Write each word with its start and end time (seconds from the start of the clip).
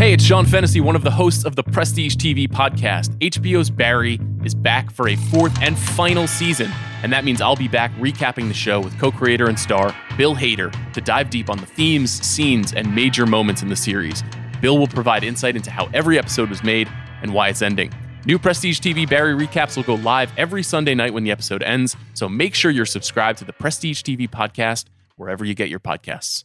Hey, 0.00 0.14
it's 0.14 0.24
Sean 0.24 0.46
Fennessy, 0.46 0.80
one 0.80 0.96
of 0.96 1.04
the 1.04 1.10
hosts 1.10 1.44
of 1.44 1.56
the 1.56 1.62
Prestige 1.62 2.16
TV 2.16 2.48
podcast. 2.48 3.14
HBO's 3.18 3.68
Barry 3.68 4.18
is 4.46 4.54
back 4.54 4.90
for 4.90 5.10
a 5.10 5.14
fourth 5.14 5.54
and 5.60 5.78
final 5.78 6.26
season, 6.26 6.72
and 7.02 7.12
that 7.12 7.22
means 7.22 7.42
I'll 7.42 7.54
be 7.54 7.68
back 7.68 7.92
recapping 7.96 8.48
the 8.48 8.54
show 8.54 8.80
with 8.80 8.98
co 8.98 9.10
creator 9.10 9.50
and 9.50 9.60
star 9.60 9.94
Bill 10.16 10.34
Hader 10.34 10.74
to 10.94 11.02
dive 11.02 11.28
deep 11.28 11.50
on 11.50 11.58
the 11.58 11.66
themes, 11.66 12.10
scenes, 12.10 12.72
and 12.72 12.94
major 12.94 13.26
moments 13.26 13.60
in 13.60 13.68
the 13.68 13.76
series. 13.76 14.24
Bill 14.62 14.78
will 14.78 14.88
provide 14.88 15.22
insight 15.22 15.54
into 15.54 15.70
how 15.70 15.90
every 15.92 16.18
episode 16.18 16.48
was 16.48 16.64
made 16.64 16.88
and 17.20 17.34
why 17.34 17.48
it's 17.48 17.60
ending. 17.60 17.92
New 18.24 18.38
Prestige 18.38 18.80
TV 18.80 19.06
Barry 19.06 19.34
recaps 19.34 19.76
will 19.76 19.84
go 19.84 19.96
live 19.96 20.32
every 20.38 20.62
Sunday 20.62 20.94
night 20.94 21.12
when 21.12 21.24
the 21.24 21.30
episode 21.30 21.62
ends, 21.62 21.94
so 22.14 22.26
make 22.26 22.54
sure 22.54 22.70
you're 22.70 22.86
subscribed 22.86 23.38
to 23.40 23.44
the 23.44 23.52
Prestige 23.52 24.00
TV 24.00 24.26
podcast 24.26 24.86
wherever 25.16 25.44
you 25.44 25.52
get 25.52 25.68
your 25.68 25.78
podcasts. 25.78 26.44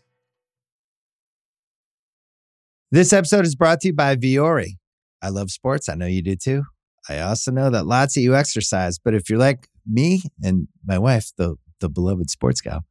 This 2.95 3.11
episode 3.11 3.45
is 3.45 3.55
brought 3.55 3.81
to 3.81 3.89
you 3.89 3.93
by 3.93 4.15
Vuori. 4.15 4.77
I 5.21 5.27
love 5.27 5.51
sports. 5.51 5.89
I 5.89 5.95
know 5.95 6.05
you 6.05 6.21
do 6.21 6.37
too. 6.37 6.63
I 7.09 7.19
also 7.19 7.51
know 7.51 7.69
that 7.69 7.85
lots 7.85 8.15
of 8.15 8.23
you 8.23 8.37
exercise, 8.37 8.99
but 8.99 9.13
if 9.13 9.29
you're 9.29 9.37
like 9.37 9.67
me 9.85 10.21
and 10.41 10.69
my 10.85 10.97
wife, 10.97 11.33
the 11.37 11.57
the 11.81 11.89
beloved 11.89 12.29
sports 12.29 12.61
gal, 12.61 12.85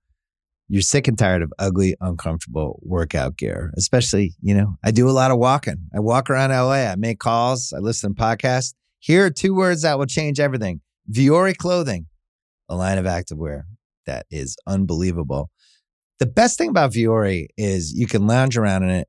you're 0.68 0.82
sick 0.82 1.08
and 1.08 1.18
tired 1.18 1.40
of 1.40 1.54
ugly, 1.58 1.96
uncomfortable 2.02 2.80
workout 2.82 3.38
gear. 3.38 3.72
Especially, 3.78 4.34
you 4.42 4.54
know, 4.54 4.76
I 4.84 4.90
do 4.90 5.08
a 5.08 5.10
lot 5.10 5.30
of 5.30 5.38
walking. 5.38 5.88
I 5.96 6.00
walk 6.00 6.28
around 6.28 6.50
LA. 6.50 6.84
I 6.84 6.96
make 6.96 7.18
calls. 7.18 7.72
I 7.72 7.78
listen 7.78 8.14
to 8.14 8.22
podcasts. 8.22 8.74
Here 8.98 9.24
are 9.24 9.30
two 9.30 9.54
words 9.54 9.80
that 9.82 9.98
will 9.98 10.04
change 10.04 10.38
everything: 10.38 10.82
Vuori 11.10 11.56
clothing, 11.56 12.08
a 12.68 12.76
line 12.76 12.98
of 12.98 13.06
activewear 13.06 13.62
that 14.04 14.26
is 14.30 14.58
unbelievable. 14.66 15.48
The 16.18 16.26
best 16.26 16.58
thing 16.58 16.68
about 16.68 16.92
Vuori 16.92 17.46
is 17.56 17.94
you 17.94 18.06
can 18.06 18.26
lounge 18.26 18.58
around 18.58 18.82
in 18.82 18.90
it 18.90 19.08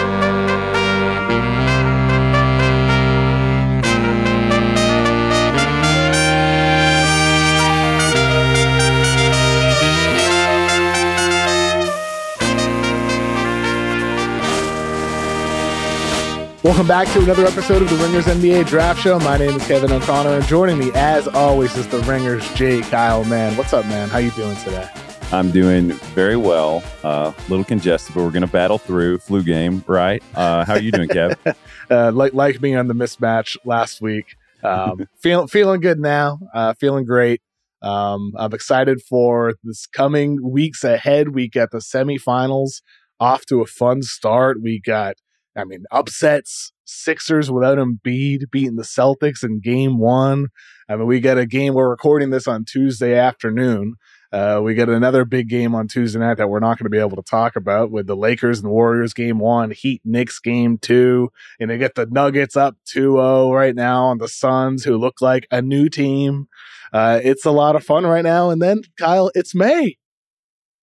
Welcome 16.63 16.87
back 16.87 17.07
to 17.13 17.23
another 17.23 17.47
episode 17.47 17.81
of 17.81 17.89
the 17.89 17.95
Ringers 17.95 18.25
NBA 18.25 18.67
Draft 18.67 19.01
Show. 19.01 19.17
My 19.17 19.35
name 19.35 19.49
is 19.49 19.65
Kevin 19.65 19.91
O'Connor, 19.91 20.29
and 20.29 20.45
joining 20.45 20.77
me, 20.77 20.91
as 20.93 21.27
always, 21.27 21.75
is 21.75 21.87
the 21.87 21.97
Ringers 22.01 22.47
Jay 22.53 22.81
Kyle. 22.81 23.23
Mann, 23.23 23.57
what's 23.57 23.73
up, 23.73 23.83
man? 23.87 24.09
How 24.09 24.19
you 24.19 24.29
doing 24.31 24.55
today? 24.57 24.87
I'm 25.31 25.49
doing 25.49 25.93
very 26.13 26.37
well. 26.37 26.83
A 27.03 27.07
uh, 27.07 27.33
little 27.49 27.65
congested, 27.65 28.13
but 28.13 28.23
we're 28.23 28.29
going 28.29 28.45
to 28.45 28.47
battle 28.47 28.77
through. 28.77 29.17
Flu 29.17 29.41
game, 29.41 29.83
right? 29.87 30.21
Uh, 30.35 30.63
how 30.63 30.73
are 30.73 30.79
you 30.79 30.91
doing, 30.91 31.09
Kev? 31.09 31.35
uh, 31.89 32.11
like 32.11 32.35
like 32.35 32.61
me 32.61 32.75
on 32.75 32.87
the 32.87 32.93
mismatch 32.93 33.57
last 33.65 33.99
week. 33.99 34.35
Um, 34.63 35.07
feeling 35.19 35.47
feeling 35.47 35.81
good 35.81 35.99
now. 35.99 36.37
Uh, 36.53 36.75
feeling 36.75 37.05
great. 37.05 37.41
Um, 37.81 38.33
I'm 38.37 38.53
excited 38.53 39.01
for 39.01 39.55
this 39.63 39.87
coming 39.87 40.37
weeks 40.47 40.83
ahead. 40.83 41.29
We 41.29 41.49
got 41.49 41.71
the 41.71 41.79
semifinals 41.79 42.83
off 43.19 43.47
to 43.47 43.61
a 43.61 43.65
fun 43.65 44.03
start. 44.03 44.61
We 44.61 44.79
got 44.79 45.15
I 45.55 45.63
mean, 45.65 45.83
upsets, 45.91 46.71
Sixers 46.85 47.51
without 47.51 47.77
Embiid 47.77 48.51
beating 48.51 48.75
the 48.75 48.83
Celtics 48.83 49.43
in 49.43 49.59
game 49.59 49.97
one. 49.97 50.47
I 50.89 50.95
mean, 50.95 51.07
we 51.07 51.19
got 51.19 51.37
a 51.37 51.45
game, 51.45 51.73
we're 51.73 51.89
recording 51.89 52.29
this 52.29 52.47
on 52.47 52.65
Tuesday 52.65 53.15
afternoon. 53.15 53.95
Uh, 54.31 54.61
we 54.63 54.73
got 54.75 54.87
another 54.87 55.25
big 55.25 55.49
game 55.49 55.75
on 55.75 55.87
Tuesday 55.87 56.19
night 56.19 56.37
that 56.37 56.49
we're 56.49 56.59
not 56.59 56.77
going 56.77 56.85
to 56.85 56.89
be 56.89 56.97
able 56.97 57.17
to 57.17 57.29
talk 57.29 57.57
about 57.57 57.91
with 57.91 58.07
the 58.07 58.15
Lakers 58.15 58.59
and 58.59 58.71
Warriors 58.71 59.13
game 59.13 59.39
one, 59.39 59.71
Heat 59.71 60.01
Knicks 60.05 60.39
game 60.39 60.77
two, 60.77 61.29
and 61.59 61.69
they 61.69 61.77
get 61.77 61.95
the 61.95 62.05
Nuggets 62.05 62.55
up 62.55 62.77
2-0 62.87 63.53
right 63.53 63.75
now 63.75 64.05
on 64.05 64.19
the 64.19 64.29
Suns 64.29 64.85
who 64.85 64.97
look 64.97 65.21
like 65.21 65.47
a 65.51 65.61
new 65.61 65.89
team. 65.89 66.47
Uh, 66.93 67.19
it's 67.21 67.45
a 67.45 67.51
lot 67.51 67.75
of 67.75 67.83
fun 67.83 68.05
right 68.05 68.23
now. 68.23 68.49
And 68.49 68.61
then 68.61 68.83
Kyle, 68.97 69.31
it's 69.35 69.53
May 69.53 69.97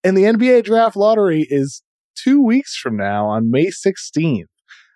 and 0.04 0.16
the 0.16 0.22
NBA 0.22 0.64
draft 0.64 0.96
lottery 0.96 1.46
is 1.48 1.82
two 2.14 2.42
weeks 2.42 2.76
from 2.76 2.96
now 2.96 3.26
on 3.26 3.50
May 3.50 3.66
16th. 3.66 4.44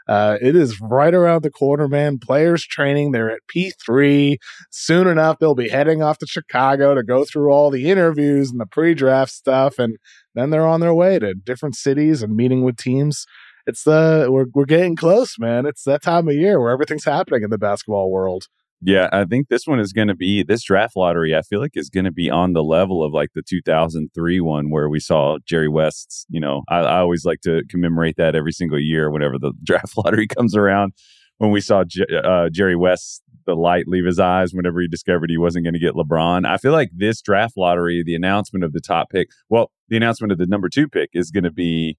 Uh, 0.08 0.38
it 0.40 0.56
is 0.56 0.80
right 0.80 1.14
around 1.14 1.42
the 1.42 1.50
corner, 1.50 1.88
man. 1.88 2.18
Players 2.18 2.64
training, 2.64 3.12
they're 3.12 3.30
at 3.30 3.40
P3. 3.54 4.36
Soon 4.70 5.06
enough, 5.06 5.38
they'll 5.38 5.54
be 5.54 5.68
heading 5.68 6.02
off 6.02 6.18
to 6.18 6.26
Chicago 6.26 6.94
to 6.94 7.02
go 7.02 7.24
through 7.24 7.50
all 7.50 7.70
the 7.70 7.90
interviews 7.90 8.50
and 8.50 8.60
the 8.60 8.66
pre 8.66 8.94
draft 8.94 9.32
stuff. 9.32 9.78
And 9.78 9.96
then 10.34 10.50
they're 10.50 10.66
on 10.66 10.80
their 10.80 10.94
way 10.94 11.18
to 11.18 11.34
different 11.34 11.76
cities 11.76 12.22
and 12.22 12.36
meeting 12.36 12.62
with 12.62 12.76
teams. 12.76 13.26
It's 13.66 13.84
the, 13.84 14.26
we're, 14.28 14.46
we're 14.52 14.64
getting 14.64 14.96
close, 14.96 15.38
man. 15.38 15.66
It's 15.66 15.84
that 15.84 16.02
time 16.02 16.28
of 16.28 16.34
year 16.34 16.60
where 16.60 16.72
everything's 16.72 17.04
happening 17.04 17.44
in 17.44 17.50
the 17.50 17.58
basketball 17.58 18.10
world. 18.10 18.48
Yeah, 18.84 19.08
I 19.12 19.24
think 19.24 19.48
this 19.48 19.64
one 19.64 19.78
is 19.78 19.92
going 19.92 20.08
to 20.08 20.14
be 20.16 20.42
this 20.42 20.64
draft 20.64 20.96
lottery. 20.96 21.36
I 21.36 21.42
feel 21.42 21.60
like 21.60 21.70
is 21.74 21.88
going 21.88 22.04
to 22.04 22.12
be 22.12 22.28
on 22.28 22.52
the 22.52 22.64
level 22.64 23.04
of 23.04 23.12
like 23.12 23.30
the 23.32 23.42
2003 23.42 24.40
one 24.40 24.70
where 24.70 24.88
we 24.88 24.98
saw 24.98 25.38
Jerry 25.46 25.68
West's. 25.68 26.26
You 26.28 26.40
know, 26.40 26.62
I, 26.68 26.78
I 26.78 26.98
always 26.98 27.24
like 27.24 27.42
to 27.42 27.62
commemorate 27.68 28.16
that 28.16 28.34
every 28.34 28.50
single 28.50 28.80
year 28.80 29.08
whenever 29.08 29.38
the 29.38 29.52
draft 29.62 29.96
lottery 29.96 30.26
comes 30.26 30.56
around. 30.56 30.94
When 31.38 31.52
we 31.52 31.60
saw 31.60 31.84
J- 31.84 32.06
uh, 32.24 32.50
Jerry 32.50 32.76
West, 32.76 33.22
the 33.46 33.54
light 33.54 33.86
leave 33.86 34.04
his 34.04 34.18
eyes 34.18 34.52
whenever 34.52 34.80
he 34.80 34.88
discovered 34.88 35.30
he 35.30 35.38
wasn't 35.38 35.64
going 35.64 35.74
to 35.74 35.80
get 35.80 35.94
LeBron. 35.94 36.46
I 36.46 36.56
feel 36.56 36.72
like 36.72 36.90
this 36.94 37.22
draft 37.22 37.56
lottery, 37.56 38.02
the 38.04 38.14
announcement 38.14 38.64
of 38.64 38.72
the 38.72 38.80
top 38.80 39.10
pick, 39.10 39.28
well, 39.48 39.70
the 39.88 39.96
announcement 39.96 40.32
of 40.32 40.38
the 40.38 40.46
number 40.46 40.68
two 40.68 40.88
pick 40.88 41.10
is 41.12 41.30
going 41.30 41.44
to 41.44 41.52
be 41.52 41.96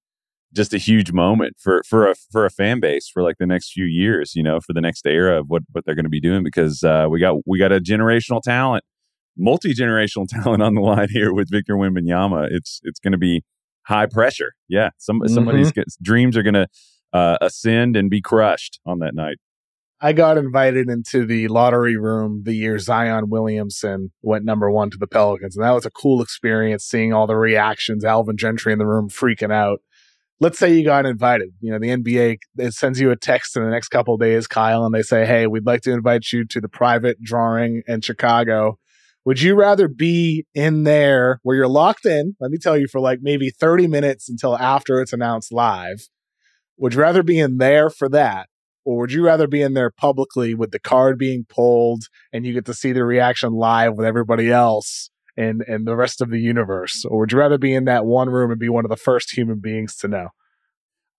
just 0.54 0.74
a 0.74 0.78
huge 0.78 1.12
moment 1.12 1.56
for 1.60 1.84
for 1.84 2.08
a 2.08 2.16
for 2.32 2.46
a 2.46 2.50
fan 2.50 2.80
base 2.80 3.10
for 3.10 3.24
like 3.24 3.38
the 3.40 3.46
next 3.46 3.72
few 3.72 3.86
years, 3.86 4.36
you 4.36 4.44
know, 4.44 4.60
for 4.60 4.74
the 4.74 4.82
next 4.82 5.06
era 5.06 5.40
of 5.40 5.48
what 5.50 5.64
what 5.72 5.86
they're 5.86 5.96
going 5.96 6.06
to 6.06 6.10
be 6.10 6.22
doing 6.22 6.44
because 6.44 6.84
uh, 6.84 7.08
we 7.10 7.20
got 7.20 7.38
we 7.46 7.60
got 7.60 7.72
a 7.72 7.80
generational 7.80 8.42
talent, 8.42 8.84
multi 9.38 9.74
generational 9.74 10.28
talent 10.44 10.62
on 10.64 10.76
the 10.76 10.82
line 10.82 11.10
here 11.10 11.34
with 11.34 11.50
Victor 11.50 11.76
Wembanyama. 11.76 12.48
It's 12.52 12.80
it's 12.84 13.00
going 13.00 13.14
to 13.14 13.18
be 13.18 13.44
high 13.84 14.06
pressure. 14.06 14.54
Yeah, 14.68 14.92
some 14.98 15.20
mm-hmm. 15.20 15.34
somebody's 15.34 15.72
dreams 16.02 16.38
are 16.38 16.44
going 16.44 16.54
to 16.54 16.68
uh, 17.12 17.38
ascend 17.42 17.96
and 17.96 18.10
be 18.10 18.22
crushed 18.22 18.80
on 18.86 19.00
that 19.00 19.16
night. 19.16 19.38
I 20.02 20.12
got 20.12 20.38
invited 20.38 20.90
into 20.90 21.26
the 21.26 21.48
lottery 21.48 21.96
room 21.96 22.42
the 22.44 22.54
year 22.54 22.78
Zion 22.78 23.30
Williamson 23.30 24.12
went 24.22 24.44
number 24.44 24.70
one 24.70 24.90
to 24.90 24.98
the 24.98 25.08
Pelicans, 25.08 25.56
and 25.56 25.64
that 25.64 25.72
was 25.72 25.86
a 25.86 25.92
cool 25.92 26.22
experience 26.22 26.84
seeing 26.84 27.14
all 27.14 27.26
the 27.26 27.38
reactions. 27.38 28.04
Alvin 28.04 28.36
Gentry 28.36 28.74
in 28.74 28.80
the 28.80 28.86
room 28.86 29.08
freaking 29.10 29.54
out 29.54 29.80
let's 30.44 30.60
say 30.60 30.74
you 30.74 30.84
got 30.84 31.06
invited. 31.06 31.54
You 31.62 31.72
know, 31.72 31.80
the 31.80 31.88
NBA 31.88 32.38
it 32.58 32.74
sends 32.74 33.00
you 33.00 33.12
a 33.12 33.16
text 33.16 33.56
in 33.56 33.64
the 33.64 33.70
next 33.70 33.88
couple 33.88 34.18
days, 34.18 34.46
Kyle, 34.46 34.86
and 34.86 34.94
they 34.94 35.02
say, 35.02 35.26
"Hey, 35.26 35.48
we'd 35.48 35.66
like 35.66 35.82
to 35.82 35.92
invite 35.92 36.32
you 36.34 36.46
to 36.48 36.60
the 36.60 36.68
private 36.68 37.22
drawing 37.24 37.82
in 37.88 38.02
Chicago." 38.02 38.78
Would 39.26 39.42
you 39.42 39.56
rather 39.56 39.88
be 39.88 40.46
in 40.54 40.84
there 40.84 41.40
where 41.44 41.56
you're 41.56 41.68
locked 41.70 42.06
in? 42.06 42.36
Let 42.42 42.52
me 42.52 42.58
tell 42.58 42.78
you, 42.78 42.88
for 42.92 43.00
like 43.00 43.20
maybe 43.22 43.50
30 43.50 43.88
minutes 43.88 44.28
until 44.28 44.58
after 44.58 45.02
it's 45.02 45.14
announced 45.14 45.54
live. 45.54 46.10
Would 46.78 46.94
you 46.94 47.00
rather 47.00 47.24
be 47.24 47.40
in 47.40 47.58
there 47.58 47.90
for 47.90 48.10
that? 48.10 48.50
Or 48.84 48.98
would 48.98 49.14
you 49.14 49.24
rather 49.24 49.48
be 49.48 49.62
in 49.62 49.76
there 49.76 49.92
publicly 49.92 50.54
with 50.54 50.72
the 50.72 50.80
card 50.80 51.18
being 51.18 51.46
pulled 51.48 52.04
and 52.34 52.46
you 52.46 52.52
get 52.52 52.66
to 52.66 52.74
see 52.74 52.92
the 52.92 53.06
reaction 53.06 53.54
live 53.54 53.96
with 53.96 54.06
everybody 54.06 54.52
else 54.52 55.10
and, 55.38 55.64
and 55.68 55.88
the 55.88 55.96
rest 55.96 56.22
of 56.22 56.30
the 56.30 56.40
universe? 56.40 57.06
Or 57.06 57.20
would 57.20 57.32
you 57.32 57.40
rather 57.40 57.58
be 57.58 57.74
in 57.74 57.86
that 57.86 58.06
one 58.06 58.30
room 58.30 58.52
and 58.52 58.60
be 58.60 58.70
one 58.70 58.86
of 58.86 58.90
the 58.90 58.98
first 58.98 59.36
human 59.36 59.60
beings 59.60 59.96
to 59.98 60.08
know? 60.08 60.30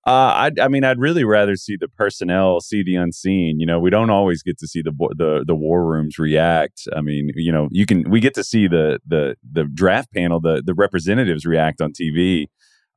Uh, 0.07 0.51
I, 0.51 0.51
I 0.61 0.69
mean, 0.69 0.85
I'd 0.85 0.99
really 0.99 1.25
rather 1.25 1.57
see 1.57 1.77
the 1.81 1.89
personnel 1.89 2.61
see 2.61 2.83
the 2.83 2.95
unseen. 2.95 3.59
You 3.59 3.65
know, 3.65 3.81
we 3.81 3.89
don't 3.89 4.11
always 4.11 4.43
get 4.43 4.59
to 4.59 4.67
see 4.67 4.83
the 4.83 4.93
the 5.17 5.45
the 5.47 5.55
war 5.55 5.87
rooms 5.87 6.19
react. 6.19 6.87
I 6.95 7.01
mean, 7.01 7.31
you 7.35 7.51
know, 7.51 7.69
you 7.71 7.87
can 7.87 8.11
we 8.11 8.21
get 8.21 8.35
to 8.35 8.45
see 8.45 8.69
the 8.69 9.01
the 9.07 9.37
the 9.51 9.65
draft 9.65 10.13
panel, 10.13 10.41
the 10.41 10.63
the 10.65 10.75
representatives 10.75 11.47
react 11.47 11.81
on 11.81 11.95
TV, 11.95 12.49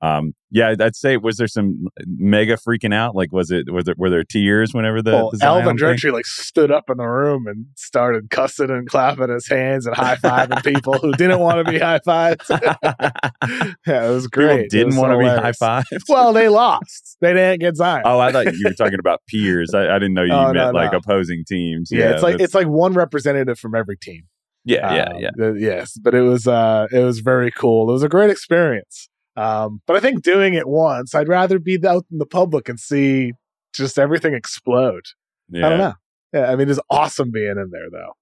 um, 0.02 0.34
yeah, 0.52 0.76
I'd 0.80 0.96
say 0.96 1.18
was 1.18 1.38
there 1.38 1.48
some 1.48 1.88
mega 2.06 2.56
freaking 2.56 2.94
out? 2.94 3.16
Like, 3.16 3.32
was 3.32 3.50
it 3.52 3.72
was 3.72 3.88
it 3.88 3.98
were 3.98 4.10
there 4.10 4.24
tears 4.24 4.74
whenever 4.74 5.02
the, 5.02 5.12
well, 5.12 5.32
the 5.34 5.44
Alvin 5.44 5.76
Gentry 5.76 6.12
like 6.12 6.26
stood 6.26 6.72
up 6.72 6.90
in 6.90 6.98
the 6.98 7.06
room 7.06 7.48
and 7.48 7.66
started 7.76 8.30
cussing 8.30 8.70
and 8.70 8.88
clapping 8.88 9.30
his 9.30 9.48
hands 9.48 9.88
and 9.88 9.96
high 9.96 10.16
fiving 10.16 10.64
people 10.64 10.94
who 10.94 11.12
didn't 11.14 11.40
want 11.40 11.66
to 11.66 11.72
be 11.72 11.80
high 11.80 12.00
fived. 12.00 12.48
yeah, 13.88 14.08
it 14.08 14.14
was 14.14 14.28
great. 14.28 14.70
People 14.70 14.90
didn't 14.90 14.96
want 15.02 15.14
to 15.14 15.18
be 15.18 15.26
high 15.26 15.52
fived. 15.52 16.04
Well, 16.08 16.32
they 16.32 16.48
lost. 16.48 17.18
They 17.20 17.34
didn't 17.34 17.60
get 17.60 17.76
Zion. 17.76 18.04
Oh, 18.06 18.20
I 18.20 18.32
thought 18.32 18.54
you 18.54 18.66
were 18.66 18.74
talking 18.74 19.00
about 19.00 19.22
peers. 19.28 19.74
I, 19.74 19.90
I 19.90 20.00
didn't 20.00 20.14
know 20.14 20.24
you 20.24 20.32
oh, 20.32 20.54
meant 20.54 20.56
no, 20.56 20.72
like 20.72 20.92
no. 20.92 21.00
opposing 21.00 21.44
teams. 21.46 21.90
Yeah, 21.92 22.00
yeah 22.00 22.12
it's 22.14 22.24
like 22.24 22.40
it's 22.40 22.54
like 22.54 22.68
one 22.68 22.94
representative 22.94 23.58
from 23.58 23.74
every 23.74 23.98
team. 23.98 24.24
Yeah, 24.64 24.94
yeah, 24.94 25.30
um, 25.30 25.38
yeah. 25.40 25.52
yes, 25.58 25.98
but 25.98 26.14
it 26.14 26.22
was 26.22 26.48
uh 26.48 26.88
it 26.92 27.00
was 27.00 27.20
very 27.20 27.52
cool. 27.52 27.90
It 27.90 27.94
was 27.94 28.04
a 28.04 28.10
great 28.10 28.30
experience. 28.30 29.10
Um, 29.38 29.81
but 29.86 29.95
I 29.95 30.00
think 30.00 30.24
doing 30.24 30.56
it 30.56 30.68
once, 30.68 31.13
I'd 31.13 31.28
rather 31.28 31.60
be 31.60 31.80
out 31.88 32.06
in 32.12 32.18
the 32.18 32.25
public 32.25 32.68
and 32.68 32.80
see 32.80 33.34
just 33.74 34.00
everything 34.00 34.34
explode. 34.34 35.06
Yeah. 35.50 35.66
I 35.66 35.69
don't 35.69 35.78
know. 35.78 35.94
Yeah, 36.34 36.51
I 36.51 36.56
mean, 36.56 36.69
it's 36.69 36.80
awesome 36.89 37.31
being 37.31 37.51
in 37.51 37.69
there, 37.72 37.89
though. 37.92 38.13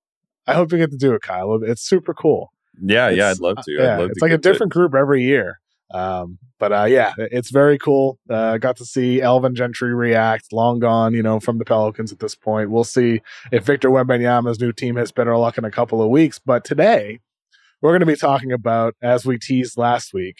I 0.45 0.53
hope 0.53 0.71
you 0.71 0.77
get 0.77 0.91
to 0.91 0.97
do 0.97 1.13
it, 1.13 1.21
Kyle. 1.21 1.59
It's 1.63 1.81
super 1.81 2.13
cool. 2.13 2.51
Yeah, 2.81 3.07
it's, 3.07 3.17
yeah, 3.17 3.29
I'd 3.29 3.39
love 3.39 3.57
to. 3.63 3.71
yeah, 3.71 3.97
love 3.97 4.09
it's 4.11 4.19
to 4.19 4.25
like 4.25 4.33
a 4.33 4.37
different 4.37 4.73
it. 4.73 4.75
group 4.75 4.93
every 4.93 5.23
year. 5.23 5.59
Um, 5.93 6.37
but 6.59 6.73
uh, 6.73 6.83
yeah, 6.83 7.13
it's 7.17 7.49
very 7.49 7.77
cool. 7.77 8.19
Uh, 8.29 8.57
got 8.57 8.75
to 8.77 8.85
see 8.85 9.21
Alvin 9.21 9.55
Gentry 9.55 9.93
react. 9.93 10.51
Long 10.51 10.79
gone, 10.79 11.13
you 11.13 11.23
know, 11.23 11.39
from 11.39 11.57
the 11.57 11.65
Pelicans 11.65 12.11
at 12.11 12.19
this 12.19 12.35
point. 12.35 12.69
We'll 12.69 12.83
see 12.83 13.21
if 13.51 13.63
Victor 13.63 13.89
Wembanyama's 13.89 14.59
new 14.59 14.73
team 14.73 14.97
has 14.97 15.11
better 15.11 15.37
luck 15.37 15.57
in 15.57 15.65
a 15.65 15.71
couple 15.71 16.01
of 16.01 16.09
weeks. 16.09 16.39
But 16.39 16.65
today, 16.65 17.19
we're 17.81 17.91
going 17.91 18.01
to 18.01 18.05
be 18.05 18.15
talking 18.15 18.51
about, 18.51 18.95
as 19.01 19.25
we 19.25 19.37
teased 19.37 19.77
last 19.77 20.13
week, 20.13 20.37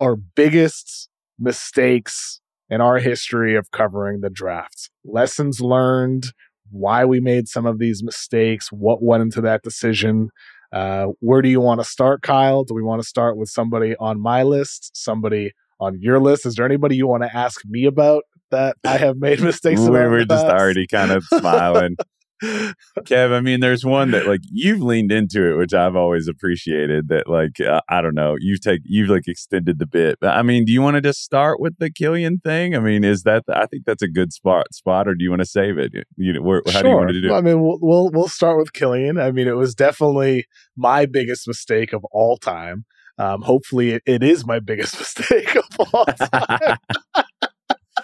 our 0.00 0.16
biggest 0.16 1.08
mistakes 1.38 2.40
in 2.68 2.80
our 2.80 2.98
history 2.98 3.56
of 3.56 3.70
covering 3.70 4.20
the 4.20 4.30
draft. 4.30 4.90
Lessons 5.04 5.60
learned, 5.60 6.26
why 6.70 7.04
we 7.04 7.20
made 7.20 7.48
some 7.48 7.66
of 7.66 7.78
these 7.78 8.02
mistakes, 8.02 8.70
what 8.70 9.02
went 9.02 9.22
into 9.22 9.40
that 9.40 9.62
decision. 9.62 10.28
Uh, 10.72 11.06
where 11.18 11.42
do 11.42 11.48
you 11.48 11.60
want 11.60 11.80
to 11.80 11.84
start, 11.84 12.22
Kyle? 12.22 12.62
Do 12.62 12.74
we 12.74 12.82
want 12.82 13.02
to 13.02 13.08
start 13.08 13.36
with 13.36 13.48
somebody 13.48 13.96
on 13.98 14.20
my 14.20 14.44
list, 14.44 14.96
somebody 14.96 15.52
on 15.80 15.98
your 16.00 16.20
list? 16.20 16.46
Is 16.46 16.54
there 16.54 16.64
anybody 16.66 16.94
you 16.96 17.08
want 17.08 17.24
to 17.24 17.36
ask 17.36 17.62
me 17.64 17.86
about 17.86 18.22
that 18.52 18.76
I 18.86 18.98
have 18.98 19.16
made 19.16 19.40
mistakes? 19.40 19.80
we 19.80 19.90
were 19.90 20.24
just 20.24 20.46
already 20.46 20.86
kind 20.86 21.10
of 21.10 21.24
smiling. 21.24 21.96
Kev, 22.42 23.32
I 23.32 23.40
mean, 23.40 23.60
there's 23.60 23.84
one 23.84 24.12
that 24.12 24.26
like 24.26 24.40
you've 24.50 24.80
leaned 24.80 25.12
into 25.12 25.50
it, 25.50 25.56
which 25.56 25.74
I've 25.74 25.96
always 25.96 26.28
appreciated. 26.28 27.08
That 27.08 27.28
like 27.28 27.60
uh, 27.60 27.80
I 27.88 28.00
don't 28.00 28.14
know, 28.14 28.36
you've 28.38 28.60
take 28.60 28.80
you've 28.84 29.10
like 29.10 29.28
extended 29.28 29.78
the 29.78 29.86
bit. 29.86 30.18
But, 30.20 30.36
I 30.36 30.42
mean, 30.42 30.64
do 30.64 30.72
you 30.72 30.80
want 30.80 30.94
to 30.94 31.00
just 31.00 31.22
start 31.22 31.60
with 31.60 31.76
the 31.78 31.90
Killian 31.90 32.38
thing? 32.38 32.74
I 32.74 32.78
mean, 32.78 33.04
is 33.04 33.24
that 33.24 33.44
I 33.48 33.66
think 33.66 33.84
that's 33.84 34.02
a 34.02 34.08
good 34.08 34.32
spot 34.32 34.72
spot, 34.72 35.08
or 35.08 35.14
do 35.14 35.22
you 35.22 35.30
want 35.30 35.40
to 35.40 35.46
save 35.46 35.78
it? 35.78 35.92
You 36.16 36.34
know, 36.34 36.42
where, 36.42 36.62
how 36.66 36.72
sure. 36.72 36.82
do 36.82 36.88
you 36.88 36.96
want 36.96 37.08
to 37.10 37.20
do? 37.20 37.28
it? 37.28 37.36
I 37.36 37.40
mean, 37.40 37.60
we'll, 37.62 37.78
we'll 37.80 38.10
we'll 38.10 38.28
start 38.28 38.58
with 38.58 38.72
Killian. 38.72 39.18
I 39.18 39.30
mean, 39.32 39.46
it 39.46 39.56
was 39.56 39.74
definitely 39.74 40.46
my 40.76 41.06
biggest 41.06 41.46
mistake 41.46 41.92
of 41.92 42.04
all 42.06 42.36
time. 42.36 42.84
Um, 43.18 43.42
hopefully, 43.42 43.90
it, 43.90 44.02
it 44.06 44.22
is 44.22 44.46
my 44.46 44.60
biggest 44.60 44.98
mistake 44.98 45.54
of 45.56 45.88
all 45.92 46.06
time. 46.06 46.78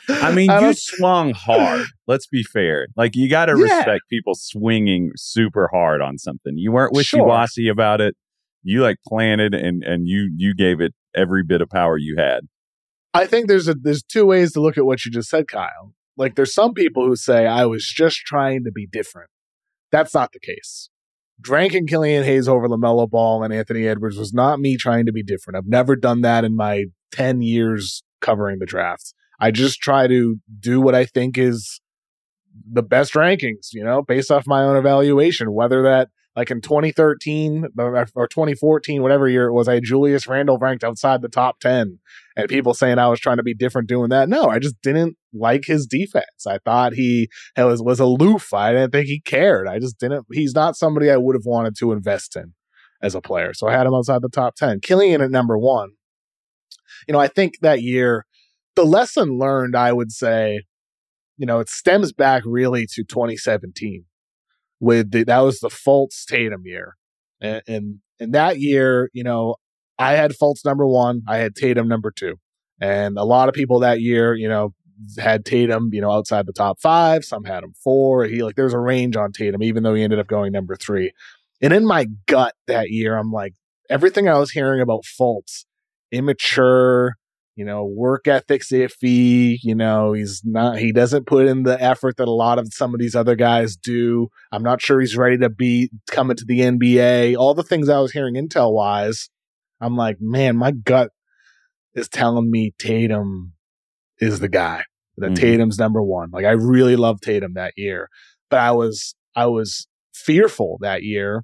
I 0.08 0.32
mean, 0.32 0.50
I 0.50 0.60
you 0.60 0.74
swung 0.74 1.32
hard. 1.32 1.86
Let's 2.06 2.26
be 2.26 2.42
fair. 2.42 2.88
Like 2.96 3.16
you 3.16 3.28
got 3.28 3.46
to 3.46 3.58
yeah. 3.58 3.76
respect 3.76 4.02
people 4.08 4.34
swinging 4.34 5.12
super 5.16 5.68
hard 5.72 6.00
on 6.00 6.18
something. 6.18 6.56
You 6.56 6.72
weren't 6.72 6.92
wishy 6.92 7.20
washy 7.20 7.64
sure. 7.64 7.72
about 7.72 8.00
it. 8.00 8.16
You 8.62 8.82
like 8.82 8.96
planted 9.06 9.54
and 9.54 9.82
and 9.82 10.08
you 10.08 10.30
you 10.36 10.54
gave 10.54 10.80
it 10.80 10.94
every 11.14 11.42
bit 11.42 11.60
of 11.60 11.68
power 11.68 11.96
you 11.96 12.16
had. 12.16 12.40
I 13.14 13.26
think 13.26 13.48
there's 13.48 13.68
a 13.68 13.74
there's 13.74 14.02
two 14.02 14.26
ways 14.26 14.52
to 14.52 14.60
look 14.60 14.76
at 14.76 14.84
what 14.84 15.04
you 15.04 15.10
just 15.10 15.30
said, 15.30 15.48
Kyle. 15.48 15.94
Like 16.16 16.34
there's 16.34 16.54
some 16.54 16.74
people 16.74 17.06
who 17.06 17.16
say 17.16 17.46
I 17.46 17.66
was 17.66 17.84
just 17.86 18.18
trying 18.18 18.64
to 18.64 18.72
be 18.72 18.86
different. 18.86 19.30
That's 19.90 20.14
not 20.14 20.32
the 20.32 20.40
case. 20.40 20.90
Dranking 21.40 21.86
Killian 21.86 22.24
Hayes 22.24 22.48
over 22.48 22.66
LaMelo 22.66 23.08
Ball 23.08 23.42
and 23.42 23.52
Anthony 23.52 23.86
Edwards 23.86 24.16
was 24.16 24.32
not 24.32 24.58
me 24.58 24.76
trying 24.76 25.06
to 25.06 25.12
be 25.12 25.22
different. 25.22 25.56
I've 25.56 25.66
never 25.66 25.94
done 25.94 26.22
that 26.22 26.44
in 26.44 26.56
my 26.56 26.86
10 27.12 27.42
years 27.42 28.02
covering 28.20 28.58
the 28.58 28.66
draft. 28.66 29.12
I 29.40 29.50
just 29.50 29.80
try 29.80 30.06
to 30.06 30.36
do 30.60 30.80
what 30.80 30.94
I 30.94 31.04
think 31.04 31.38
is 31.38 31.80
the 32.70 32.82
best 32.82 33.14
rankings, 33.14 33.68
you 33.72 33.84
know, 33.84 34.02
based 34.02 34.30
off 34.30 34.46
my 34.46 34.62
own 34.62 34.76
evaluation, 34.76 35.52
whether 35.52 35.82
that 35.82 36.08
like 36.34 36.50
in 36.50 36.60
2013 36.60 37.68
or 37.78 38.28
2014, 38.28 39.02
whatever 39.02 39.26
year 39.26 39.46
it 39.46 39.54
was, 39.54 39.68
I 39.68 39.74
had 39.74 39.84
Julius 39.84 40.26
Randle 40.26 40.58
ranked 40.58 40.84
outside 40.84 41.22
the 41.22 41.30
top 41.30 41.60
10 41.60 41.98
and 42.36 42.48
people 42.48 42.74
saying 42.74 42.98
I 42.98 43.08
was 43.08 43.20
trying 43.20 43.38
to 43.38 43.42
be 43.42 43.54
different 43.54 43.88
doing 43.88 44.10
that. 44.10 44.28
No, 44.28 44.48
I 44.48 44.58
just 44.58 44.80
didn't 44.82 45.16
like 45.32 45.64
his 45.64 45.86
defense. 45.86 46.46
I 46.46 46.58
thought 46.58 46.92
he 46.92 47.28
was, 47.56 47.82
was 47.82 48.00
aloof. 48.00 48.52
I 48.52 48.72
didn't 48.72 48.90
think 48.90 49.06
he 49.06 49.20
cared. 49.20 49.66
I 49.66 49.78
just 49.78 49.98
didn't, 49.98 50.26
he's 50.30 50.54
not 50.54 50.76
somebody 50.76 51.10
I 51.10 51.16
would 51.16 51.36
have 51.36 51.46
wanted 51.46 51.74
to 51.78 51.92
invest 51.92 52.36
in 52.36 52.52
as 53.00 53.14
a 53.14 53.22
player. 53.22 53.54
So 53.54 53.68
I 53.68 53.72
had 53.72 53.86
him 53.86 53.94
outside 53.94 54.20
the 54.20 54.28
top 54.28 54.56
10. 54.56 54.80
Killian 54.80 55.22
at 55.22 55.30
number 55.30 55.56
one. 55.56 55.92
You 57.08 57.12
know, 57.12 57.20
I 57.20 57.28
think 57.28 57.54
that 57.62 57.82
year 57.82 58.26
the 58.76 58.84
lesson 58.84 59.38
learned, 59.38 59.74
I 59.76 59.92
would 59.92 60.12
say, 60.12 60.62
you 61.36 61.46
know, 61.46 61.60
it 61.60 61.68
stems 61.68 62.12
back 62.12 62.42
really 62.46 62.86
to 62.92 63.04
2017 63.04 64.04
with 64.80 65.10
the, 65.10 65.24
that 65.24 65.40
was 65.40 65.60
the 65.60 65.68
Fultz 65.68 66.24
Tatum 66.24 66.62
year. 66.64 66.96
And, 67.40 67.62
and, 67.66 67.98
and 68.20 68.34
that 68.34 68.58
year, 68.60 69.10
you 69.12 69.24
know, 69.24 69.56
I 69.98 70.12
had 70.12 70.32
Fultz 70.32 70.64
number 70.64 70.86
one, 70.86 71.22
I 71.26 71.38
had 71.38 71.54
Tatum 71.54 71.88
number 71.88 72.10
two. 72.10 72.36
And 72.80 73.18
a 73.18 73.24
lot 73.24 73.48
of 73.48 73.54
people 73.54 73.80
that 73.80 74.00
year, 74.00 74.34
you 74.34 74.48
know, 74.48 74.74
had 75.18 75.44
Tatum, 75.44 75.90
you 75.92 76.00
know, 76.00 76.10
outside 76.10 76.46
the 76.46 76.52
top 76.52 76.80
five. 76.80 77.24
Some 77.24 77.44
had 77.44 77.64
him 77.64 77.72
four. 77.82 78.24
He 78.24 78.42
like 78.42 78.56
there's 78.56 78.74
a 78.74 78.78
range 78.78 79.16
on 79.16 79.32
Tatum, 79.32 79.62
even 79.62 79.82
though 79.82 79.94
he 79.94 80.02
ended 80.02 80.18
up 80.18 80.26
going 80.26 80.52
number 80.52 80.76
three. 80.76 81.12
And 81.60 81.72
in 81.72 81.86
my 81.86 82.06
gut 82.26 82.54
that 82.66 82.90
year, 82.90 83.16
I'm 83.16 83.32
like, 83.32 83.54
everything 83.88 84.28
I 84.28 84.38
was 84.38 84.50
hearing 84.50 84.80
about 84.80 85.04
Fultz, 85.04 85.64
immature, 86.12 87.16
you 87.56 87.64
know, 87.64 87.84
work 87.84 88.28
ethic's 88.28 88.70
iffy. 88.70 89.56
You 89.62 89.74
know, 89.74 90.12
he's 90.12 90.42
not, 90.44 90.78
he 90.78 90.92
doesn't 90.92 91.26
put 91.26 91.46
in 91.46 91.62
the 91.62 91.82
effort 91.82 92.18
that 92.18 92.28
a 92.28 92.32
lot 92.32 92.58
of 92.58 92.72
some 92.72 92.94
of 92.94 93.00
these 93.00 93.16
other 93.16 93.34
guys 93.34 93.76
do. 93.76 94.28
I'm 94.52 94.62
not 94.62 94.82
sure 94.82 95.00
he's 95.00 95.16
ready 95.16 95.38
to 95.38 95.48
be 95.48 95.90
coming 96.10 96.36
to 96.36 96.44
the 96.44 96.60
NBA. 96.60 97.36
All 97.36 97.54
the 97.54 97.62
things 97.62 97.88
I 97.88 97.98
was 97.98 98.12
hearing 98.12 98.34
intel 98.34 98.72
wise, 98.72 99.30
I'm 99.80 99.96
like, 99.96 100.18
man, 100.20 100.56
my 100.56 100.70
gut 100.70 101.10
is 101.94 102.08
telling 102.08 102.50
me 102.50 102.74
Tatum 102.78 103.54
is 104.20 104.38
the 104.38 104.50
guy. 104.50 104.84
That 105.16 105.28
mm-hmm. 105.28 105.34
Tatum's 105.34 105.78
number 105.78 106.02
one. 106.02 106.30
Like 106.30 106.44
I 106.44 106.50
really 106.50 106.94
love 106.94 107.22
Tatum 107.22 107.54
that 107.54 107.72
year, 107.76 108.10
but 108.50 108.60
I 108.60 108.72
was, 108.72 109.14
I 109.34 109.46
was 109.46 109.88
fearful 110.12 110.76
that 110.82 111.02
year 111.04 111.42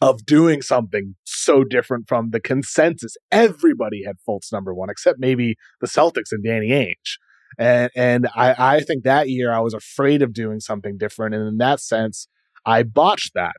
of 0.00 0.24
doing 0.24 0.62
something 0.62 1.16
so 1.24 1.64
different 1.64 2.08
from 2.08 2.30
the 2.30 2.40
consensus. 2.40 3.16
Everybody 3.32 4.04
had 4.04 4.16
Fultz 4.28 4.52
number 4.52 4.72
one, 4.72 4.90
except 4.90 5.18
maybe 5.18 5.56
the 5.80 5.88
Celtics 5.88 6.30
and 6.30 6.44
Danny 6.44 6.68
Ainge. 6.68 7.16
And 7.58 7.90
and 7.96 8.28
I, 8.34 8.76
I 8.76 8.80
think 8.80 9.04
that 9.04 9.28
year 9.28 9.52
I 9.52 9.60
was 9.60 9.74
afraid 9.74 10.22
of 10.22 10.32
doing 10.32 10.60
something 10.60 10.96
different. 10.96 11.34
And 11.34 11.48
in 11.48 11.58
that 11.58 11.80
sense, 11.80 12.28
I 12.64 12.82
botched 12.84 13.32
that. 13.34 13.56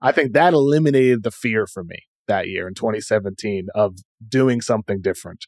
I 0.00 0.12
think 0.12 0.32
that 0.32 0.54
eliminated 0.54 1.22
the 1.22 1.30
fear 1.30 1.66
for 1.66 1.84
me 1.84 1.98
that 2.26 2.48
year 2.48 2.66
in 2.66 2.74
2017 2.74 3.68
of 3.74 3.96
doing 4.26 4.60
something 4.60 5.00
different 5.02 5.44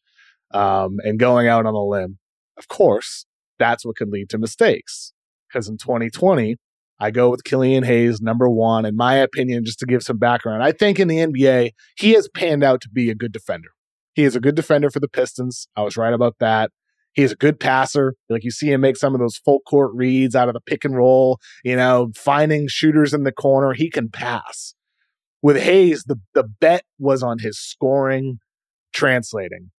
um, 0.52 0.96
and 1.04 1.18
going 1.18 1.48
out 1.48 1.66
on 1.66 1.74
a 1.74 1.84
limb. 1.84 2.18
Of 2.58 2.68
course, 2.68 3.26
that's 3.58 3.84
what 3.84 3.96
could 3.96 4.08
lead 4.08 4.28
to 4.30 4.38
mistakes. 4.38 5.12
Because 5.48 5.68
in 5.68 5.78
2020, 5.78 6.56
I 6.98 7.10
go 7.10 7.30
with 7.30 7.44
Killian 7.44 7.84
Hayes, 7.84 8.20
number 8.20 8.48
one. 8.48 8.86
In 8.86 8.96
my 8.96 9.14
opinion, 9.14 9.64
just 9.64 9.78
to 9.80 9.86
give 9.86 10.02
some 10.02 10.18
background, 10.18 10.62
I 10.62 10.72
think 10.72 10.98
in 10.98 11.08
the 11.08 11.18
NBA, 11.18 11.72
he 11.98 12.12
has 12.12 12.28
panned 12.28 12.64
out 12.64 12.80
to 12.82 12.88
be 12.88 13.10
a 13.10 13.14
good 13.14 13.32
defender. 13.32 13.68
He 14.14 14.24
is 14.24 14.34
a 14.34 14.40
good 14.40 14.54
defender 14.54 14.90
for 14.90 15.00
the 15.00 15.08
Pistons. 15.08 15.68
I 15.76 15.82
was 15.82 15.96
right 15.96 16.14
about 16.14 16.36
that. 16.40 16.70
He 17.12 17.22
is 17.22 17.32
a 17.32 17.36
good 17.36 17.60
passer. 17.60 18.14
Like 18.28 18.44
you 18.44 18.50
see 18.50 18.72
him 18.72 18.80
make 18.80 18.96
some 18.96 19.14
of 19.14 19.20
those 19.20 19.36
full 19.36 19.60
court 19.60 19.90
reads 19.94 20.34
out 20.34 20.48
of 20.48 20.54
the 20.54 20.60
pick 20.60 20.84
and 20.84 20.96
roll, 20.96 21.38
you 21.64 21.76
know, 21.76 22.12
finding 22.14 22.66
shooters 22.68 23.12
in 23.12 23.24
the 23.24 23.32
corner. 23.32 23.72
He 23.72 23.90
can 23.90 24.10
pass. 24.10 24.74
With 25.42 25.58
Hayes, 25.58 26.04
the, 26.04 26.16
the 26.34 26.44
bet 26.44 26.84
was 26.98 27.22
on 27.22 27.38
his 27.38 27.58
scoring 27.58 28.38
translating. 28.92 29.70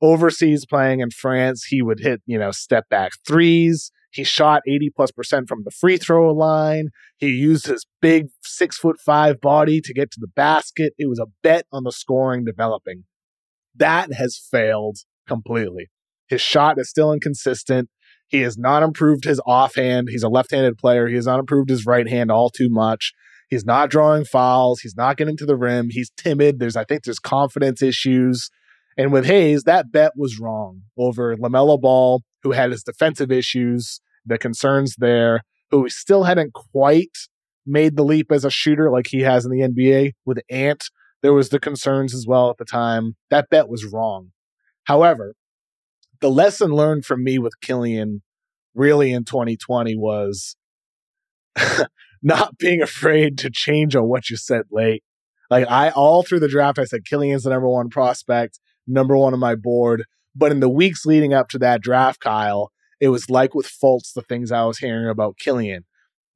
Overseas 0.00 0.66
playing 0.66 1.00
in 1.00 1.10
France, 1.10 1.64
he 1.64 1.80
would 1.80 2.00
hit, 2.00 2.22
you 2.26 2.38
know, 2.38 2.50
step 2.50 2.88
back 2.88 3.12
threes. 3.26 3.92
He 4.12 4.24
shot 4.24 4.62
80 4.68 4.90
plus 4.94 5.10
percent 5.10 5.48
from 5.48 5.62
the 5.64 5.70
free 5.70 5.96
throw 5.96 6.32
line. 6.32 6.90
He 7.16 7.28
used 7.28 7.66
his 7.66 7.86
big 8.00 8.26
six 8.42 8.76
foot 8.76 9.00
five 9.00 9.40
body 9.40 9.80
to 9.80 9.94
get 9.94 10.10
to 10.12 10.20
the 10.20 10.28
basket. 10.28 10.92
It 10.98 11.08
was 11.08 11.18
a 11.18 11.26
bet 11.42 11.66
on 11.72 11.84
the 11.84 11.92
scoring 11.92 12.44
developing. 12.44 13.04
That 13.74 14.12
has 14.12 14.38
failed 14.38 14.98
completely. 15.26 15.90
His 16.28 16.42
shot 16.42 16.78
is 16.78 16.90
still 16.90 17.12
inconsistent. 17.12 17.88
He 18.28 18.40
has 18.40 18.56
not 18.56 18.82
improved 18.82 19.24
his 19.24 19.40
offhand. 19.46 20.08
He's 20.10 20.22
a 20.22 20.28
left 20.28 20.50
handed 20.50 20.78
player. 20.78 21.06
He 21.08 21.16
has 21.16 21.26
not 21.26 21.40
improved 21.40 21.70
his 21.70 21.86
right 21.86 22.08
hand 22.08 22.30
all 22.30 22.50
too 22.50 22.68
much. 22.70 23.12
He's 23.48 23.64
not 23.64 23.90
drawing 23.90 24.24
fouls. 24.24 24.80
He's 24.80 24.96
not 24.96 25.18
getting 25.18 25.36
to 25.36 25.46
the 25.46 25.56
rim. 25.56 25.88
He's 25.90 26.10
timid. 26.16 26.58
There's, 26.58 26.76
I 26.76 26.84
think, 26.84 27.04
there's 27.04 27.18
confidence 27.18 27.82
issues. 27.82 28.50
And 28.96 29.12
with 29.12 29.24
Hayes, 29.26 29.62
that 29.64 29.90
bet 29.90 30.12
was 30.16 30.38
wrong 30.38 30.82
over 30.98 31.36
LaMelo 31.36 31.80
Ball, 31.80 32.22
who 32.42 32.52
had 32.52 32.70
his 32.70 32.82
defensive 32.82 33.32
issues, 33.32 34.00
the 34.26 34.38
concerns 34.38 34.96
there, 34.98 35.42
who 35.70 35.88
still 35.88 36.24
hadn't 36.24 36.52
quite 36.52 37.16
made 37.64 37.96
the 37.96 38.04
leap 38.04 38.30
as 38.30 38.44
a 38.44 38.50
shooter 38.50 38.90
like 38.90 39.06
he 39.08 39.20
has 39.20 39.44
in 39.44 39.50
the 39.50 39.60
NBA. 39.60 40.12
With 40.26 40.40
Ant, 40.50 40.84
there 41.22 41.32
was 41.32 41.48
the 41.48 41.60
concerns 41.60 42.14
as 42.14 42.26
well 42.26 42.50
at 42.50 42.58
the 42.58 42.64
time. 42.64 43.16
That 43.30 43.48
bet 43.50 43.68
was 43.68 43.84
wrong. 43.84 44.32
However, 44.84 45.34
the 46.20 46.30
lesson 46.30 46.72
learned 46.72 47.04
from 47.04 47.24
me 47.24 47.38
with 47.38 47.60
Killian 47.60 48.22
really 48.74 49.12
in 49.12 49.24
2020 49.24 49.96
was 49.96 50.56
not 52.22 52.58
being 52.58 52.82
afraid 52.82 53.38
to 53.38 53.50
change 53.50 53.94
on 53.96 54.08
what 54.08 54.30
you 54.30 54.36
said 54.36 54.62
late. 54.70 55.02
Like 55.50 55.68
I 55.68 55.90
all 55.90 56.22
through 56.22 56.40
the 56.40 56.48
draft, 56.48 56.78
I 56.78 56.84
said 56.84 57.04
Killian's 57.04 57.42
the 57.42 57.50
number 57.50 57.68
one 57.68 57.90
prospect, 57.90 58.58
number 58.86 59.16
one 59.16 59.34
on 59.34 59.40
my 59.40 59.54
board. 59.54 60.04
But 60.34 60.52
in 60.52 60.60
the 60.60 60.68
weeks 60.68 61.04
leading 61.04 61.34
up 61.34 61.48
to 61.50 61.58
that 61.58 61.82
draft, 61.82 62.20
Kyle, 62.20 62.72
it 63.00 63.08
was 63.08 63.28
like 63.28 63.54
with 63.54 63.66
Fultz, 63.66 64.12
the 64.14 64.22
things 64.22 64.50
I 64.52 64.64
was 64.64 64.78
hearing 64.78 65.08
about 65.08 65.36
Killian. 65.38 65.84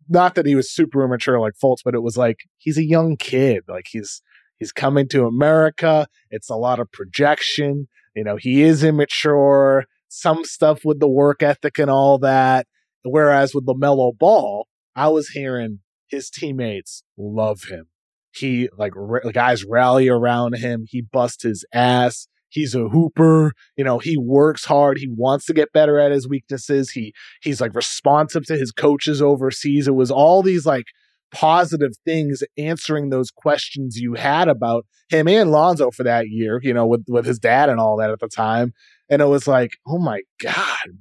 Not 0.09 0.35
that 0.35 0.47
he 0.47 0.55
was 0.55 0.71
super 0.71 1.05
immature 1.05 1.41
like 1.41 1.55
Fultz, 1.63 1.79
but 1.85 1.95
it 1.95 2.03
was 2.03 2.17
like 2.17 2.41
he's 2.59 2.79
a 2.79 2.85
young 2.85 3.17
kid. 3.17 3.65
Like 3.69 3.87
he's 3.91 4.23
he's 4.59 4.73
coming 4.73 5.09
to 5.09 5.27
America. 5.27 6.07
It's 6.31 6.51
a 6.51 6.57
lot 6.57 6.79
of 6.79 6.93
projection. 6.93 7.89
You 8.15 8.25
know, 8.25 8.37
he 8.37 8.63
is 8.63 8.85
immature, 8.85 9.85
some 10.09 10.45
stuff 10.45 10.85
with 10.85 11.01
the 11.01 11.09
work 11.09 11.43
ethic 11.43 11.79
and 11.79 11.91
all 11.91 12.19
that. 12.19 12.67
Whereas 13.03 13.55
with 13.55 13.67
LaMelo 13.67 14.17
Ball, 14.17 14.67
I 14.95 15.09
was 15.09 15.29
hearing 15.29 15.81
his 16.09 16.31
teammates 16.31 17.03
love 17.17 17.65
him. 17.65 17.87
He 18.33 18.69
like 18.77 18.95
r- 18.97 19.23
guys 19.33 19.65
rally 19.65 20.09
around 20.09 20.57
him. 20.57 20.85
He 20.89 21.01
busts 21.03 21.43
his 21.43 21.65
ass. 21.73 22.29
He's 22.49 22.75
a 22.75 22.89
hooper. 22.89 23.53
You 23.77 23.85
know, 23.85 23.99
he 23.99 24.17
works 24.17 24.65
hard. 24.65 24.99
He 24.99 25.09
wants 25.09 25.47
to 25.47 25.55
get 25.55 25.73
better 25.73 25.99
at 25.99 26.13
his 26.13 26.29
weaknesses. 26.29 26.91
He 26.91 27.13
he's 27.43 27.61
like 27.61 27.75
responsive 27.75 28.47
to 28.47 28.57
his 28.57 28.73
coaches 28.73 29.21
overseas. 29.21 29.89
It 29.89 29.95
was 29.95 30.11
all 30.11 30.43
these 30.43 30.67
like 30.67 30.87
positive 31.33 31.93
things 32.05 32.43
answering 32.57 33.11
those 33.11 33.31
questions 33.31 33.97
you 33.97 34.15
had 34.15 34.49
about 34.49 34.87
him 35.09 35.29
and 35.29 35.51
Lonzo 35.51 35.91
for 35.91 36.05
that 36.05 36.29
year, 36.29 36.61
you 36.63 36.73
know, 36.73 36.87
with, 36.87 37.05
with 37.09 37.27
his 37.27 37.39
dad 37.39 37.69
and 37.69 37.81
all 37.81 37.97
that 37.99 38.11
at 38.11 38.21
the 38.21 38.29
time. 38.29 38.73
And 39.09 39.21
it 39.21 39.27
was 39.27 39.47
like, 39.47 39.73
oh 39.87 39.99
my 39.99 40.23
God, 40.41 40.99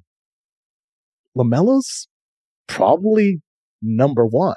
LaMelo's 1.38 2.08
probably 2.68 3.42
number 3.82 4.25
one. 4.25 4.56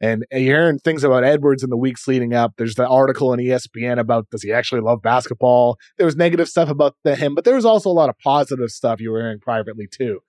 And 0.00 0.24
you're 0.30 0.40
hearing 0.40 0.78
things 0.78 1.02
about 1.02 1.24
Edwards 1.24 1.64
in 1.64 1.70
the 1.70 1.76
weeks 1.76 2.06
leading 2.06 2.32
up. 2.32 2.54
There's 2.56 2.76
the 2.76 2.86
article 2.86 3.32
in 3.32 3.40
ESPN 3.40 3.98
about 3.98 4.30
does 4.30 4.42
he 4.42 4.52
actually 4.52 4.80
love 4.80 5.02
basketball? 5.02 5.76
There 5.96 6.06
was 6.06 6.16
negative 6.16 6.48
stuff 6.48 6.70
about 6.70 6.94
the, 7.02 7.16
him, 7.16 7.34
but 7.34 7.44
there 7.44 7.56
was 7.56 7.64
also 7.64 7.90
a 7.90 7.92
lot 7.92 8.08
of 8.08 8.16
positive 8.22 8.70
stuff 8.70 9.00
you 9.00 9.10
were 9.10 9.20
hearing 9.20 9.40
privately 9.40 9.88
too. 9.90 10.20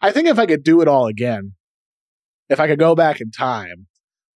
I 0.00 0.12
think 0.12 0.28
if 0.28 0.38
I 0.38 0.46
could 0.46 0.62
do 0.62 0.80
it 0.80 0.88
all 0.88 1.06
again, 1.06 1.52
if 2.48 2.58
I 2.58 2.66
could 2.66 2.78
go 2.78 2.94
back 2.94 3.20
in 3.20 3.30
time, 3.30 3.86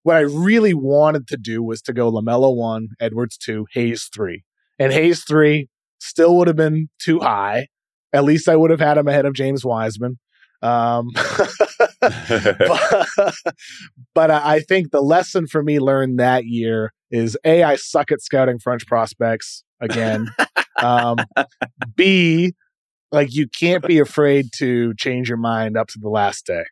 what 0.03 0.17
I 0.17 0.21
really 0.21 0.75
wanted 0.75 1.27
to 1.29 1.37
do 1.37 1.63
was 1.63 1.81
to 1.83 1.93
go 1.93 2.11
LaMelo 2.11 2.55
1, 2.55 2.89
Edwards 3.01 3.39
2, 3.39 3.67
Hayes 3.73 4.11
3. 4.13 4.43
And 4.79 4.93
Hayes 4.93 5.25
3 5.25 5.69
still 6.01 6.37
would 6.37 6.49
have 6.49 6.57
been 6.57 6.89
too 6.99 7.21
high. 7.21 7.69
At 8.13 8.25
least 8.25 8.49
I 8.49 8.57
would 8.57 8.71
have 8.71 8.81
had 8.81 8.99
him 8.99 9.09
ahead 9.09 9.25
of 9.25 9.35
James 9.35 9.65
Wiseman. 9.65 10.19
Um, 10.63 11.09
but, 12.01 13.35
but 14.15 14.31
I 14.31 14.61
think 14.61 14.91
the 14.91 15.03
lesson 15.03 15.47
for 15.47 15.63
me 15.63 15.79
learned 15.79 16.19
that 16.19 16.45
year 16.47 16.93
is 17.11 17.37
A, 17.45 17.63
I 17.63 17.77
suck 17.77 18.11
at 18.11 18.23
scouting 18.23 18.59
French 18.59 18.87
prospects 18.87 19.65
again. 19.81 20.29
um, 20.83 21.17
B, 21.95 22.55
like 23.11 23.35
you 23.35 23.47
can't 23.49 23.87
be 23.87 23.99
afraid 23.99 24.47
to 24.57 24.95
change 24.95 25.29
your 25.29 25.39
mind 25.39 25.77
up 25.77 25.89
to 25.89 25.99
the 26.01 26.09
last 26.09 26.47
day. 26.47 26.65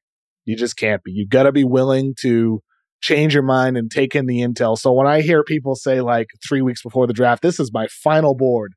You 0.47 0.57
just 0.57 0.77
can't 0.77 1.03
be. 1.03 1.13
You 1.13 1.27
got 1.29 1.45
to 1.45 1.53
be 1.53 1.65
willing 1.65 2.15
to 2.21 2.63
change 3.03 3.35
your 3.35 3.43
mind 3.43 3.77
and 3.77 3.91
take 3.91 4.15
in 4.15 4.27
the 4.27 4.41
intel. 4.41 4.77
So 4.79 4.93
when 4.93 5.07
I 5.07 5.21
hear 5.21 5.43
people 5.43 5.75
say 5.75 6.01
like 6.01 6.29
three 6.47 6.63
weeks 6.63 6.83
before 6.83 7.07
the 7.07 7.13
draft, 7.13 7.43
this 7.43 7.61
is 7.61 7.73
my 7.73 7.87
final 7.89 8.35
board, 8.35 8.75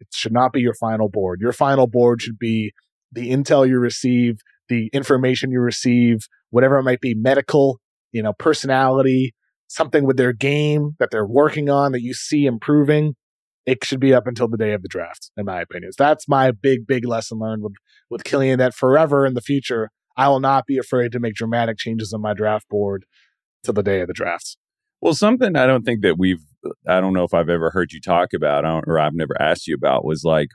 it 0.00 0.08
should 0.12 0.32
not 0.32 0.52
be 0.52 0.60
your 0.60 0.74
final 0.74 1.08
board. 1.08 1.40
Your 1.40 1.52
final 1.52 1.86
board 1.86 2.22
should 2.22 2.38
be 2.38 2.72
the 3.12 3.30
intel 3.30 3.68
you 3.68 3.78
receive, 3.78 4.40
the 4.68 4.88
information 4.92 5.50
you 5.50 5.60
receive, 5.60 6.26
whatever 6.50 6.78
it 6.78 6.82
might 6.82 7.00
be, 7.00 7.14
medical, 7.14 7.80
you 8.12 8.22
know, 8.22 8.32
personality, 8.32 9.34
something 9.68 10.04
with 10.04 10.16
their 10.16 10.32
game 10.32 10.96
that 10.98 11.10
they're 11.10 11.26
working 11.26 11.68
on 11.68 11.92
that 11.92 12.02
you 12.02 12.14
see 12.14 12.46
improving. 12.46 13.14
It 13.66 13.84
should 13.84 14.00
be 14.00 14.14
up 14.14 14.26
until 14.26 14.48
the 14.48 14.56
day 14.56 14.72
of 14.72 14.82
the 14.82 14.88
draft, 14.88 15.30
in 15.36 15.44
my 15.44 15.60
opinion. 15.60 15.92
So 15.92 16.04
that's 16.04 16.26
my 16.26 16.52
big, 16.52 16.86
big 16.86 17.06
lesson 17.06 17.38
learned 17.38 17.62
with, 17.62 17.74
with 18.08 18.24
Killian 18.24 18.58
that 18.58 18.74
forever 18.74 19.26
in 19.26 19.34
the 19.34 19.42
future, 19.42 19.90
I 20.16 20.28
will 20.28 20.40
not 20.40 20.66
be 20.66 20.78
afraid 20.78 21.12
to 21.12 21.20
make 21.20 21.34
dramatic 21.34 21.76
changes 21.76 22.12
on 22.12 22.22
my 22.22 22.32
draft 22.32 22.68
board 22.68 23.04
to 23.64 23.72
the 23.72 23.82
day 23.82 24.00
of 24.00 24.08
the 24.08 24.14
draft. 24.14 24.56
Well, 25.00 25.14
something 25.14 25.54
I 25.54 25.66
don't 25.66 25.84
think 25.84 26.00
that 26.02 26.18
we've, 26.18 26.42
I 26.86 27.00
don't 27.00 27.12
know 27.12 27.24
if 27.24 27.34
I've 27.34 27.50
ever 27.50 27.70
heard 27.70 27.92
you 27.92 28.00
talk 28.00 28.32
about 28.32 28.64
or 28.64 28.98
I've 28.98 29.14
never 29.14 29.40
asked 29.40 29.68
you 29.68 29.74
about 29.74 30.04
was 30.04 30.24
like 30.24 30.48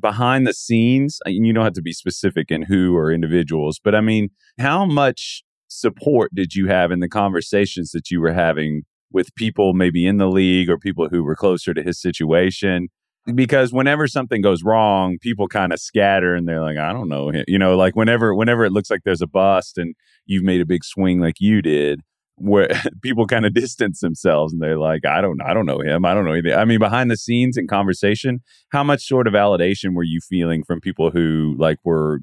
behind 0.00 0.46
the 0.46 0.54
scenes. 0.54 1.18
Uh, 1.26 1.30
you 1.30 1.52
don't 1.52 1.64
have 1.64 1.72
to 1.74 1.82
be 1.82 1.92
specific 1.92 2.50
in 2.50 2.62
who 2.62 2.96
or 2.96 3.12
individuals, 3.12 3.80
but 3.82 3.94
I 3.94 4.00
mean, 4.00 4.30
how 4.58 4.84
much 4.84 5.42
support 5.68 6.30
did 6.34 6.54
you 6.54 6.68
have 6.68 6.90
in 6.90 7.00
the 7.00 7.08
conversations 7.08 7.90
that 7.92 8.10
you 8.10 8.20
were 8.20 8.32
having 8.32 8.82
with 9.12 9.34
people 9.34 9.74
maybe 9.74 10.06
in 10.06 10.18
the 10.18 10.28
league 10.28 10.68
or 10.68 10.78
people 10.78 11.08
who 11.08 11.22
were 11.22 11.36
closer 11.36 11.74
to 11.74 11.82
his 11.82 12.00
situation? 12.00 12.88
Because 13.34 13.72
whenever 13.72 14.06
something 14.06 14.40
goes 14.40 14.62
wrong, 14.62 15.18
people 15.20 15.48
kind 15.48 15.72
of 15.72 15.78
scatter 15.78 16.34
and 16.34 16.48
they're 16.48 16.62
like, 16.62 16.78
I 16.78 16.92
don't 16.94 17.10
know. 17.10 17.30
You 17.46 17.58
know, 17.58 17.76
like 17.76 17.94
whenever 17.94 18.34
whenever 18.34 18.64
it 18.64 18.72
looks 18.72 18.90
like 18.90 19.02
there's 19.04 19.20
a 19.20 19.26
bust 19.26 19.76
and 19.76 19.94
you've 20.24 20.44
made 20.44 20.62
a 20.62 20.66
big 20.66 20.82
swing 20.82 21.20
like 21.20 21.36
you 21.38 21.60
did, 21.60 22.00
where 22.38 22.68
people 23.02 23.26
kind 23.26 23.46
of 23.46 23.54
distance 23.54 24.00
themselves 24.00 24.52
and 24.52 24.62
they're 24.62 24.78
like, 24.78 25.04
I 25.04 25.20
don't, 25.20 25.40
I 25.42 25.54
don't 25.54 25.66
know 25.66 25.80
him. 25.80 26.04
I 26.04 26.14
don't 26.14 26.24
know 26.24 26.32
anything. 26.32 26.54
I 26.54 26.64
mean, 26.64 26.78
behind 26.78 27.10
the 27.10 27.16
scenes 27.16 27.56
in 27.56 27.66
conversation, 27.66 28.40
how 28.70 28.82
much 28.82 29.06
sort 29.06 29.26
of 29.26 29.34
validation 29.34 29.94
were 29.94 30.04
you 30.04 30.20
feeling 30.20 30.64
from 30.64 30.80
people 30.80 31.10
who 31.10 31.54
like 31.58 31.78
were, 31.84 32.20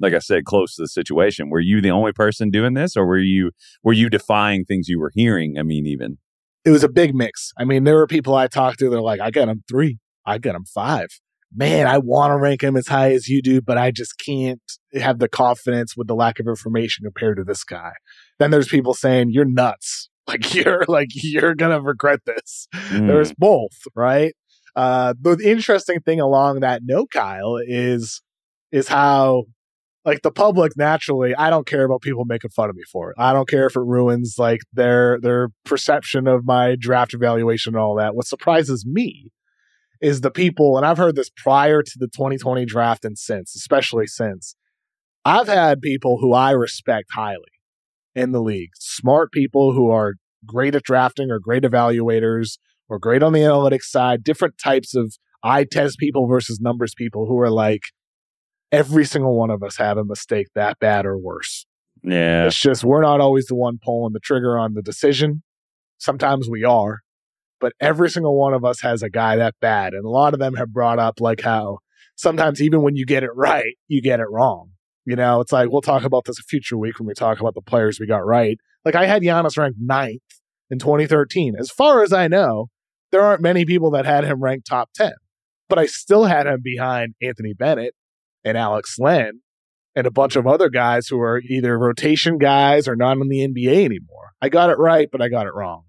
like 0.00 0.14
I 0.14 0.18
said, 0.18 0.44
close 0.44 0.74
to 0.76 0.82
the 0.82 0.88
situation? 0.88 1.48
Were 1.48 1.60
you 1.60 1.80
the 1.80 1.90
only 1.90 2.12
person 2.12 2.50
doing 2.50 2.74
this, 2.74 2.96
or 2.96 3.06
were 3.06 3.18
you 3.18 3.52
were 3.84 3.92
you 3.92 4.10
defying 4.10 4.64
things 4.64 4.88
you 4.88 4.98
were 4.98 5.12
hearing? 5.14 5.58
I 5.58 5.62
mean, 5.62 5.86
even 5.86 6.18
it 6.64 6.70
was 6.70 6.84
a 6.84 6.88
big 6.88 7.14
mix. 7.14 7.52
I 7.58 7.64
mean, 7.64 7.84
there 7.84 7.96
were 7.96 8.06
people 8.06 8.34
I 8.34 8.46
talked 8.46 8.78
to. 8.80 8.90
They're 8.90 9.00
like, 9.00 9.20
I 9.20 9.30
got 9.30 9.48
him 9.48 9.62
three, 9.68 9.98
I 10.26 10.38
got 10.38 10.54
him 10.54 10.64
five. 10.64 11.08
Man, 11.54 11.86
I 11.86 11.98
want 11.98 12.30
to 12.30 12.38
rank 12.38 12.62
him 12.62 12.76
as 12.76 12.88
high 12.88 13.12
as 13.12 13.28
you 13.28 13.42
do, 13.42 13.60
but 13.60 13.76
I 13.76 13.90
just 13.90 14.18
can't 14.18 14.62
have 14.94 15.18
the 15.18 15.28
confidence 15.28 15.94
with 15.96 16.06
the 16.06 16.14
lack 16.14 16.40
of 16.40 16.46
information 16.46 17.04
compared 17.04 17.36
to 17.36 17.44
this 17.44 17.62
guy. 17.62 17.92
Then 18.42 18.50
there's 18.50 18.68
people 18.68 18.92
saying 18.94 19.30
you're 19.30 19.44
nuts. 19.44 20.08
Like 20.28 20.54
you're 20.54 20.84
like 20.86 21.08
you're 21.14 21.56
gonna 21.56 21.80
regret 21.80 22.20
this. 22.24 22.68
Mm. 22.72 23.08
There's 23.08 23.32
both, 23.34 23.76
right? 23.96 24.32
Uh, 24.76 25.14
the 25.20 25.36
interesting 25.44 25.98
thing 25.98 26.20
along 26.20 26.60
that 26.60 26.82
note, 26.84 27.10
Kyle, 27.12 27.56
is 27.56 28.22
is 28.70 28.86
how 28.86 29.46
like 30.04 30.22
the 30.22 30.30
public 30.30 30.76
naturally 30.76 31.34
i 31.36 31.50
don't 31.50 31.66
care 31.66 31.84
about 31.84 32.02
people 32.02 32.24
making 32.24 32.50
fun 32.50 32.68
of 32.68 32.74
me 32.74 32.82
for 32.90 33.10
it 33.10 33.16
i 33.18 33.32
don't 33.32 33.48
care 33.48 33.66
if 33.66 33.76
it 33.76 33.82
ruins 33.82 34.36
like 34.38 34.60
their 34.72 35.20
their 35.20 35.48
perception 35.64 36.26
of 36.26 36.44
my 36.44 36.76
draft 36.76 37.14
evaluation 37.14 37.74
and 37.74 37.80
all 37.80 37.94
that 37.94 38.14
what 38.14 38.26
surprises 38.26 38.84
me 38.84 39.30
is 40.00 40.20
the 40.20 40.30
people 40.30 40.76
and 40.76 40.84
i've 40.84 40.98
heard 40.98 41.14
this 41.14 41.30
prior 41.36 41.82
to 41.82 41.92
the 41.98 42.08
2020 42.08 42.64
draft 42.64 43.04
and 43.04 43.16
since 43.16 43.54
especially 43.54 44.06
since 44.06 44.56
i've 45.24 45.48
had 45.48 45.80
people 45.80 46.18
who 46.18 46.32
i 46.32 46.50
respect 46.50 47.08
highly 47.12 47.51
in 48.14 48.32
the 48.32 48.42
league. 48.42 48.70
Smart 48.76 49.32
people 49.32 49.72
who 49.72 49.90
are 49.90 50.14
great 50.46 50.74
at 50.74 50.82
drafting 50.82 51.30
or 51.30 51.38
great 51.38 51.62
evaluators 51.62 52.58
or 52.88 52.98
great 52.98 53.22
on 53.22 53.32
the 53.32 53.40
analytics 53.40 53.84
side, 53.84 54.24
different 54.24 54.58
types 54.58 54.94
of 54.94 55.16
eye 55.42 55.64
test 55.64 55.98
people 55.98 56.26
versus 56.26 56.60
numbers 56.60 56.94
people 56.94 57.26
who 57.26 57.38
are 57.40 57.50
like, 57.50 57.82
every 58.70 59.04
single 59.04 59.36
one 59.36 59.50
of 59.50 59.62
us 59.62 59.76
have 59.76 59.98
a 59.98 60.04
mistake 60.04 60.48
that 60.54 60.78
bad 60.78 61.06
or 61.06 61.18
worse. 61.18 61.66
Yeah. 62.02 62.46
It's 62.46 62.58
just 62.58 62.84
we're 62.84 63.02
not 63.02 63.20
always 63.20 63.46
the 63.46 63.54
one 63.54 63.78
pulling 63.82 64.12
the 64.12 64.20
trigger 64.20 64.58
on 64.58 64.74
the 64.74 64.82
decision. 64.82 65.42
Sometimes 65.98 66.48
we 66.50 66.64
are, 66.64 67.00
but 67.60 67.74
every 67.80 68.10
single 68.10 68.36
one 68.36 68.54
of 68.54 68.64
us 68.64 68.80
has 68.80 69.02
a 69.02 69.10
guy 69.10 69.36
that 69.36 69.54
bad. 69.60 69.94
And 69.94 70.04
a 70.04 70.08
lot 70.08 70.34
of 70.34 70.40
them 70.40 70.54
have 70.54 70.72
brought 70.72 70.98
up 70.98 71.20
like 71.20 71.42
how 71.42 71.78
sometimes 72.16 72.60
even 72.60 72.82
when 72.82 72.96
you 72.96 73.06
get 73.06 73.22
it 73.22 73.30
right, 73.34 73.74
you 73.86 74.02
get 74.02 74.20
it 74.20 74.26
wrong. 74.30 74.71
You 75.04 75.16
know, 75.16 75.40
it's 75.40 75.52
like 75.52 75.70
we'll 75.70 75.80
talk 75.80 76.04
about 76.04 76.24
this 76.24 76.38
a 76.38 76.42
future 76.42 76.76
week 76.76 76.98
when 76.98 77.06
we 77.06 77.14
talk 77.14 77.40
about 77.40 77.54
the 77.54 77.62
players 77.62 77.98
we 77.98 78.06
got 78.06 78.24
right. 78.24 78.58
Like 78.84 78.94
I 78.94 79.06
had 79.06 79.22
Giannis 79.22 79.58
ranked 79.58 79.78
ninth 79.80 80.22
in 80.70 80.78
2013. 80.78 81.54
As 81.58 81.70
far 81.70 82.02
as 82.02 82.12
I 82.12 82.28
know, 82.28 82.68
there 83.10 83.22
aren't 83.22 83.42
many 83.42 83.64
people 83.64 83.90
that 83.92 84.06
had 84.06 84.24
him 84.24 84.42
ranked 84.42 84.66
top 84.66 84.90
10, 84.94 85.12
but 85.68 85.78
I 85.78 85.86
still 85.86 86.24
had 86.24 86.46
him 86.46 86.60
behind 86.62 87.14
Anthony 87.20 87.52
Bennett 87.52 87.94
and 88.44 88.56
Alex 88.56 88.96
Len 88.98 89.40
and 89.94 90.06
a 90.06 90.10
bunch 90.10 90.36
of 90.36 90.46
other 90.46 90.68
guys 90.68 91.08
who 91.08 91.20
are 91.20 91.40
either 91.40 91.78
rotation 91.78 92.38
guys 92.38 92.88
or 92.88 92.96
not 92.96 93.18
in 93.18 93.28
the 93.28 93.46
NBA 93.46 93.84
anymore. 93.84 94.32
I 94.40 94.48
got 94.48 94.70
it 94.70 94.78
right, 94.78 95.08
but 95.10 95.20
I 95.20 95.28
got 95.28 95.46
it 95.46 95.54
wrong. 95.54 95.84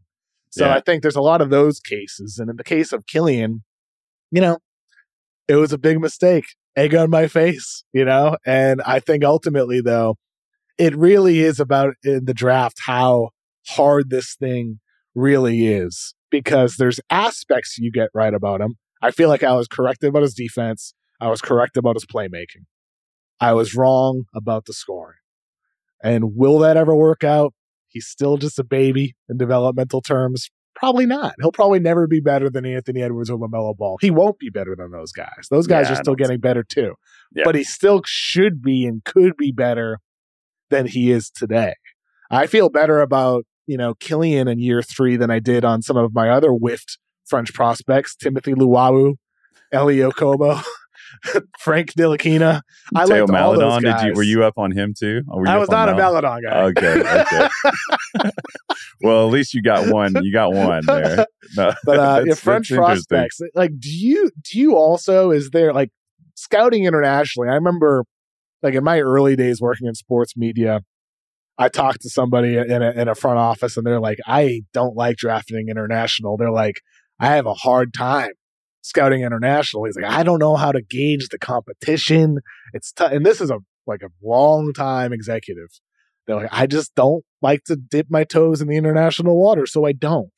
So 0.50 0.66
Yeah. 0.66 0.76
I 0.76 0.82
think 0.82 1.02
there's 1.02 1.16
a 1.16 1.22
lot 1.22 1.42
of 1.42 1.50
those 1.50 1.80
cases. 1.80 2.38
And 2.38 2.50
in 2.50 2.58
the 2.58 2.64
case 2.64 2.92
of 2.92 3.08
Killian, 3.08 3.64
you 4.32 4.42
know, 4.42 4.60
it 5.48 5.56
was 5.56 5.74
a 5.74 5.78
big 5.78 6.00
mistake. 6.00 6.46
Egg 6.76 6.96
on 6.96 7.10
my 7.10 7.28
face, 7.28 7.84
you 7.94 8.06
know? 8.06 8.38
And 8.46 8.82
I 8.86 9.00
think 9.00 9.24
ultimately, 9.24 9.82
though, 9.82 10.16
it 10.78 10.96
really 10.96 11.42
is 11.42 11.60
about 11.60 11.94
in 12.04 12.26
the 12.26 12.34
draft 12.34 12.80
how 12.86 13.30
hard 13.68 14.10
this 14.10 14.36
thing 14.36 14.80
really 15.16 15.68
is 15.68 16.16
because 16.32 16.78
there's 16.78 17.00
aspects 17.10 17.78
you 17.78 17.92
get 17.92 18.10
right 18.14 18.34
about 18.34 18.62
him. 18.62 18.76
I 19.02 19.12
feel 19.12 19.30
like 19.30 19.44
I 19.44 19.54
was 19.54 19.68
correct 19.68 20.04
about 20.04 20.24
his 20.24 20.34
defense. 20.34 20.94
I 21.20 21.30
was 21.30 21.42
correct 21.42 21.78
about 21.78 21.96
his 21.96 22.06
playmaking. 22.06 22.66
I 23.40 23.54
was 23.54 23.76
wrong 23.76 24.24
about 24.34 24.66
the 24.66 24.74
scoring. 24.74 25.18
And 26.04 26.36
will 26.36 26.60
that 26.60 26.78
ever 26.78 26.96
work 26.96 27.24
out? 27.24 27.54
He's 27.88 28.08
still 28.08 28.38
just 28.38 28.58
a 28.58 28.64
baby 28.64 29.16
in 29.30 29.38
developmental 29.38 30.02
terms. 30.02 30.50
Probably 30.84 31.06
not. 31.06 31.36
He'll 31.40 31.54
probably 31.54 31.80
never 31.80 32.08
be 32.08 32.20
better 32.20 32.50
than 32.50 32.66
Anthony 32.66 33.02
Edwards 33.02 33.30
or 33.30 33.38
LaMelo 33.40 33.74
Ball. 33.78 33.98
He 34.02 34.12
won't 34.12 34.38
be 34.38 34.50
better 34.50 34.76
than 34.76 34.92
those 34.92 35.14
guys. 35.14 35.48
Those 35.50 35.66
guys 35.66 35.88
Yeah, 35.88 35.94
are 35.94 36.04
still 36.04 36.16
getting 36.16 36.42
better 36.42 36.62
too. 36.62 36.96
Yeah. 37.34 37.44
But 37.46 37.56
he 37.56 37.64
still 37.64 38.02
should 38.06 38.62
be 38.62 38.86
and 38.86 39.02
could 39.06 39.38
be 39.38 39.54
better 39.54 40.00
than 40.70 40.86
he 40.86 41.10
is 41.10 41.30
today. 41.30 41.76
I 42.30 42.48
feel 42.48 42.68
better 42.68 43.00
about, 43.00 43.46
you 43.66 43.78
know, 43.78 43.94
Killian 43.94 44.50
in 44.50 44.60
year 44.60 44.82
three 44.82 45.16
than 45.16 45.32
I 45.32 45.40
did 45.40 45.64
on 45.64 45.82
some 45.82 45.96
of 45.96 46.14
my 46.14 46.30
other 46.30 46.50
whiffed 46.50 46.98
French 47.26 47.54
prospects, 47.54 48.14
Timothy 48.14 48.54
Luwawu, 48.54 49.14
Elie 49.72 50.00
Okobo, 50.00 50.62
Frank 51.60 51.94
Ntilikina. 51.94 52.62
I 52.96 53.06
Teo 53.06 53.26
liked 53.26 53.32
all 53.32 53.52
those 53.54 53.60
Maledon, 53.60 53.84
did 53.84 54.02
you 54.02 54.10
guys. 54.10 54.16
were 54.16 54.24
you 54.24 54.44
up 54.44 54.58
on 54.58 54.72
him 54.72 54.94
too? 54.98 55.22
Were 55.28 55.46
you 55.46 55.52
I 55.52 55.58
was 55.58 55.70
not 55.70 55.90
a 55.90 55.96
Mal- 55.96 56.14
Maledon 56.14 56.42
guy. 56.44 56.62
Okay, 56.64 57.20
okay. 57.20 58.30
well, 59.02 59.28
at 59.28 59.32
least 59.32 59.54
you 59.54 59.62
got 59.62 59.92
one. 59.92 60.14
You 60.22 60.34
got 60.34 60.54
one 60.54 60.82
there. 60.86 61.26
No, 61.56 61.72
but 61.84 62.00
uh, 62.00 62.24
yeah, 62.26 62.34
French 62.34 62.72
prospects. 62.72 63.40
Like, 63.54 63.78
do 63.78 63.90
you 63.90 64.32
do 64.42 64.58
you 64.58 64.76
also 64.76 65.30
is 65.30 65.52
there 65.52 65.72
like 65.72 65.90
scouting 66.36 66.86
internationally? 66.86 67.50
I 67.50 67.54
remember, 67.54 68.06
like 68.64 68.74
in 68.74 68.84
my 68.84 69.02
early 69.02 69.36
days 69.36 69.62
working 69.62 69.86
in 69.86 69.94
sports 69.94 70.36
media, 70.36 70.82
I 71.60 71.70
talked 71.70 72.02
to 72.02 72.10
somebody 72.10 72.58
in 72.58 72.82
a, 72.82 72.92
in 72.92 73.08
a 73.08 73.14
front 73.14 73.38
office, 73.38 73.78
and 73.78 73.86
they're 73.86 74.00
like, 74.00 74.18
"I 74.26 74.62
don't 74.74 74.96
like 74.96 75.18
drafting 75.18 75.68
international." 75.70 76.38
They're 76.38 76.50
like, 76.50 76.82
"I 77.20 77.28
have 77.28 77.46
a 77.46 77.54
hard 77.54 77.94
time 77.94 78.32
scouting 78.84 79.24
international." 79.24 79.86
He's 79.86 79.96
like, 79.96 80.06
"I 80.06 80.22
don't 80.22 80.40
know 80.40 80.56
how 80.56 80.72
to 80.72 80.82
gauge 80.82 81.30
the 81.30 81.40
competition. 81.40 82.38
It's 82.74 82.92
tough." 82.92 83.12
And 83.12 83.26
this 83.26 83.42
is 83.42 83.50
a 83.50 83.58
like 83.88 84.04
a 84.04 84.10
long 84.22 84.72
time 84.74 85.12
executive. 85.12 85.70
They're 86.28 86.36
like, 86.36 86.50
"I 86.52 86.68
just 86.68 86.94
don't 86.96 87.24
like 87.42 87.64
to 87.66 87.76
dip 87.76 88.08
my 88.10 88.24
toes 88.24 88.62
in 88.62 88.68
the 88.68 88.78
international 88.78 89.36
water, 89.42 89.66
so 89.66 89.86
I 89.86 89.94
don't." 89.94 90.32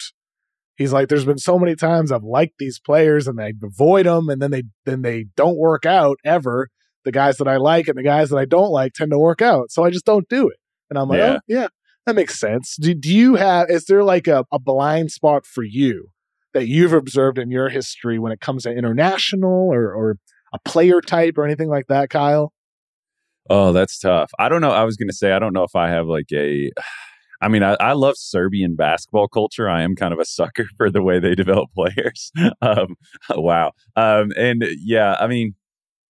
He's 0.77 0.91
like, 0.91 1.07
there's 1.07 1.23
been 1.23 1.37
so 1.37 1.57
many 1.57 1.73
times 1.75 2.11
I've 2.11 2.23
liked 2.23 2.55
these 2.59 2.79
players 2.79 3.29
and 3.29 3.39
I 3.41 3.53
avoid 3.63 4.05
them, 4.05 4.29
and 4.29 4.41
then 4.41 4.51
they 4.51 4.63
then 4.85 5.01
they 5.03 5.25
don't 5.35 5.57
work 5.57 5.85
out 5.85 6.17
ever. 6.25 6.69
The 7.05 7.11
guys 7.11 7.37
that 7.37 7.47
I 7.47 7.57
like 7.57 7.87
and 7.87 7.97
the 7.97 8.03
guys 8.03 8.29
that 8.29 8.37
I 8.37 8.45
don't 8.45 8.71
like 8.71 8.93
tend 8.93 9.11
to 9.11 9.19
work 9.19 9.41
out, 9.41 9.71
so 9.71 9.83
I 9.83 9.89
just 9.91 10.05
don't 10.05 10.27
do 10.27 10.49
it. 10.49 10.57
And 10.89 10.97
I'm 10.99 11.07
like, 11.07 11.19
Yeah. 11.19 11.35
oh 11.37 11.39
yeah, 11.47 11.67
that 12.05 12.15
makes 12.15 12.37
sense. 12.39 12.75
Do, 12.79 12.93
do 12.93 13.13
you 13.13 13.35
have? 13.35 13.69
Is 13.69 13.85
there 13.85 14.03
like 14.03 14.27
a, 14.27 14.43
a 14.51 14.59
blind 14.59 15.11
spot 15.11 15.45
for 15.45 15.63
you 15.63 16.09
that 16.55 16.67
you've 16.67 16.93
observed 16.93 17.37
in 17.37 17.51
your 17.51 17.69
history 17.69 18.17
when 18.17 18.31
it 18.31 18.41
comes 18.41 18.63
to 18.63 18.71
international 18.71 19.71
or 19.71 19.93
or 19.93 20.17
a 20.53 20.59
player 20.67 21.01
type 21.01 21.37
or 21.37 21.45
anything 21.45 21.69
like 21.69 21.85
that, 21.87 22.09
Kyle? 22.09 22.51
Oh, 23.49 23.73
that's 23.73 23.99
tough. 23.99 24.31
I 24.39 24.49
don't 24.49 24.61
know. 24.61 24.71
I 24.71 24.83
was 24.83 24.95
going 24.95 25.09
to 25.09 25.13
say, 25.13 25.31
I 25.31 25.39
don't 25.39 25.53
know 25.53 25.63
if 25.63 25.75
I 25.75 25.89
have 25.89 26.07
like 26.07 26.31
a. 26.33 26.71
I 27.41 27.49
mean, 27.49 27.63
I, 27.63 27.75
I 27.81 27.91
love 27.91 28.15
Serbian 28.17 28.75
basketball 28.75 29.27
culture. 29.27 29.69
I 29.69 29.83
am 29.83 29.93
kind 29.93 30.13
of 30.13 30.19
a 30.19 30.25
sucker 30.25 30.67
for 30.77 30.89
the 30.89 31.03
way 31.03 31.19
they 31.19 31.35
develop 31.35 31.69
players. 31.73 32.31
um, 32.61 32.95
wow. 33.29 33.73
Um, 33.95 34.31
and 34.37 34.65
yeah, 34.79 35.15
I 35.19 35.27
mean, 35.27 35.53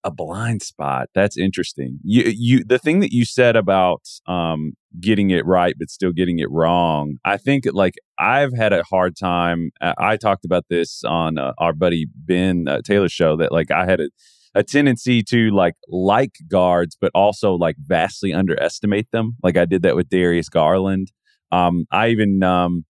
a 0.06 0.10
blind 0.10 0.62
spot. 0.62 1.08
That's 1.14 1.36
interesting. 1.36 1.98
You, 2.04 2.22
you, 2.24 2.64
the 2.64 2.78
thing 2.78 3.00
that 3.00 3.12
you 3.12 3.24
said 3.24 3.56
about 3.56 4.02
um, 4.26 4.74
getting 5.00 5.30
it 5.30 5.44
right 5.44 5.74
but 5.76 5.90
still 5.90 6.12
getting 6.12 6.38
it 6.38 6.50
wrong. 6.50 7.16
I 7.24 7.36
think 7.36 7.64
like 7.72 7.94
I've 8.18 8.54
had 8.54 8.72
a 8.72 8.84
hard 8.84 9.16
time. 9.16 9.72
I, 9.82 9.94
I 9.98 10.16
talked 10.16 10.44
about 10.44 10.64
this 10.70 11.02
on 11.04 11.38
uh, 11.38 11.54
our 11.58 11.72
buddy 11.72 12.06
Ben 12.14 12.68
uh, 12.68 12.82
Taylor 12.82 13.08
show 13.08 13.36
that 13.36 13.50
like 13.50 13.70
I 13.70 13.84
had 13.84 14.00
a 14.00 14.08
a 14.54 14.62
tendency 14.62 15.22
to 15.22 15.50
like 15.50 15.74
like 15.88 16.36
guards, 16.48 16.96
but 16.98 17.12
also 17.14 17.54
like 17.54 17.76
vastly 17.78 18.32
underestimate 18.32 19.10
them. 19.10 19.36
Like 19.42 19.58
I 19.58 19.66
did 19.66 19.82
that 19.82 19.96
with 19.96 20.08
Darius 20.08 20.48
Garland. 20.48 21.12
Um, 21.52 21.84
I 21.90 22.08
even 22.08 22.42
um, 22.42 22.86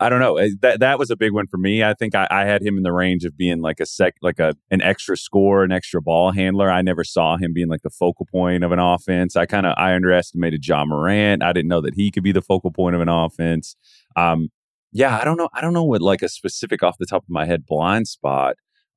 I 0.00 0.08
don't 0.08 0.20
know. 0.20 0.36
eh, 0.36 0.50
That 0.60 0.80
that 0.80 0.98
was 0.98 1.10
a 1.10 1.16
big 1.16 1.32
one 1.32 1.46
for 1.48 1.58
me. 1.58 1.82
I 1.82 1.92
think 1.94 2.14
I, 2.14 2.26
I 2.30 2.44
had 2.44 2.62
him 2.62 2.76
in 2.76 2.84
the 2.84 2.92
range 2.92 3.24
of 3.24 3.36
being 3.36 3.60
like 3.60 3.80
a 3.80 3.86
sec, 3.86 4.14
like 4.22 4.38
a 4.38 4.54
an 4.70 4.80
extra 4.80 5.16
scorer, 5.16 5.64
an 5.64 5.72
extra 5.72 6.00
ball 6.00 6.30
handler. 6.32 6.70
I 6.70 6.82
never 6.82 7.02
saw 7.04 7.36
him 7.36 7.52
being 7.52 7.68
like 7.68 7.82
the 7.82 7.90
focal 7.90 8.26
point 8.30 8.62
of 8.62 8.70
an 8.72 8.78
offense. 8.78 9.34
I 9.36 9.46
kind 9.46 9.66
of 9.66 9.74
I 9.76 9.94
underestimated 9.94 10.64
Ja 10.66 10.84
Morant. 10.84 11.42
I 11.42 11.52
didn't 11.52 11.68
know 11.68 11.80
that 11.80 11.94
he 11.94 12.10
could 12.10 12.22
be 12.22 12.32
the 12.32 12.42
focal 12.42 12.70
point 12.70 12.94
of 12.94 13.02
an 13.02 13.08
offense. 13.08 13.74
Um, 14.14 14.48
yeah, 14.92 15.18
I 15.18 15.24
don't 15.24 15.36
know. 15.36 15.48
I 15.52 15.60
don't 15.60 15.72
know 15.74 15.84
what 15.84 16.00
like 16.00 16.22
a 16.22 16.28
specific 16.28 16.82
off 16.82 16.96
the 16.98 17.06
top 17.06 17.24
of 17.24 17.30
my 17.30 17.44
head 17.44 17.66
blind 17.66 18.06
spot. 18.08 18.54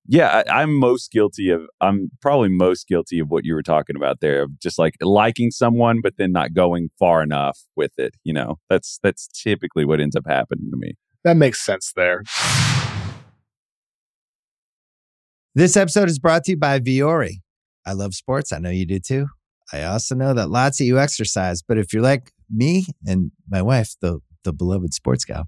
Yeah, 0.07 0.43
I, 0.47 0.61
I'm 0.61 0.77
most 0.77 1.11
guilty 1.11 1.49
of. 1.49 1.61
I'm 1.79 2.09
probably 2.21 2.49
most 2.49 2.87
guilty 2.87 3.19
of 3.19 3.29
what 3.29 3.45
you 3.45 3.53
were 3.53 3.61
talking 3.61 3.95
about 3.95 4.19
there, 4.19 4.43
of 4.43 4.59
just 4.59 4.79
like 4.79 4.95
liking 5.01 5.51
someone, 5.51 6.01
but 6.01 6.17
then 6.17 6.31
not 6.31 6.53
going 6.53 6.89
far 6.97 7.21
enough 7.21 7.59
with 7.75 7.91
it. 7.97 8.15
You 8.23 8.33
know, 8.33 8.57
that's 8.69 8.99
that's 9.03 9.27
typically 9.27 9.85
what 9.85 9.99
ends 9.99 10.15
up 10.15 10.25
happening 10.27 10.69
to 10.71 10.77
me. 10.77 10.95
That 11.23 11.37
makes 11.37 11.63
sense 11.63 11.93
there. 11.95 12.23
This 15.53 15.75
episode 15.75 16.09
is 16.09 16.17
brought 16.17 16.45
to 16.45 16.51
you 16.51 16.57
by 16.57 16.79
Vuori. 16.79 17.41
I 17.85 17.93
love 17.93 18.13
sports. 18.13 18.51
I 18.51 18.59
know 18.59 18.69
you 18.69 18.85
do 18.85 18.99
too. 18.99 19.27
I 19.73 19.83
also 19.83 20.15
know 20.15 20.33
that 20.33 20.49
lots 20.49 20.79
of 20.79 20.87
you 20.87 20.99
exercise, 20.99 21.61
but 21.61 21.77
if 21.77 21.93
you're 21.93 22.01
like 22.01 22.31
me 22.49 22.85
and 23.05 23.31
my 23.49 23.61
wife, 23.61 23.95
the 24.01 24.19
the 24.43 24.53
beloved 24.53 24.93
sports 24.93 25.25
gal, 25.25 25.47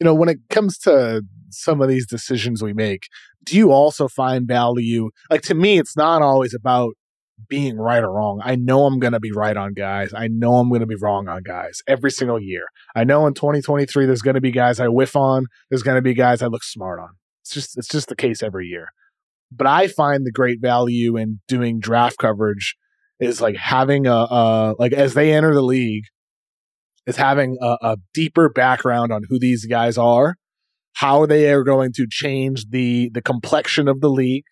You 0.00 0.04
know, 0.04 0.14
when 0.14 0.28
it 0.28 0.38
comes 0.50 0.78
to 0.78 1.22
some 1.50 1.80
of 1.80 1.88
these 1.88 2.06
decisions 2.06 2.62
we 2.62 2.72
make, 2.72 3.08
do 3.44 3.56
you 3.56 3.72
also 3.72 4.08
find 4.08 4.46
value? 4.46 5.10
Like 5.30 5.42
to 5.42 5.54
me, 5.54 5.78
it's 5.78 5.96
not 5.96 6.22
always 6.22 6.54
about 6.54 6.94
being 7.48 7.76
right 7.76 8.02
or 8.02 8.12
wrong. 8.12 8.40
I 8.42 8.56
know 8.56 8.86
I'm 8.86 8.98
going 8.98 9.12
to 9.12 9.20
be 9.20 9.30
right 9.30 9.56
on 9.56 9.74
guys. 9.74 10.12
I 10.14 10.28
know 10.28 10.54
I'm 10.54 10.68
going 10.68 10.80
to 10.80 10.86
be 10.86 10.96
wrong 10.96 11.28
on 11.28 11.42
guys 11.42 11.82
every 11.86 12.10
single 12.10 12.40
year. 12.40 12.64
I 12.94 13.04
know 13.04 13.26
in 13.26 13.34
2023 13.34 14.06
there's 14.06 14.22
going 14.22 14.34
to 14.36 14.40
be 14.40 14.50
guys 14.50 14.80
I 14.80 14.88
whiff 14.88 15.14
on. 15.14 15.46
There's 15.70 15.82
going 15.82 15.96
to 15.96 16.02
be 16.02 16.14
guys 16.14 16.42
I 16.42 16.46
look 16.46 16.64
smart 16.64 16.98
on. 16.98 17.10
It's 17.42 17.52
just 17.52 17.76
it's 17.78 17.88
just 17.88 18.08
the 18.08 18.16
case 18.16 18.42
every 18.42 18.66
year. 18.66 18.88
but 19.52 19.66
I 19.66 19.86
find 19.88 20.24
the 20.26 20.32
great 20.32 20.60
value 20.60 21.16
in 21.16 21.40
doing 21.46 21.78
draft 21.78 22.18
coverage 22.18 22.76
is 23.20 23.40
like 23.40 23.56
having 23.56 24.06
a, 24.06 24.10
a 24.12 24.74
like 24.78 24.92
as 24.92 25.14
they 25.14 25.32
enter 25.32 25.54
the 25.54 25.62
league, 25.62 26.04
is 27.06 27.16
having 27.16 27.56
a, 27.60 27.76
a 27.80 27.96
deeper 28.12 28.48
background 28.48 29.12
on 29.12 29.22
who 29.28 29.38
these 29.38 29.66
guys 29.66 29.96
are, 29.96 30.36
how 30.94 31.26
they 31.26 31.52
are 31.52 31.62
going 31.62 31.92
to 31.94 32.06
change 32.08 32.66
the 32.70 33.10
the 33.12 33.22
complexion 33.22 33.88
of 33.88 34.00
the 34.00 34.10
league. 34.10 34.44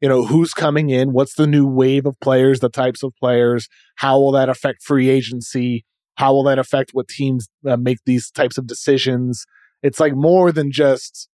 You 0.00 0.08
know, 0.08 0.26
who's 0.26 0.52
coming 0.52 0.90
in, 0.90 1.12
what's 1.12 1.34
the 1.34 1.46
new 1.46 1.66
wave 1.66 2.04
of 2.04 2.20
players, 2.20 2.60
the 2.60 2.68
types 2.68 3.02
of 3.02 3.14
players, 3.18 3.68
how 3.96 4.20
will 4.20 4.32
that 4.32 4.50
affect 4.50 4.82
free 4.82 5.08
agency? 5.08 5.84
How 6.16 6.32
will 6.34 6.44
that 6.44 6.58
affect 6.58 6.90
what 6.92 7.08
teams 7.08 7.48
uh, 7.66 7.76
make 7.76 7.98
these 8.04 8.30
types 8.30 8.58
of 8.58 8.66
decisions? 8.66 9.46
It's 9.82 10.00
like 10.00 10.14
more 10.14 10.52
than 10.52 10.70
just 10.70 11.28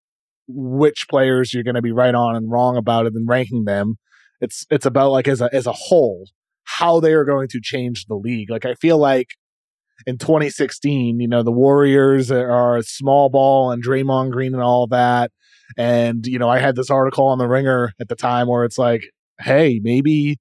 which 0.47 1.07
players 1.09 1.53
you're 1.53 1.65
going 1.65 1.75
to 1.75 1.83
be 1.83 1.93
right 1.93 2.15
on 2.15 2.37
and 2.37 2.51
wrong 2.51 2.77
about 2.77 3.07
it 3.07 3.15
and 3.15 3.29
ranking 3.29 3.65
them. 3.65 3.97
It's 4.41 4.67
it's 4.71 4.87
about 4.87 5.11
like 5.11 5.29
as 5.29 5.41
a 5.41 5.51
as 5.53 5.67
a 5.67 5.73
whole 5.73 6.29
how 6.65 7.01
they 7.01 7.13
are 7.13 7.25
going 7.25 7.49
to 7.49 7.61
change 7.61 8.07
the 8.07 8.15
league. 8.15 8.51
Like 8.51 8.65
I 8.65 8.75
feel 8.75 8.99
like 8.99 9.29
in 10.07 10.19
2016, 10.19 11.21
you 11.21 11.29
know, 11.29 11.43
the 11.43 11.53
Warriors 11.53 12.31
are 12.31 12.83
small 12.83 13.29
ball 13.29 13.71
and 13.71 13.85
Draymond 13.85 14.31
Green 14.31 14.55
and 14.55 14.63
all 14.63 14.87
that. 14.89 15.31
And, 15.77 16.27
you 16.27 16.39
know, 16.39 16.49
I 16.49 16.59
had 16.59 16.77
this 16.77 16.91
article 16.91 17.27
on 17.27 17.39
the 17.39 17.49
ringer 17.49 17.93
at 18.01 18.09
the 18.09 18.17
time 18.17 18.49
where 18.49 18.65
it's 18.65 18.79
like, 18.79 19.05
hey, 19.41 19.81
maybe 19.83 20.39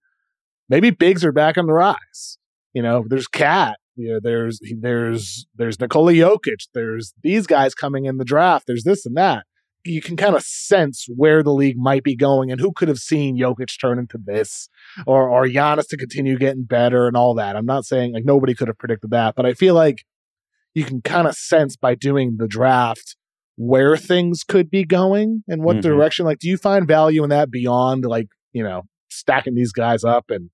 maybe 0.69 0.89
bigs 0.89 1.23
are 1.23 1.31
back 1.31 1.57
on 1.57 1.67
the 1.67 1.73
rise. 1.73 2.37
You 2.73 2.81
know, 2.81 3.03
there's 3.07 3.27
Cat, 3.27 3.77
you 3.95 4.13
know, 4.13 4.19
there's 4.21 4.59
there's 4.79 5.45
there's 5.55 5.79
Nikola 5.79 6.13
Jokic, 6.13 6.67
there's 6.73 7.13
these 7.23 7.47
guys 7.47 7.75
coming 7.75 8.05
in 8.05 8.17
the 8.17 8.25
draft, 8.25 8.65
there's 8.67 8.83
this 8.83 9.05
and 9.05 9.17
that 9.17 9.45
you 9.85 10.01
can 10.01 10.17
kind 10.17 10.35
of 10.35 10.43
sense 10.43 11.05
where 11.15 11.41
the 11.41 11.53
league 11.53 11.77
might 11.77 12.03
be 12.03 12.15
going 12.15 12.51
and 12.51 12.59
who 12.59 12.71
could 12.71 12.87
have 12.87 12.97
seen 12.97 13.37
Jokic 13.37 13.79
turn 13.79 13.97
into 13.97 14.17
this 14.21 14.69
or 15.07 15.29
or 15.29 15.45
Giannis 15.45 15.87
to 15.89 15.97
continue 15.97 16.37
getting 16.37 16.63
better 16.63 17.07
and 17.07 17.15
all 17.15 17.33
that. 17.35 17.55
I'm 17.55 17.65
not 17.65 17.85
saying 17.85 18.13
like 18.13 18.25
nobody 18.25 18.53
could 18.53 18.67
have 18.67 18.77
predicted 18.77 19.11
that, 19.11 19.35
but 19.35 19.45
I 19.45 19.53
feel 19.53 19.73
like 19.73 20.03
you 20.73 20.83
can 20.83 21.01
kind 21.01 21.27
of 21.27 21.35
sense 21.35 21.75
by 21.75 21.95
doing 21.95 22.35
the 22.37 22.47
draft 22.47 23.15
where 23.55 23.97
things 23.97 24.43
could 24.43 24.69
be 24.69 24.85
going 24.85 25.43
and 25.47 25.63
what 25.63 25.77
mm-hmm. 25.77 25.89
direction. 25.89 26.25
Like, 26.25 26.39
do 26.39 26.47
you 26.47 26.57
find 26.57 26.87
value 26.87 27.23
in 27.23 27.29
that 27.29 27.51
beyond 27.51 28.05
like, 28.05 28.27
you 28.53 28.63
know, 28.63 28.83
stacking 29.09 29.55
these 29.55 29.73
guys 29.73 30.03
up 30.03 30.25
and, 30.29 30.49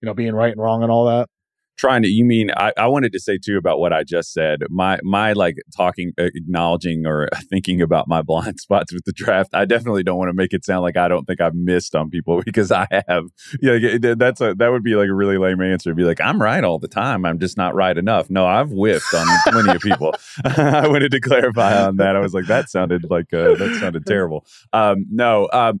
you 0.00 0.06
know, 0.06 0.14
being 0.14 0.34
right 0.34 0.52
and 0.52 0.60
wrong 0.60 0.82
and 0.82 0.90
all 0.90 1.06
that? 1.06 1.28
Trying 1.76 2.02
to 2.02 2.08
you 2.08 2.24
mean 2.24 2.50
I, 2.56 2.72
I 2.76 2.86
wanted 2.86 3.12
to 3.12 3.20
say 3.20 3.38
too 3.38 3.56
about 3.56 3.78
what 3.78 3.92
i 3.92 4.02
just 4.02 4.32
said. 4.32 4.60
My 4.70 4.98
my 5.02 5.32
like 5.32 5.56
talking 5.76 6.12
uh, 6.18 6.24
acknowledging 6.34 7.06
or 7.06 7.28
thinking 7.50 7.80
about 7.80 8.08
my 8.08 8.22
blind 8.22 8.60
spots 8.66 8.92
with 8.92 9.04
the 9.04 9.12
draft 9.12 9.50
i 9.54 9.64
definitely 9.64 10.02
don't 10.02 10.18
want 10.18 10.28
to 10.28 10.34
make 10.34 10.52
it 10.52 10.64
sound 10.64 10.82
like 10.82 10.96
i 10.96 11.08
don't 11.08 11.24
think 11.26 11.40
i've 11.40 11.54
missed 11.54 11.94
on 11.94 12.10
people 12.10 12.42
because 12.44 12.72
i 12.72 12.86
have. 13.08 13.24
Yeah 13.60 13.98
that's 14.16 14.40
a 14.40 14.54
that 14.54 14.68
would 14.68 14.82
be 14.82 14.94
like 14.94 15.08
a 15.08 15.14
really 15.14 15.38
lame 15.38 15.60
answer. 15.60 15.90
To 15.90 15.94
be 15.94 16.04
like 16.04 16.20
i'm 16.20 16.40
right 16.40 16.64
all 16.64 16.78
the 16.78 16.88
time. 16.88 17.24
I'm 17.24 17.38
just 17.38 17.56
not 17.56 17.74
right 17.74 17.96
enough. 17.96 18.30
No 18.30 18.46
i've 18.46 18.70
whiffed 18.70 19.12
on 19.14 19.26
plenty 19.48 19.74
of 19.74 19.82
people. 19.82 20.14
I 20.44 20.88
wanted 20.88 21.10
to 21.12 21.20
clarify 21.20 21.86
on 21.86 21.96
that. 21.96 22.16
I 22.16 22.20
was 22.20 22.34
like 22.34 22.46
that 22.46 22.70
sounded 22.70 23.06
like 23.10 23.32
uh, 23.32 23.54
that 23.54 23.78
sounded 23.80 24.06
terrible. 24.06 24.46
Um 24.72 25.06
no 25.10 25.48
um 25.52 25.80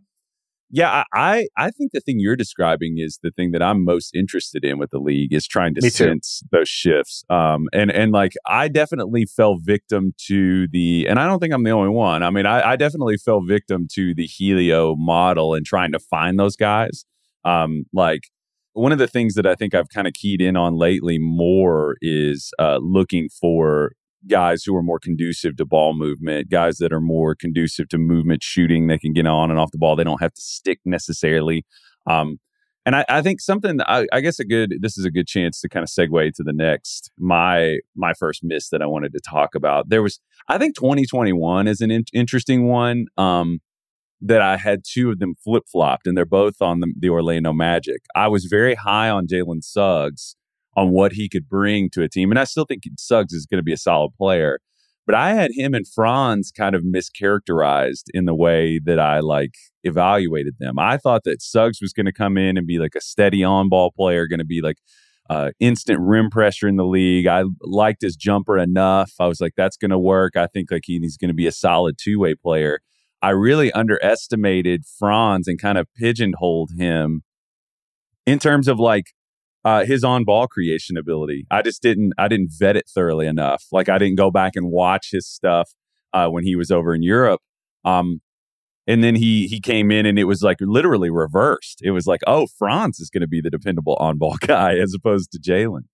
yeah, 0.70 1.04
I 1.14 1.46
I 1.56 1.70
think 1.70 1.92
the 1.92 2.00
thing 2.00 2.18
you're 2.18 2.36
describing 2.36 2.96
is 2.98 3.18
the 3.22 3.30
thing 3.30 3.52
that 3.52 3.62
I'm 3.62 3.84
most 3.84 4.14
interested 4.14 4.64
in 4.64 4.78
with 4.78 4.90
the 4.90 4.98
league 4.98 5.32
is 5.32 5.46
trying 5.46 5.74
to 5.74 5.80
sense 5.90 6.42
those 6.50 6.68
shifts. 6.68 7.24
Um, 7.30 7.68
and 7.72 7.90
and 7.90 8.12
like 8.12 8.32
I 8.46 8.68
definitely 8.68 9.26
fell 9.26 9.58
victim 9.58 10.12
to 10.26 10.66
the, 10.68 11.06
and 11.08 11.20
I 11.20 11.26
don't 11.26 11.38
think 11.38 11.54
I'm 11.54 11.62
the 11.62 11.70
only 11.70 11.90
one. 11.90 12.22
I 12.22 12.30
mean, 12.30 12.46
I, 12.46 12.72
I 12.72 12.76
definitely 12.76 13.16
fell 13.16 13.42
victim 13.42 13.86
to 13.94 14.14
the 14.14 14.26
Helio 14.26 14.96
model 14.96 15.54
and 15.54 15.64
trying 15.64 15.92
to 15.92 16.00
find 16.00 16.38
those 16.38 16.56
guys. 16.56 17.04
Um, 17.44 17.84
like 17.92 18.22
one 18.72 18.90
of 18.92 18.98
the 18.98 19.06
things 19.06 19.34
that 19.34 19.46
I 19.46 19.54
think 19.54 19.72
I've 19.72 19.88
kind 19.88 20.08
of 20.08 20.14
keyed 20.14 20.40
in 20.40 20.56
on 20.56 20.74
lately 20.76 21.18
more 21.18 21.96
is 22.02 22.50
uh, 22.58 22.78
looking 22.82 23.28
for 23.28 23.92
guys 24.28 24.62
who 24.64 24.74
are 24.76 24.82
more 24.82 24.98
conducive 24.98 25.56
to 25.56 25.64
ball 25.64 25.94
movement, 25.94 26.50
guys 26.50 26.78
that 26.78 26.92
are 26.92 27.00
more 27.00 27.34
conducive 27.34 27.88
to 27.88 27.98
movement 27.98 28.42
shooting. 28.42 28.86
They 28.86 28.98
can 28.98 29.12
get 29.12 29.26
on 29.26 29.50
and 29.50 29.58
off 29.58 29.70
the 29.70 29.78
ball. 29.78 29.96
They 29.96 30.04
don't 30.04 30.20
have 30.20 30.34
to 30.34 30.40
stick 30.40 30.80
necessarily. 30.84 31.64
Um, 32.06 32.38
and 32.84 32.94
I, 32.94 33.04
I, 33.08 33.20
think 33.22 33.40
something 33.40 33.80
I, 33.82 34.06
I, 34.12 34.20
guess 34.20 34.38
a 34.38 34.44
good 34.44 34.76
this 34.80 34.96
is 34.96 35.04
a 35.04 35.10
good 35.10 35.26
chance 35.26 35.60
to 35.60 35.68
kind 35.68 35.82
of 35.82 35.90
segue 35.90 36.32
to 36.34 36.42
the 36.44 36.52
next 36.52 37.10
my 37.18 37.78
my 37.96 38.14
first 38.14 38.44
miss 38.44 38.68
that 38.68 38.80
I 38.80 38.86
wanted 38.86 39.12
to 39.12 39.20
talk 39.20 39.56
about. 39.56 39.88
There 39.88 40.02
was 40.02 40.20
I 40.48 40.56
think 40.56 40.76
2021 40.76 41.66
is 41.66 41.80
an 41.80 41.90
in- 41.90 42.04
interesting 42.12 42.68
one 42.68 43.06
um, 43.18 43.58
that 44.20 44.40
I 44.40 44.56
had 44.56 44.82
two 44.88 45.10
of 45.10 45.18
them 45.18 45.34
flip 45.42 45.64
flopped 45.70 46.06
and 46.06 46.16
they're 46.16 46.24
both 46.24 46.62
on 46.62 46.78
the, 46.78 46.92
the 46.96 47.10
Orlando 47.10 47.52
Magic. 47.52 48.02
I 48.14 48.28
was 48.28 48.44
very 48.44 48.76
high 48.76 49.10
on 49.10 49.26
Jalen 49.26 49.64
Suggs 49.64 50.36
on 50.76 50.90
what 50.90 51.12
he 51.12 51.28
could 51.28 51.48
bring 51.48 51.90
to 51.90 52.02
a 52.02 52.08
team. 52.08 52.30
And 52.30 52.38
I 52.38 52.44
still 52.44 52.66
think 52.66 52.82
Suggs 52.98 53.32
is 53.32 53.46
going 53.46 53.58
to 53.58 53.64
be 53.64 53.72
a 53.72 53.78
solid 53.78 54.12
player. 54.16 54.60
But 55.06 55.14
I 55.14 55.34
had 55.34 55.52
him 55.54 55.72
and 55.72 55.86
Franz 55.86 56.50
kind 56.50 56.74
of 56.74 56.82
mischaracterized 56.82 58.04
in 58.12 58.24
the 58.24 58.34
way 58.34 58.80
that 58.84 58.98
I 58.98 59.20
like 59.20 59.54
evaluated 59.84 60.56
them. 60.58 60.78
I 60.78 60.96
thought 60.96 61.22
that 61.24 61.40
Suggs 61.40 61.78
was 61.80 61.92
going 61.92 62.06
to 62.06 62.12
come 62.12 62.36
in 62.36 62.56
and 62.58 62.66
be 62.66 62.78
like 62.78 62.96
a 62.96 63.00
steady 63.00 63.44
on 63.44 63.68
ball 63.68 63.92
player, 63.92 64.26
going 64.26 64.40
to 64.40 64.44
be 64.44 64.60
like 64.60 64.78
uh, 65.30 65.52
instant 65.60 66.00
rim 66.00 66.28
pressure 66.28 66.66
in 66.66 66.76
the 66.76 66.84
league. 66.84 67.28
I 67.28 67.44
liked 67.62 68.02
his 68.02 68.16
jumper 68.16 68.58
enough. 68.58 69.12
I 69.20 69.26
was 69.26 69.40
like, 69.40 69.52
that's 69.56 69.76
going 69.76 69.92
to 69.92 69.98
work. 69.98 70.36
I 70.36 70.48
think 70.48 70.72
like 70.72 70.82
he, 70.84 70.98
he's 70.98 71.16
going 71.16 71.28
to 71.28 71.34
be 71.34 71.46
a 71.46 71.52
solid 71.52 71.96
two 72.00 72.18
way 72.18 72.34
player. 72.34 72.80
I 73.22 73.30
really 73.30 73.72
underestimated 73.72 74.84
Franz 74.98 75.48
and 75.48 75.60
kind 75.60 75.78
of 75.78 75.86
pigeonholed 75.96 76.72
him 76.76 77.22
in 78.26 78.38
terms 78.38 78.68
of 78.68 78.78
like 78.78 79.06
uh, 79.66 79.84
his 79.84 80.04
on 80.04 80.22
ball 80.22 80.46
creation 80.46 80.96
ability. 80.96 81.44
I 81.50 81.60
just 81.60 81.82
didn't 81.82 82.12
I 82.16 82.28
didn't 82.28 82.52
vet 82.56 82.76
it 82.76 82.88
thoroughly 82.88 83.26
enough. 83.26 83.64
Like 83.72 83.88
I 83.88 83.98
didn't 83.98 84.14
go 84.14 84.30
back 84.30 84.54
and 84.54 84.70
watch 84.70 85.08
his 85.10 85.26
stuff 85.26 85.72
uh, 86.12 86.28
when 86.28 86.44
he 86.44 86.54
was 86.54 86.70
over 86.70 86.94
in 86.94 87.02
Europe. 87.02 87.40
Um, 87.84 88.20
and 88.86 89.02
then 89.02 89.16
he 89.16 89.48
he 89.48 89.60
came 89.60 89.90
in 89.90 90.06
and 90.06 90.20
it 90.20 90.24
was 90.24 90.40
like 90.40 90.58
literally 90.60 91.10
reversed. 91.10 91.80
It 91.82 91.90
was 91.90 92.06
like, 92.06 92.20
oh, 92.28 92.46
Franz 92.56 93.00
is 93.00 93.10
going 93.10 93.22
to 93.22 93.26
be 93.26 93.40
the 93.40 93.50
dependable 93.50 93.96
on 93.98 94.18
ball 94.18 94.36
guy 94.40 94.76
as 94.76 94.94
opposed 94.94 95.32
to 95.32 95.40
Jalen. 95.40 95.86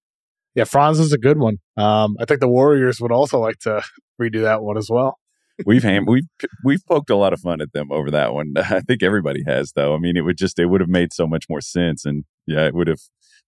Yeah, 0.54 0.64
Franz 0.64 1.00
is 1.00 1.14
a 1.14 1.18
good 1.18 1.38
one. 1.38 1.56
Um, 1.78 2.16
I 2.20 2.26
think 2.26 2.40
the 2.40 2.48
Warriors 2.48 3.00
would 3.00 3.10
also 3.10 3.38
like 3.38 3.58
to 3.60 3.82
redo 4.20 4.42
that 4.42 4.62
one 4.62 4.76
as 4.76 4.90
well. 4.90 5.18
we've 5.64 5.82
ham- 5.82 6.04
we've 6.04 6.28
we've 6.62 6.84
poked 6.86 7.08
a 7.08 7.16
lot 7.16 7.32
of 7.32 7.40
fun 7.40 7.62
at 7.62 7.72
them 7.72 7.90
over 7.90 8.10
that 8.10 8.34
one. 8.34 8.52
I 8.56 8.80
think 8.80 9.02
everybody 9.02 9.44
has, 9.46 9.72
though. 9.72 9.94
I 9.94 9.98
mean, 9.98 10.18
it 10.18 10.26
would 10.26 10.36
just 10.36 10.58
it 10.58 10.66
would 10.66 10.82
have 10.82 10.90
made 10.90 11.14
so 11.14 11.26
much 11.26 11.46
more 11.48 11.62
sense, 11.62 12.04
and 12.04 12.24
yeah, 12.46 12.66
it 12.66 12.74
would 12.74 12.88
have 12.88 13.00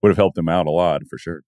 would 0.05 0.11
have 0.11 0.19
helped 0.19 0.37
him 0.37 0.51
out 0.51 0.67
a 0.67 0.71
lot 0.71 1.01
for 1.09 1.17
sure. 1.17 1.41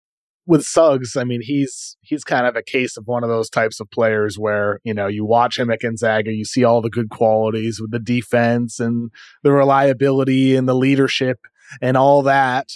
With 0.47 0.65
Suggs, 0.65 1.15
I 1.15 1.25
mean, 1.25 1.43
he's 1.43 1.99
he's 2.01 2.25
kind 2.25 2.47
of 2.47 2.57
a 2.57 2.63
case 2.63 2.97
of 2.97 3.07
one 3.07 3.23
of 3.23 3.29
those 3.29 3.51
types 3.51 3.81
of 3.81 3.91
players 3.91 4.39
where 4.39 4.81
you 4.83 4.95
know 4.95 5.09
you 5.09 5.27
watch 5.27 5.59
him 5.59 5.71
at 5.71 5.81
Gonzaga, 5.81 6.33
you 6.33 6.47
see 6.47 6.65
all 6.65 6.81
the 6.81 6.89
good 6.89 7.11
qualities 7.11 7.83
with 7.83 7.91
the 7.91 7.99
defense 7.99 8.81
and 8.81 9.11
the 9.43 9.53
reliability 9.53 10.57
and 10.57 10.67
the 10.67 10.75
leadership 10.75 11.39
and 11.83 11.99
all 11.99 12.23
that. 12.23 12.69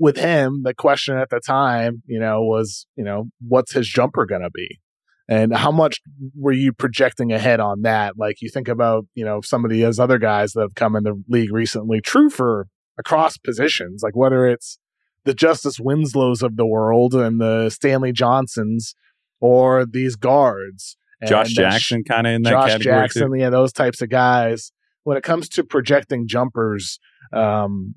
With 0.00 0.16
him, 0.16 0.62
the 0.64 0.74
question 0.74 1.16
at 1.16 1.30
the 1.30 1.38
time, 1.38 2.02
you 2.06 2.18
know, 2.18 2.42
was 2.42 2.86
you 2.96 3.04
know 3.04 3.26
what's 3.46 3.72
his 3.72 3.86
jumper 3.86 4.26
going 4.26 4.42
to 4.42 4.50
be, 4.50 4.80
and 5.28 5.54
how 5.54 5.70
much 5.70 6.00
were 6.34 6.50
you 6.50 6.72
projecting 6.72 7.30
ahead 7.30 7.60
on 7.60 7.82
that? 7.82 8.14
Like 8.18 8.42
you 8.42 8.48
think 8.48 8.66
about 8.66 9.06
you 9.14 9.24
know 9.24 9.42
some 9.42 9.64
of 9.64 9.70
the 9.70 9.84
other 9.84 10.18
guys 10.18 10.54
that 10.54 10.62
have 10.62 10.74
come 10.74 10.96
in 10.96 11.04
the 11.04 11.22
league 11.28 11.52
recently, 11.52 12.00
true 12.00 12.30
for 12.30 12.66
across 12.98 13.36
positions, 13.36 14.02
like 14.02 14.16
whether 14.16 14.48
it's 14.48 14.78
the 15.24 15.34
Justice 15.34 15.78
Winslows 15.78 16.42
of 16.42 16.56
the 16.56 16.66
world 16.66 17.14
and 17.14 17.40
the 17.40 17.70
Stanley 17.70 18.12
Johnsons 18.12 18.94
or 19.40 19.86
these 19.86 20.16
guards. 20.16 20.96
Josh 21.26 21.52
Jackson 21.52 22.02
kind 22.02 22.26
of 22.26 22.32
in 22.32 22.42
that 22.42 22.50
Josh 22.50 22.70
category. 22.70 22.96
Jackson, 23.02 23.32
too. 23.32 23.38
yeah, 23.38 23.50
those 23.50 23.72
types 23.72 24.00
of 24.00 24.08
guys. 24.08 24.72
When 25.04 25.16
it 25.16 25.22
comes 25.22 25.48
to 25.50 25.64
projecting 25.64 26.26
jumpers, 26.26 26.98
um, 27.32 27.94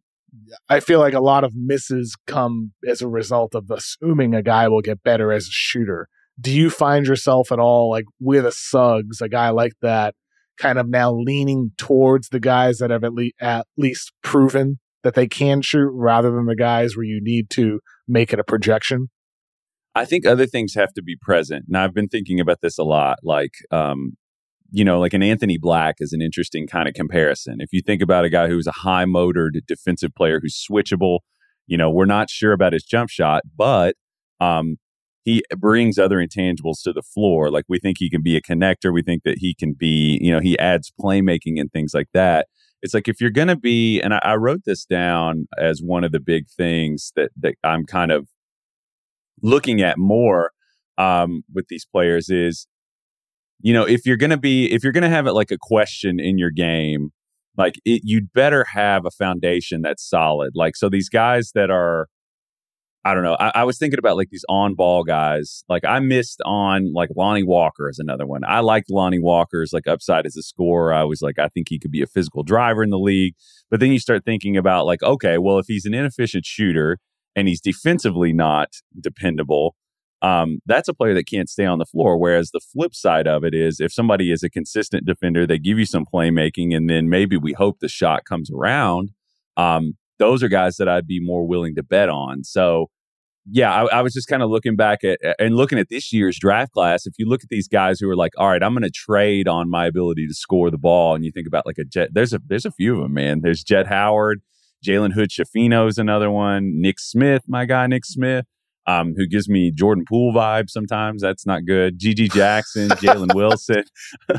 I 0.69 0.79
feel 0.79 0.99
like 0.99 1.13
a 1.13 1.19
lot 1.19 1.43
of 1.43 1.53
misses 1.55 2.15
come 2.27 2.73
as 2.87 3.01
a 3.01 3.07
result 3.07 3.55
of 3.55 3.69
assuming 3.69 4.33
a 4.33 4.41
guy 4.41 4.67
will 4.67 4.81
get 4.81 5.03
better 5.03 5.31
as 5.31 5.47
a 5.47 5.51
shooter. 5.51 6.07
Do 6.39 6.51
you 6.51 6.69
find 6.69 7.05
yourself 7.05 7.51
at 7.51 7.59
all 7.59 7.89
like 7.89 8.05
with 8.19 8.45
a 8.45 8.51
Suggs, 8.51 9.21
a 9.21 9.29
guy 9.29 9.49
like 9.49 9.73
that, 9.81 10.15
kind 10.57 10.79
of 10.79 10.89
now 10.89 11.13
leaning 11.13 11.71
towards 11.77 12.29
the 12.29 12.39
guys 12.39 12.79
that 12.79 12.89
have 12.89 13.03
at, 13.03 13.13
le- 13.13 13.31
at 13.39 13.67
least 13.77 14.11
proven 14.23 14.79
that 15.03 15.15
they 15.15 15.27
can 15.27 15.61
shoot 15.61 15.91
rather 15.93 16.31
than 16.31 16.45
the 16.45 16.55
guys 16.55 16.95
where 16.95 17.05
you 17.05 17.19
need 17.21 17.49
to 17.51 17.79
make 18.07 18.33
it 18.33 18.39
a 18.39 18.43
projection? 18.43 19.09
I 19.95 20.05
think 20.05 20.25
other 20.25 20.47
things 20.47 20.73
have 20.73 20.93
to 20.93 21.03
be 21.03 21.15
present. 21.21 21.65
And 21.67 21.77
I've 21.77 21.93
been 21.93 22.07
thinking 22.07 22.39
about 22.39 22.61
this 22.61 22.77
a 22.77 22.83
lot. 22.83 23.19
Like, 23.21 23.53
um, 23.71 24.13
you 24.71 24.83
know, 24.83 24.99
like 24.99 25.13
an 25.13 25.21
Anthony 25.21 25.59
Black 25.59 25.95
is 25.99 26.13
an 26.13 26.21
interesting 26.21 26.65
kind 26.65 26.87
of 26.87 26.95
comparison. 26.95 27.57
If 27.59 27.69
you 27.71 27.81
think 27.81 28.01
about 28.01 28.25
a 28.25 28.29
guy 28.29 28.47
who's 28.47 28.65
a 28.65 28.71
high 28.71 29.05
motored 29.05 29.61
defensive 29.67 30.15
player 30.15 30.39
who's 30.41 30.65
switchable, 30.69 31.19
you 31.67 31.77
know, 31.77 31.91
we're 31.91 32.05
not 32.05 32.29
sure 32.29 32.53
about 32.53 32.73
his 32.73 32.83
jump 32.83 33.09
shot, 33.09 33.43
but 33.55 33.95
um, 34.39 34.77
he 35.23 35.43
brings 35.57 35.99
other 35.99 36.17
intangibles 36.17 36.81
to 36.83 36.91
the 36.91 37.03
floor. 37.03 37.51
Like 37.51 37.65
we 37.69 37.77
think 37.77 37.97
he 37.99 38.09
can 38.09 38.23
be 38.23 38.35
a 38.35 38.41
connector. 38.41 38.91
We 38.91 39.03
think 39.03 39.23
that 39.23 39.37
he 39.37 39.53
can 39.53 39.73
be, 39.73 40.17
you 40.21 40.31
know, 40.31 40.39
he 40.39 40.57
adds 40.57 40.91
playmaking 40.99 41.59
and 41.59 41.71
things 41.71 41.93
like 41.93 42.07
that. 42.13 42.47
It's 42.83 42.93
like 42.93 43.07
if 43.07 43.19
you're 43.21 43.31
going 43.31 43.47
to 43.47 43.55
be, 43.55 44.01
and 44.01 44.13
I, 44.13 44.19
I 44.23 44.35
wrote 44.35 44.65
this 44.65 44.85
down 44.85 45.47
as 45.57 45.81
one 45.81 46.03
of 46.03 46.11
the 46.11 46.19
big 46.19 46.47
things 46.49 47.13
that 47.15 47.31
that 47.37 47.55
I'm 47.63 47.85
kind 47.85 48.11
of 48.11 48.27
looking 49.41 49.81
at 49.81 49.97
more 49.97 50.51
um, 50.97 51.43
with 51.53 51.67
these 51.69 51.85
players 51.85 52.29
is, 52.29 52.67
you 53.61 53.73
know, 53.73 53.83
if 53.83 54.05
you're 54.05 54.17
going 54.17 54.29
to 54.29 54.37
be, 54.37 54.71
if 54.71 54.83
you're 54.83 54.93
going 54.93 55.03
to 55.03 55.09
have 55.09 55.25
it 55.27 55.33
like 55.33 55.49
a 55.49 55.57
question 55.59 56.19
in 56.19 56.37
your 56.37 56.51
game, 56.51 57.11
like 57.57 57.75
it, 57.85 58.01
you'd 58.03 58.31
better 58.33 58.65
have 58.65 59.05
a 59.05 59.11
foundation 59.11 59.81
that's 59.81 60.07
solid. 60.07 60.51
Like, 60.53 60.75
so 60.75 60.89
these 60.89 61.09
guys 61.09 61.51
that 61.55 61.71
are, 61.71 62.07
I 63.05 63.13
don't 63.13 63.23
know. 63.23 63.35
I, 63.37 63.51
I, 63.55 63.63
was 63.65 63.77
thinking 63.77 63.99
about 63.99 64.15
like 64.15 64.29
these 64.29 64.45
on 64.47 64.75
ball 64.75 65.03
guys. 65.03 65.65
Like 65.67 65.83
I 65.83 65.99
missed 65.99 66.41
on 66.45 66.93
like 66.93 67.09
Lonnie 67.17 67.43
Walker 67.43 67.89
is 67.89 67.99
another 67.99 68.25
one. 68.25 68.43
I 68.45 68.61
liked 68.61 68.89
Lonnie 68.89 69.19
Walker's 69.19 69.73
like 69.73 69.87
upside 69.87 70.25
as 70.25 70.37
a 70.37 70.41
scorer. 70.41 70.93
I 70.93 71.03
was 71.03 71.21
like, 71.21 71.37
I 71.37 71.49
think 71.49 71.67
he 71.67 71.79
could 71.79 71.91
be 71.91 72.01
a 72.01 72.07
physical 72.07 72.43
driver 72.43 72.81
in 72.81 72.91
the 72.91 72.99
league. 72.99 73.35
But 73.69 73.81
then 73.81 73.91
you 73.91 73.99
start 73.99 74.23
thinking 74.23 74.55
about 74.55 74.85
like, 74.85 75.03
okay, 75.03 75.37
well, 75.37 75.59
if 75.59 75.65
he's 75.67 75.85
an 75.85 75.93
inefficient 75.93 76.45
shooter 76.45 76.97
and 77.35 77.49
he's 77.49 77.59
defensively 77.59 78.31
not 78.31 78.69
dependable, 78.97 79.75
um, 80.21 80.59
that's 80.65 80.87
a 80.87 80.93
player 80.93 81.13
that 81.13 81.27
can't 81.27 81.49
stay 81.49 81.65
on 81.65 81.79
the 81.79 81.85
floor. 81.85 82.17
Whereas 82.17 82.51
the 82.51 82.61
flip 82.61 82.95
side 82.95 83.27
of 83.27 83.43
it 83.43 83.53
is 83.53 83.81
if 83.81 83.91
somebody 83.91 84.31
is 84.31 84.41
a 84.41 84.49
consistent 84.49 85.05
defender, 85.05 85.45
they 85.45 85.59
give 85.59 85.77
you 85.77 85.85
some 85.85 86.05
playmaking, 86.05 86.73
and 86.73 86.89
then 86.89 87.09
maybe 87.09 87.35
we 87.35 87.51
hope 87.51 87.79
the 87.79 87.89
shot 87.89 88.23
comes 88.23 88.49
around. 88.49 89.11
Um, 89.57 89.97
those 90.19 90.43
are 90.43 90.47
guys 90.47 90.77
that 90.77 90.87
I'd 90.87 91.07
be 91.07 91.19
more 91.19 91.45
willing 91.45 91.75
to 91.75 91.83
bet 91.83 92.09
on. 92.09 92.43
So, 92.43 92.87
yeah, 93.49 93.73
I, 93.73 93.97
I 93.97 94.01
was 94.01 94.13
just 94.13 94.27
kind 94.27 94.41
of 94.41 94.49
looking 94.49 94.75
back 94.75 95.03
at 95.03 95.19
and 95.39 95.55
looking 95.55 95.77
at 95.77 95.89
this 95.89 96.13
year's 96.13 96.37
draft 96.39 96.71
class. 96.71 97.05
If 97.05 97.13
you 97.17 97.27
look 97.27 97.43
at 97.43 97.49
these 97.49 97.67
guys 97.67 97.99
who 97.99 98.09
are 98.09 98.15
like, 98.15 98.31
all 98.37 98.49
right, 98.49 98.63
I'm 98.63 98.73
going 98.73 98.83
to 98.83 98.89
trade 98.89 99.47
on 99.47 99.69
my 99.69 99.85
ability 99.85 100.27
to 100.27 100.33
score 100.33 100.71
the 100.71 100.77
ball, 100.77 101.15
and 101.15 101.25
you 101.25 101.31
think 101.31 101.47
about 101.47 101.65
like 101.65 101.77
a 101.77 101.83
Jet, 101.83 102.09
there's 102.13 102.33
a 102.33 102.39
there's 102.45 102.65
a 102.65 102.71
few 102.71 102.95
of 102.95 103.01
them, 103.01 103.13
man. 103.13 103.41
There's 103.41 103.63
Jett 103.63 103.87
Howard, 103.87 104.41
Jalen 104.85 105.13
Hood 105.13 105.29
Schifino 105.29 105.89
is 105.89 105.97
another 105.97 106.31
one, 106.31 106.79
Nick 106.81 106.99
Smith, 106.99 107.43
my 107.47 107.65
guy 107.65 107.87
Nick 107.87 108.05
Smith 108.05 108.45
um, 108.85 109.13
who 109.15 109.25
gives 109.27 109.47
me 109.47 109.71
Jordan 109.71 110.05
Poole 110.07 110.33
vibes 110.33 110.69
sometimes. 110.69 111.21
That's 111.21 111.45
not 111.45 111.65
good. 111.65 111.99
GG 111.99 112.33
Jackson, 112.33 112.89
Jalen 112.89 113.33
Wilson, 113.33 113.83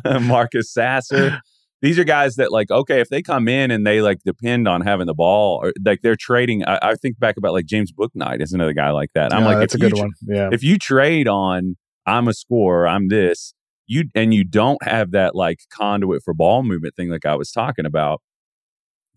Marcus 0.23 0.73
Sasser. 0.73 1.41
These 1.85 1.99
are 1.99 2.05
guys 2.05 2.37
that 2.37 2.51
like, 2.51 2.71
okay, 2.71 3.01
if 3.01 3.11
they 3.11 3.21
come 3.21 3.47
in 3.47 3.71
and 3.71 3.87
they 3.87 4.01
like 4.01 4.23
depend 4.25 4.67
on 4.67 4.81
having 4.81 5.05
the 5.05 5.13
ball 5.13 5.61
or 5.63 5.75
like 5.85 6.01
they're 6.01 6.17
trading. 6.17 6.65
I, 6.65 6.79
I 6.81 6.95
think 6.95 7.19
back 7.19 7.37
about 7.37 7.53
like 7.53 7.67
James 7.67 7.93
Bouknight 7.93 8.41
is 8.41 8.55
another 8.55 8.73
guy 8.73 8.91
like 8.91 9.11
that. 9.15 9.35
I'm 9.35 9.43
yeah, 9.43 9.49
like, 9.49 9.59
that's 9.59 9.75
a 9.75 9.79
good 9.79 9.95
one. 9.95 10.13
Yeah. 10.27 10.49
If 10.51 10.63
you 10.63 10.79
trade 10.79 11.29
on 11.29 11.77
I'm 12.07 12.27
a 12.27 12.33
scorer, 12.33 12.89
I'm 12.89 13.09
this, 13.09 13.53
you 13.87 14.05
and 14.15 14.33
you 14.33 14.45
don't 14.45 14.83
have 14.83 15.11
that 15.11 15.35
like 15.35 15.59
conduit 15.71 16.23
for 16.25 16.33
ball 16.33 16.63
movement 16.63 16.97
thing 16.97 17.11
like 17.11 17.27
I 17.27 17.35
was 17.35 17.53
talking 17.53 17.85
about, 17.85 18.23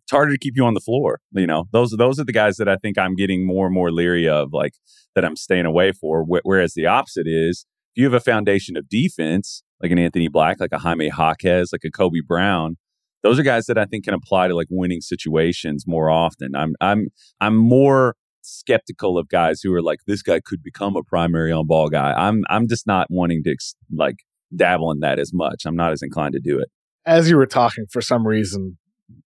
it's 0.04 0.12
harder 0.12 0.34
to 0.34 0.38
keep 0.38 0.58
you 0.58 0.66
on 0.66 0.74
the 0.74 0.82
floor. 0.82 1.22
You 1.32 1.48
know, 1.48 1.70
those 1.72 1.92
those 1.92 2.20
are 2.20 2.26
the 2.26 2.34
guys 2.34 2.58
that 2.58 2.68
I 2.68 2.76
think 2.76 2.98
I'm 2.98 3.16
getting 3.16 3.48
more 3.48 3.68
and 3.68 3.74
more 3.74 3.94
leery 3.94 4.28
of, 4.28 4.52
like 4.52 4.74
that 5.16 5.24
I'm 5.24 5.38
staying 5.38 5.66
away 5.66 5.94
for. 5.94 6.26
Wh- 6.26 6.44
whereas 6.44 6.74
the 6.74 6.86
opposite 6.86 7.28
is, 7.28 7.66
if 7.96 8.02
you 8.02 8.04
have 8.04 8.14
a 8.14 8.20
foundation 8.20 8.76
of 8.76 8.90
defense, 8.90 9.64
like 9.82 9.92
an 9.92 10.00
Anthony 10.00 10.28
Black, 10.28 10.60
like 10.60 10.72
a 10.72 10.80
Jaime 10.80 11.12
Jaquez, 11.16 11.72
like 11.72 11.84
a 11.84 11.92
Kobe 11.92 12.20
Brown, 12.26 12.78
those 13.24 13.40
are 13.40 13.44
guys 13.44 13.66
that 13.66 13.78
I 13.78 13.86
think 13.86 14.06
can 14.06 14.13
apply 14.13 14.48
to 14.48 14.56
like 14.56 14.68
winning 14.70 15.02
situations 15.02 15.86
more 15.88 16.10
often. 16.10 16.56
I'm 16.56 16.76
I'm 16.80 17.08
I'm 17.42 17.56
more 17.56 18.16
skeptical 18.42 19.18
of 19.18 19.28
guys 19.28 19.60
who 19.62 19.74
are 19.74 19.82
like 19.82 20.00
this 20.08 20.22
guy 20.22 20.40
could 20.40 20.63
become 20.63 20.96
a 20.96 21.04
primary 21.04 21.52
on 21.52 21.68
ball 21.68 21.90
guy. 21.90 22.13
I'm 22.13 22.44
I'm 22.50 22.68
just 22.68 22.88
not 22.88 23.08
wanting 23.10 23.44
to 23.44 23.56
like 23.94 24.18
dabble 24.56 24.92
in 24.92 25.00
that 25.00 25.20
as 25.20 25.34
much. 25.34 25.63
I'm 25.66 25.76
not 25.76 25.92
as 25.92 26.02
inclined 26.02 26.34
to 26.34 26.40
do 26.40 26.60
it. 26.60 26.70
As 27.06 27.30
you 27.30 27.38
were 27.38 27.46
talking, 27.46 27.86
for 27.92 28.02
some 28.02 28.28
reason, 28.28 28.78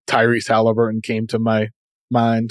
Tyrese 0.06 0.48
Halliburton 0.48 1.00
came 1.02 1.26
to 1.28 1.38
my 1.38 1.68
mind. 2.10 2.50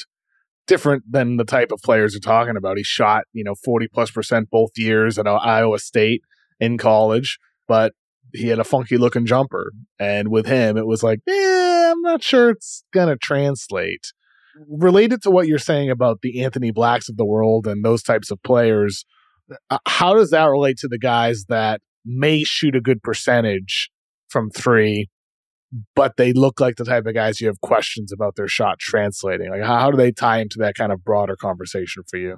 Different 0.68 1.02
than 1.10 1.38
the 1.38 1.46
type 1.46 1.72
of 1.72 1.82
players 1.82 2.14
you're 2.14 2.20
talking 2.20 2.56
about. 2.56 2.78
He 2.78 2.84
shot, 2.84 3.24
you 3.34 3.44
know, 3.44 3.56
40 3.56 3.88
plus 3.92 4.12
percent 4.12 4.52
both 4.52 4.70
years 4.76 5.18
at 5.18 5.26
Iowa 5.26 5.80
State 5.80 6.22
in 6.60 6.78
college, 6.78 7.40
but 7.70 7.94
he 8.34 8.48
had 8.48 8.60
a 8.60 8.64
funky 8.64 8.98
looking 8.98 9.26
jumper. 9.26 9.72
And 10.00 10.30
with 10.30 10.48
him, 10.48 10.76
it 10.76 10.88
was 10.88 11.04
like, 11.04 11.20
eh, 11.30 11.92
I'm 11.92 12.02
not 12.02 12.24
sure 12.24 12.50
it's 12.50 12.84
going 12.92 13.08
to 13.08 13.16
translate. 13.16 14.12
Related 14.68 15.22
to 15.22 15.32
what 15.32 15.48
you're 15.48 15.60
saying 15.60 15.90
about 15.90 16.22
the 16.22 16.42
Anthony 16.44 16.72
Blacks 16.72 17.08
of 17.08 17.16
the 17.16 17.26
world 17.26 17.68
and 17.68 17.86
those 17.86 18.04
types 18.04 18.32
of 18.32 18.42
players, 18.44 19.06
uh, 19.70 19.78
how 19.88 20.16
does 20.16 20.32
that 20.32 20.46
relate 20.46 20.78
to 20.80 20.88
the 20.88 20.98
guys 20.98 21.46
that 21.48 21.82
may 22.06 22.44
shoot 22.44 22.76
a 22.76 22.82
good 22.82 23.04
percentage 23.04 23.90
from 24.30 24.50
three, 24.50 25.10
but 25.96 26.18
they 26.18 26.34
look 26.34 26.60
like 26.60 26.76
the 26.78 26.86
type 26.86 27.06
of 27.06 27.14
guys 27.14 27.40
you 27.40 27.48
have 27.48 27.62
questions 27.62 28.12
about 28.12 28.36
their 28.36 28.48
shot 28.48 28.80
translating. 28.80 29.52
Like, 29.52 29.64
how, 29.64 29.92
do 29.92 29.98
they 29.98 30.12
tie 30.12 30.40
into 30.40 30.58
that 30.60 30.76
kind 30.76 30.92
of 30.92 31.04
broader 31.04 31.36
conversation 31.36 32.04
for 32.10 32.18
you? 32.18 32.38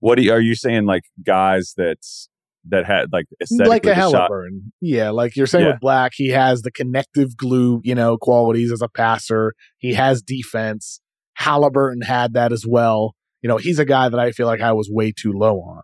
What 0.00 0.20
you, 0.20 0.32
are 0.32 0.40
you 0.40 0.54
saying? 0.54 0.86
Like 0.86 1.04
guys 1.24 1.74
that's 1.76 2.28
that 2.70 2.86
had 2.86 3.12
like 3.12 3.26
like 3.50 3.86
a 3.86 3.94
Halliburton, 3.94 4.72
yeah. 4.80 5.10
Like 5.10 5.36
you're 5.36 5.46
saying 5.46 5.66
yeah. 5.66 5.72
with 5.72 5.80
Black, 5.80 6.12
he 6.14 6.28
has 6.28 6.62
the 6.62 6.70
connective 6.70 7.36
glue, 7.36 7.80
you 7.84 7.94
know, 7.94 8.16
qualities 8.16 8.72
as 8.72 8.82
a 8.82 8.88
passer. 8.88 9.54
He 9.78 9.94
has 9.94 10.22
defense. 10.22 11.00
Halliburton 11.34 12.02
had 12.02 12.34
that 12.34 12.52
as 12.52 12.66
well. 12.66 13.14
You 13.42 13.48
know, 13.48 13.58
he's 13.58 13.78
a 13.78 13.84
guy 13.84 14.08
that 14.08 14.18
I 14.18 14.32
feel 14.32 14.46
like 14.46 14.60
I 14.60 14.72
was 14.72 14.88
way 14.90 15.12
too 15.12 15.32
low 15.32 15.60
on. 15.60 15.82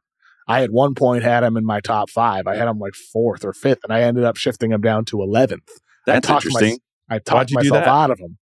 I 0.49 0.63
at 0.63 0.73
one 0.73 0.95
point 0.95 1.23
had 1.23 1.45
him 1.45 1.57
in 1.57 1.65
my 1.65 1.81
top 1.81 2.11
five. 2.11 2.47
I 2.47 2.57
had 2.57 2.69
him 2.69 2.79
like 2.79 2.95
fourth 2.95 3.45
or 3.45 3.53
fifth, 3.53 3.81
and 3.85 3.93
I 3.93 4.03
ended 4.03 4.25
up 4.25 4.37
shifting 4.37 4.73
him 4.73 4.81
down 4.81 5.05
to 5.07 5.23
eleventh. 5.23 5.69
That's 6.07 6.29
I 6.29 6.35
interesting. 6.35 6.79
My, 7.09 7.17
I 7.17 7.19
talked 7.21 7.53
myself 7.53 7.87
out 7.87 8.11
of 8.11 8.19
him. 8.19 8.39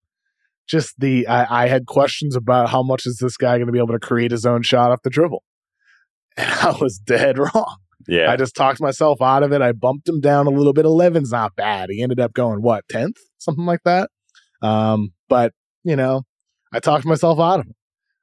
Just 0.67 0.99
the 0.99 1.27
I, 1.27 1.63
I, 1.63 1.67
had 1.67 1.85
questions 1.85 2.35
about 2.35 2.69
how 2.69 2.81
much 2.81 3.05
is 3.05 3.17
this 3.17 3.35
guy 3.35 3.57
going 3.57 3.67
to 3.67 3.73
be 3.73 3.79
able 3.79 3.93
to 3.93 3.99
create 3.99 4.31
his 4.31 4.45
own 4.45 4.61
shot 4.61 4.91
off 4.91 5.01
the 5.03 5.09
dribble, 5.09 5.43
and 6.37 6.49
I 6.49 6.75
was 6.79 6.97
dead 6.97 7.37
wrong. 7.55 7.77
Yeah, 8.07 8.31
I 8.31 8.37
just 8.37 8.55
talked 8.55 8.81
myself 8.81 9.21
out 9.21 9.43
of 9.43 9.51
it. 9.51 9.61
I 9.61 9.71
bumped 9.71 10.07
him 10.07 10.19
down 10.19 10.47
a 10.47 10.51
little 10.51 10.73
bit. 10.73 10.85
Eleven's 10.85 11.31
not 11.31 11.55
bad. 11.55 11.89
He 11.89 12.01
ended 12.01 12.19
up 12.19 12.33
going 12.33 12.61
what 12.61 12.83
tenth, 12.89 13.17
something 13.37 13.65
like 13.65 13.81
that. 13.85 14.09
Um, 14.61 15.13
but 15.29 15.53
you 15.83 15.95
know, 15.95 16.23
I 16.73 16.79
talked 16.79 17.05
myself 17.05 17.39
out 17.39 17.61
of 17.61 17.65
him. 17.67 17.75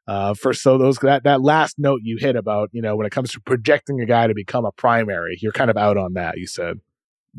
Uh, 0.06 0.32
for 0.32 0.54
so 0.54 0.78
those 0.78 0.96
that 0.98 1.24
that 1.24 1.42
last 1.42 1.74
note 1.78 2.00
you 2.02 2.16
hit 2.18 2.34
about 2.34 2.70
you 2.72 2.80
know 2.80 2.96
when 2.96 3.06
it 3.06 3.10
comes 3.10 3.30
to 3.30 3.40
projecting 3.40 4.00
a 4.00 4.06
guy 4.06 4.26
to 4.26 4.34
become 4.34 4.64
a 4.64 4.72
primary, 4.72 5.36
you're 5.40 5.52
kind 5.52 5.70
of 5.70 5.76
out 5.76 5.98
on 5.98 6.14
that. 6.14 6.38
You 6.38 6.46
said 6.46 6.78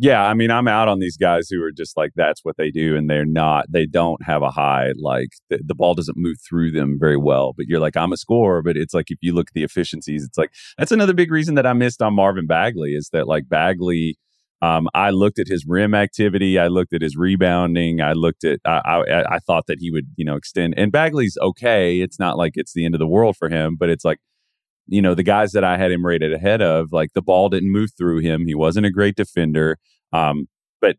yeah, 0.02 0.24
I 0.24 0.34
mean, 0.34 0.50
I'm 0.50 0.70
out 0.70 0.88
on 0.88 1.00
these 1.00 1.18
guys 1.18 1.50
who 1.50 1.62
are 1.62 1.74
just 1.74 1.98
like 1.98 2.14
that's 2.16 2.40
what 2.46 2.56
they 2.56 2.72
do, 2.72 2.96
and 2.96 3.10
they're 3.10 3.26
not. 3.26 3.66
They 3.70 3.86
don't 3.86 4.24
have 4.24 4.42
a 4.42 4.50
high 4.50 4.94
like 4.98 5.34
the, 5.50 5.60
the, 5.64 5.76
ball 5.76 5.94
doesn't 5.94 6.16
move 6.18 6.38
through 6.48 6.72
them 6.72 6.98
very 6.98 7.18
well. 7.18 7.54
But 7.56 7.66
you're 7.68 7.82
like, 7.82 7.98
I'm 7.98 8.14
a 8.14 8.18
scorer, 8.18 8.62
but 8.62 8.78
it's 8.78 8.94
like 8.94 9.12
if 9.12 9.18
you 9.22 9.34
look 9.34 9.50
at 9.50 9.54
the 9.54 9.64
efficiencies, 9.64 10.24
it's 10.24 10.38
like 10.38 10.54
that's 10.78 10.94
another 10.94 11.14
big 11.14 11.32
reason 11.32 11.56
that 11.56 11.66
I 11.66 11.74
missed 11.74 12.02
on 12.02 12.14
Marvin 12.14 12.48
Bagley 12.48 12.92
is 12.92 13.10
that 13.12 13.28
like 13.28 13.50
Bagley. 13.50 14.18
Um, 14.62 14.90
I 14.94 15.12
looked 15.12 15.40
at 15.40 15.48
his 15.48 15.66
rim 15.66 15.94
activity. 15.94 16.60
I 16.60 16.68
looked 16.68 16.94
at 16.94 17.02
his 17.02 17.16
rebounding. 17.16 18.02
I 18.02 18.12
looked 18.12 18.44
at. 18.44 18.60
I, 18.66 18.80
I, 18.80 19.36
I 19.36 19.40
thought 19.40 19.68
that 19.68 19.80
he 19.80 19.90
would, 19.90 20.08
you 20.18 20.26
know, 20.26 20.36
extend. 20.36 20.74
And 20.78 20.92
Bagley's 20.92 21.38
okay. 21.42 22.02
It's 22.02 22.20
not 22.20 22.38
like 22.38 22.54
it's 22.56 22.74
the 22.74 22.84
end 22.84 22.94
of 22.94 23.00
the 23.00 23.08
world 23.08 23.38
for 23.38 23.48
him, 23.48 23.78
but 23.78 23.90
it's 23.90 24.04
like 24.04 24.20
you 24.90 25.04
know, 25.04 25.14
the 25.14 25.24
guys 25.24 25.52
that 25.52 25.64
I 25.64 25.78
had 25.78 25.92
him 25.92 26.06
rated 26.06 26.34
ahead 26.34 26.62
of, 26.62 26.92
like 26.92 27.14
the 27.14 27.22
ball 27.22 27.48
didn't 27.50 27.72
move 27.72 27.92
through 27.96 28.20
him. 28.20 28.48
He 28.48 28.56
wasn't 28.56 28.88
a 28.88 28.92
great 28.92 29.16
defender. 29.16 29.78
Um, 30.12 30.48
but 30.82 30.98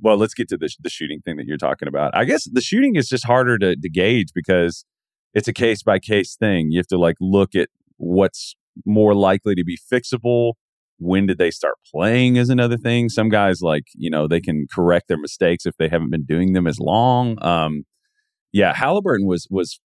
well, 0.00 0.16
let's 0.16 0.34
get 0.34 0.48
to 0.48 0.56
the, 0.56 0.68
the 0.80 0.90
shooting 0.90 1.20
thing 1.20 1.36
that 1.36 1.46
you're 1.46 1.56
talking 1.56 1.86
about. 1.86 2.16
I 2.16 2.24
guess 2.24 2.48
the 2.50 2.60
shooting 2.60 2.96
is 2.96 3.08
just 3.08 3.24
harder 3.24 3.56
to, 3.58 3.76
to 3.76 3.88
gauge 3.88 4.28
because 4.34 4.84
it's 5.32 5.46
a 5.46 5.52
case 5.52 5.82
by 5.82 6.00
case 6.00 6.34
thing. 6.34 6.72
You 6.72 6.78
have 6.78 6.88
to 6.88 6.98
like 6.98 7.14
look 7.20 7.54
at 7.54 7.68
what's 7.98 8.56
more 8.84 9.14
likely 9.14 9.54
to 9.54 9.64
be 9.64 9.78
fixable. 9.78 10.54
When 10.98 11.26
did 11.26 11.38
they 11.38 11.52
start 11.52 11.76
playing 11.92 12.34
is 12.34 12.50
another 12.50 12.76
thing. 12.76 13.08
Some 13.08 13.28
guys 13.28 13.60
like, 13.60 13.84
you 13.94 14.10
know, 14.10 14.26
they 14.26 14.40
can 14.40 14.66
correct 14.72 15.06
their 15.06 15.18
mistakes 15.18 15.66
if 15.66 15.76
they 15.76 15.88
haven't 15.88 16.10
been 16.10 16.24
doing 16.24 16.52
them 16.52 16.66
as 16.66 16.80
long. 16.80 17.36
Um, 17.44 17.84
yeah, 18.52 18.74
Halliburton 18.74 19.26
was 19.26 19.46
was 19.50 19.80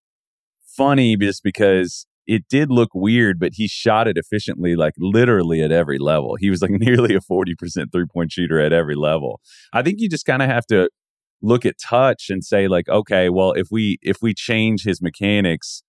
funny 0.66 1.16
just 1.16 1.44
because 1.44 2.06
it 2.30 2.44
did 2.48 2.70
look 2.70 2.92
weird, 2.94 3.40
but 3.40 3.54
he 3.56 3.68
shot 3.68 4.08
it 4.08 4.16
efficiently, 4.16 4.76
like 4.76 4.94
literally 5.00 5.64
at 5.64 5.72
every 5.72 5.98
level. 5.98 6.36
He 6.40 6.52
was 6.52 6.62
like 6.62 6.70
nearly 6.74 7.16
a 7.16 7.20
40% 7.20 7.92
three 7.92 8.06
point 8.06 8.32
shooter 8.32 8.60
at 8.60 8.72
every 8.72 8.94
level. 8.94 9.42
I 9.74 9.82
think 9.82 10.00
you 10.00 10.08
just 10.08 10.28
kind 10.28 10.44
of 10.44 10.48
have 10.48 10.68
to 10.68 10.90
look 11.42 11.66
at 11.66 11.80
touch 11.80 12.30
and 12.30 12.44
say, 12.44 12.68
like, 12.68 12.88
okay, 12.88 13.30
well, 13.30 13.54
if 13.54 13.70
we 13.72 13.98
if 14.04 14.18
we 14.22 14.36
change 14.36 14.84
his 14.84 15.02
mechanics, 15.02 15.82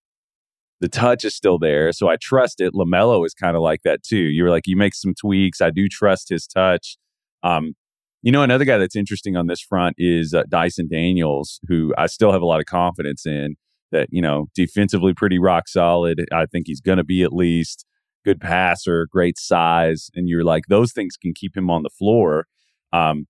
the 0.81 0.89
touch 0.89 1.27
is 1.27 1.37
still 1.37 1.59
there. 1.59 1.93
So 1.93 2.09
I 2.09 2.17
trust 2.17 2.63
it. 2.63 2.73
LaMelo 2.73 3.27
is 3.27 3.35
kind 3.35 3.55
of 3.55 3.61
like 3.61 3.83
that 3.85 4.03
too. 4.03 4.17
You 4.17 4.45
were 4.45 4.51
like, 4.51 4.67
you 4.67 4.79
make 4.79 4.95
some 4.95 5.13
tweaks. 5.13 5.61
I 5.61 5.69
do 5.69 5.89
trust 5.89 6.31
his 6.31 6.47
touch. 6.47 6.97
Um, 7.43 7.75
you 8.23 8.33
know, 8.33 8.43
another 8.43 8.65
guy 8.65 8.79
that's 8.79 8.97
interesting 8.97 9.37
on 9.37 9.47
this 9.47 9.61
front 9.61 9.97
is 9.99 10.33
uh, 10.33 10.45
Dyson 10.49 10.89
Daniels, 10.91 11.61
who 11.69 11.93
I 11.99 12.07
still 12.07 12.33
have 12.33 12.41
a 12.41 12.47
lot 12.47 12.61
of 12.61 12.67
confidence 12.67 13.27
in 13.27 13.57
that, 13.93 14.09
you 14.11 14.23
know, 14.23 14.47
defensively 14.55 15.15
pretty 15.15 15.39
rock 15.39 15.69
solid. 15.69 16.27
I 16.33 16.47
think 16.47 16.67
he's 16.67 16.81
going 16.81 16.99
to 16.99 17.05
be 17.05 17.23
at 17.23 17.33
least 17.33 17.85
good 18.25 18.41
passer, 18.41 19.07
great 19.11 19.39
size. 19.39 20.11
And 20.15 20.29
you're 20.29 20.45
like, 20.45 20.65
those 20.69 20.93
things 20.93 21.17
can 21.17 21.33
keep 21.35 21.57
him 21.57 21.71
on 21.71 21.83
the 21.83 21.91
floor. 21.91 22.47
Um, 22.93 23.27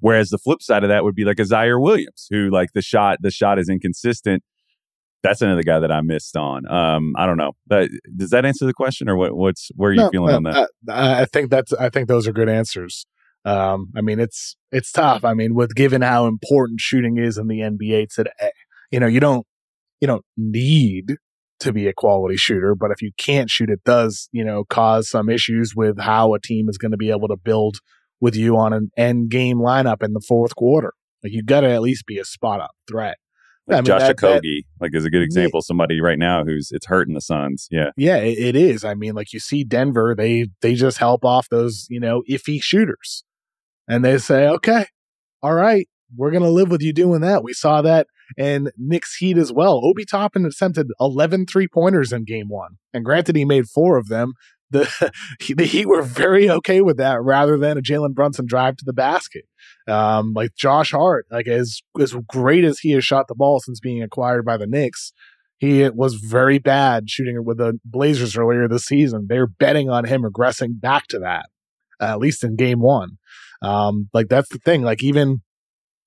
Whereas 0.00 0.30
the 0.30 0.38
flip 0.38 0.62
side 0.62 0.82
of 0.82 0.88
that 0.88 1.04
would 1.04 1.14
be 1.14 1.24
like 1.24 1.38
a 1.38 1.42
Ziaire 1.42 1.80
Williams, 1.80 2.26
who 2.30 2.50
like 2.50 2.70
the 2.72 2.82
shot 2.82 3.18
the 3.20 3.30
shot 3.30 3.58
is 3.58 3.68
inconsistent. 3.68 4.42
That's 5.22 5.42
another 5.42 5.62
guy 5.62 5.78
that 5.78 5.92
I 5.92 6.00
missed 6.00 6.36
on. 6.36 6.66
Um, 6.70 7.12
I 7.18 7.26
don't 7.26 7.36
know. 7.36 7.52
But 7.66 7.90
does 8.16 8.30
that 8.30 8.46
answer 8.46 8.64
the 8.64 8.72
question, 8.72 9.10
or 9.10 9.16
what? 9.16 9.36
What's 9.36 9.70
where 9.76 9.90
are 9.90 9.94
you 9.94 10.00
No, 10.00 10.08
feeling 10.10 10.32
uh, 10.32 10.36
on 10.36 10.42
that? 10.44 10.70
uh, 10.88 11.16
I 11.20 11.26
think 11.26 11.50
that's 11.50 11.74
I 11.74 11.90
think 11.90 12.08
those 12.08 12.26
are 12.26 12.32
good 12.32 12.48
answers. 12.48 13.04
Um, 13.44 13.92
I 13.94 14.00
mean, 14.00 14.20
it's 14.20 14.56
it's 14.72 14.90
tough. 14.90 15.22
I 15.22 15.34
mean, 15.34 15.54
with 15.54 15.74
given 15.74 16.00
how 16.00 16.26
important 16.26 16.80
shooting 16.80 17.18
is 17.18 17.36
in 17.36 17.48
the 17.48 17.60
NBA 17.60 18.08
today, 18.14 18.52
you 18.90 19.00
know, 19.00 19.06
you 19.06 19.20
don't 19.20 19.46
you 20.00 20.06
don't 20.06 20.24
need 20.36 21.16
to 21.60 21.72
be 21.72 21.86
a 21.86 21.92
quality 21.92 22.36
shooter, 22.36 22.74
but 22.74 22.90
if 22.90 23.02
you 23.02 23.10
can't 23.18 23.50
shoot, 23.50 23.70
it 23.70 23.84
does 23.84 24.28
you 24.32 24.44
know 24.44 24.64
cause 24.64 25.08
some 25.08 25.28
issues 25.28 25.74
with 25.76 25.98
how 26.00 26.34
a 26.34 26.40
team 26.40 26.68
is 26.68 26.78
going 26.78 26.92
to 26.92 26.96
be 26.96 27.10
able 27.10 27.28
to 27.28 27.36
build 27.36 27.78
with 28.20 28.36
you 28.36 28.56
on 28.56 28.72
an 28.72 28.90
end 28.96 29.30
game 29.30 29.58
lineup 29.58 30.02
in 30.02 30.12
the 30.12 30.22
fourth 30.26 30.54
quarter. 30.56 30.92
Like 31.22 31.32
you 31.32 31.42
got 31.42 31.60
to 31.60 31.70
at 31.70 31.82
least 31.82 32.06
be 32.06 32.18
a 32.18 32.24
spot 32.24 32.60
up 32.60 32.70
threat. 32.88 33.16
Like 33.66 33.76
I 33.76 33.80
mean, 33.80 33.84
Josh 33.84 34.00
that- 34.00 34.16
that- 34.16 34.42
Okogie, 34.42 34.64
like 34.80 34.94
is 34.94 35.04
a 35.04 35.10
good 35.10 35.22
example. 35.22 35.58
of 35.58 35.64
Somebody 35.64 36.00
right 36.00 36.18
now 36.18 36.44
who's 36.44 36.70
it's 36.72 36.86
hurting 36.86 37.14
the 37.14 37.20
Suns. 37.20 37.68
Yeah, 37.70 37.90
Yeah, 37.96 38.16
it, 38.16 38.38
it 38.38 38.56
is. 38.56 38.84
I 38.84 38.94
mean, 38.94 39.14
like 39.14 39.32
you 39.32 39.38
see 39.38 39.64
Denver, 39.64 40.14
they 40.16 40.46
they 40.62 40.74
just 40.74 40.98
help 40.98 41.24
off 41.24 41.48
those, 41.50 41.86
you 41.90 42.00
know, 42.00 42.22
iffy 42.28 42.58
shooters. 42.62 43.22
And 43.86 44.04
they 44.04 44.18
say, 44.18 44.46
"Okay. 44.48 44.86
All 45.42 45.54
right, 45.54 45.88
we're 46.16 46.30
going 46.30 46.42
to 46.42 46.48
live 46.50 46.70
with 46.70 46.80
you 46.82 46.92
doing 46.92 47.20
that." 47.20 47.42
We 47.44 47.52
saw 47.52 47.82
that 47.82 48.06
in 48.36 48.70
Knicks 48.76 49.16
Heat 49.16 49.38
as 49.38 49.52
well. 49.52 49.80
Obi 49.84 50.04
Toppin 50.04 50.44
attempted 50.44 50.88
11 51.00 51.46
three-pointers 51.46 52.12
in 52.12 52.24
game 52.24 52.48
1. 52.48 52.78
And 52.92 53.04
granted 53.04 53.36
he 53.36 53.44
made 53.44 53.68
4 53.68 53.96
of 53.96 54.08
them. 54.08 54.34
The 54.70 55.12
the 55.56 55.64
Heat 55.64 55.86
were 55.86 56.02
very 56.02 56.48
okay 56.48 56.80
with 56.80 56.96
that 56.98 57.20
rather 57.22 57.58
than 57.58 57.76
a 57.76 57.82
Jalen 57.82 58.14
Brunson 58.14 58.46
drive 58.46 58.76
to 58.76 58.84
the 58.84 58.92
basket. 58.92 59.44
Um, 59.88 60.32
like 60.32 60.54
Josh 60.54 60.92
Hart, 60.92 61.26
like 61.30 61.48
as 61.48 61.80
as 62.00 62.14
great 62.28 62.64
as 62.64 62.78
he 62.78 62.92
has 62.92 63.04
shot 63.04 63.26
the 63.26 63.34
ball 63.34 63.60
since 63.60 63.80
being 63.80 64.02
acquired 64.02 64.44
by 64.44 64.56
the 64.56 64.68
Knicks, 64.68 65.12
he 65.58 65.88
was 65.90 66.14
very 66.14 66.58
bad 66.58 67.10
shooting 67.10 67.36
it 67.36 67.44
with 67.44 67.58
the 67.58 67.78
Blazers 67.84 68.36
earlier 68.36 68.68
this 68.68 68.84
season. 68.84 69.26
They're 69.28 69.46
betting 69.46 69.90
on 69.90 70.04
him 70.04 70.22
regressing 70.22 70.80
back 70.80 71.06
to 71.08 71.18
that, 71.18 71.46
at 72.00 72.18
least 72.18 72.44
in 72.44 72.56
game 72.56 72.80
one. 72.80 73.18
Um, 73.62 74.08
like 74.14 74.28
that's 74.28 74.48
the 74.48 74.58
thing. 74.58 74.82
Like 74.82 75.02
even 75.02 75.42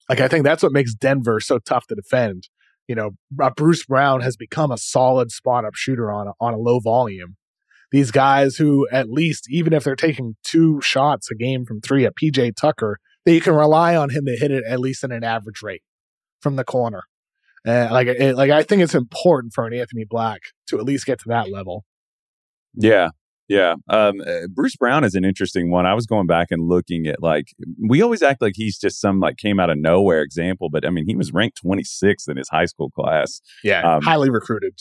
like 0.09 0.19
I 0.19 0.27
think 0.27 0.43
that's 0.43 0.63
what 0.63 0.71
makes 0.71 0.93
Denver 0.93 1.39
so 1.39 1.59
tough 1.59 1.87
to 1.87 1.95
defend. 1.95 2.49
You 2.87 2.95
know, 2.95 3.11
uh, 3.41 3.51
Bruce 3.55 3.85
Brown 3.85 4.21
has 4.21 4.35
become 4.35 4.71
a 4.71 4.77
solid 4.77 5.31
spot 5.31 5.65
up 5.65 5.75
shooter 5.75 6.11
on 6.11 6.27
a, 6.27 6.31
on 6.39 6.53
a 6.53 6.57
low 6.57 6.79
volume. 6.79 7.37
These 7.91 8.11
guys 8.11 8.57
who 8.57 8.87
at 8.91 9.09
least 9.09 9.47
even 9.49 9.71
if 9.71 9.83
they're 9.83 9.95
taking 9.95 10.35
two 10.43 10.81
shots 10.81 11.29
a 11.31 11.35
game 11.35 11.65
from 11.65 11.79
three 11.79 12.05
at 12.05 12.15
PJ 12.15 12.55
Tucker, 12.55 12.99
that 13.25 13.33
you 13.33 13.41
can 13.41 13.53
rely 13.53 13.95
on 13.95 14.09
him 14.09 14.25
to 14.25 14.35
hit 14.35 14.51
it 14.51 14.63
at 14.67 14.79
least 14.79 15.03
at 15.03 15.11
an 15.11 15.23
average 15.23 15.61
rate 15.61 15.83
from 16.41 16.55
the 16.55 16.63
corner. 16.63 17.03
Uh, 17.65 17.87
like, 17.91 18.07
it, 18.07 18.35
like 18.35 18.51
I 18.51 18.63
think 18.63 18.81
it's 18.81 18.95
important 18.95 19.53
for 19.53 19.65
an 19.65 19.73
Anthony 19.73 20.03
Black 20.03 20.41
to 20.67 20.79
at 20.79 20.85
least 20.85 21.05
get 21.05 21.19
to 21.19 21.29
that 21.29 21.49
level. 21.49 21.85
yeah, 22.75 23.09
yeah. 23.47 23.75
Um, 23.89 24.21
uh, 24.25 24.47
Bruce 24.49 24.75
Brown 24.75 25.03
is 25.03 25.15
an 25.15 25.25
interesting 25.25 25.69
one. 25.69 25.85
I 25.85 25.93
was 25.93 26.05
going 26.05 26.27
back 26.27 26.47
and 26.51 26.67
looking 26.67 27.07
at 27.07 27.21
like 27.21 27.47
we 27.87 28.01
always 28.01 28.21
act 28.21 28.41
like 28.41 28.53
he's 28.55 28.77
just 28.77 29.01
some 29.01 29.19
like 29.19 29.37
came 29.37 29.59
out 29.59 29.69
of 29.69 29.77
nowhere 29.77 30.21
example, 30.21 30.69
but 30.69 30.85
I 30.85 30.89
mean 30.89 31.05
he 31.05 31.15
was 31.15 31.33
ranked 31.33 31.59
26th 31.63 32.29
in 32.29 32.37
his 32.37 32.49
high 32.49 32.65
school 32.65 32.89
class. 32.91 33.41
Yeah, 33.63 33.95
Um, 33.95 34.01
highly 34.01 34.29
recruited. 34.29 34.73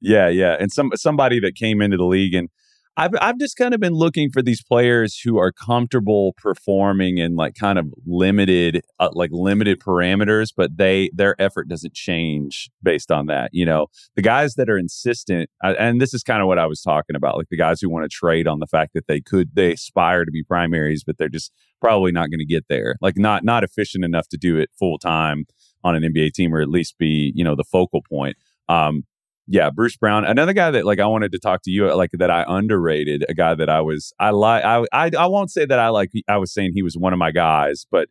Yeah, 0.00 0.28
yeah, 0.28 0.56
and 0.58 0.72
some 0.72 0.90
somebody 0.96 1.38
that 1.40 1.54
came 1.54 1.80
into 1.80 1.96
the 1.96 2.04
league, 2.04 2.34
and 2.34 2.48
I've 2.96 3.12
I've 3.22 3.38
just 3.38 3.56
kind 3.56 3.72
of 3.72 3.80
been 3.80 3.94
looking 3.94 4.30
for 4.30 4.42
these 4.42 4.62
players 4.62 5.18
who 5.18 5.38
are 5.38 5.50
comfortable 5.50 6.34
performing 6.36 7.16
in 7.16 7.36
like 7.36 7.54
kind 7.54 7.78
of 7.78 7.86
limited, 8.04 8.82
uh, 9.00 9.08
like 9.12 9.30
limited 9.32 9.80
parameters, 9.80 10.52
but 10.54 10.76
they 10.76 11.10
their 11.14 11.40
effort 11.40 11.68
doesn't 11.68 11.94
change 11.94 12.70
based 12.82 13.10
on 13.10 13.26
that. 13.26 13.48
You 13.52 13.64
know, 13.64 13.86
the 14.14 14.20
guys 14.22 14.54
that 14.54 14.68
are 14.68 14.76
insistent, 14.76 15.48
uh, 15.64 15.74
and 15.78 16.02
this 16.02 16.12
is 16.12 16.22
kind 16.22 16.42
of 16.42 16.48
what 16.48 16.58
I 16.58 16.66
was 16.66 16.82
talking 16.82 17.16
about, 17.16 17.38
like 17.38 17.48
the 17.50 17.56
guys 17.56 17.80
who 17.80 17.88
want 17.88 18.04
to 18.04 18.14
trade 18.14 18.46
on 18.46 18.60
the 18.60 18.66
fact 18.66 18.92
that 18.92 19.06
they 19.06 19.20
could 19.20 19.54
they 19.54 19.72
aspire 19.72 20.26
to 20.26 20.30
be 20.30 20.42
primaries, 20.42 21.02
but 21.02 21.16
they're 21.16 21.30
just 21.30 21.50
probably 21.80 22.12
not 22.12 22.30
going 22.30 22.40
to 22.40 22.46
get 22.46 22.66
there, 22.68 22.96
like 23.00 23.16
not 23.16 23.42
not 23.42 23.64
efficient 23.64 24.04
enough 24.04 24.28
to 24.28 24.36
do 24.36 24.58
it 24.58 24.68
full 24.78 24.98
time 24.98 25.46
on 25.82 25.94
an 25.94 26.02
NBA 26.02 26.32
team, 26.32 26.54
or 26.54 26.60
at 26.60 26.68
least 26.68 26.98
be 26.98 27.32
you 27.34 27.42
know 27.42 27.56
the 27.56 27.64
focal 27.64 28.02
point. 28.02 28.36
Um, 28.68 29.04
yeah, 29.46 29.70
Bruce 29.70 29.96
Brown. 29.96 30.24
Another 30.24 30.52
guy 30.52 30.70
that 30.70 30.84
like 30.84 31.00
I 31.00 31.06
wanted 31.06 31.32
to 31.32 31.38
talk 31.38 31.62
to 31.64 31.70
you 31.70 31.92
like 31.94 32.10
that 32.12 32.30
I 32.30 32.44
underrated. 32.46 33.24
A 33.28 33.34
guy 33.34 33.54
that 33.54 33.68
I 33.68 33.80
was 33.80 34.12
I 34.18 34.30
like 34.30 34.64
I, 34.64 34.84
I 34.92 35.10
I 35.18 35.26
won't 35.26 35.50
say 35.50 35.64
that 35.64 35.78
I 35.78 35.88
like 35.88 36.10
I 36.28 36.36
was 36.36 36.52
saying 36.52 36.72
he 36.74 36.82
was 36.82 36.96
one 36.96 37.12
of 37.12 37.18
my 37.18 37.32
guys, 37.32 37.86
but 37.90 38.08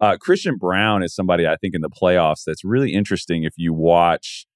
uh, 0.00 0.16
Christian 0.18 0.56
Braun 0.56 1.02
is 1.02 1.14
somebody 1.14 1.46
I 1.46 1.56
think 1.56 1.74
in 1.74 1.80
the 1.80 1.90
playoffs 1.90 2.44
that's 2.44 2.64
really 2.64 2.92
interesting. 2.92 3.44
If 3.44 3.54
you 3.56 3.72
watch, 3.72 4.46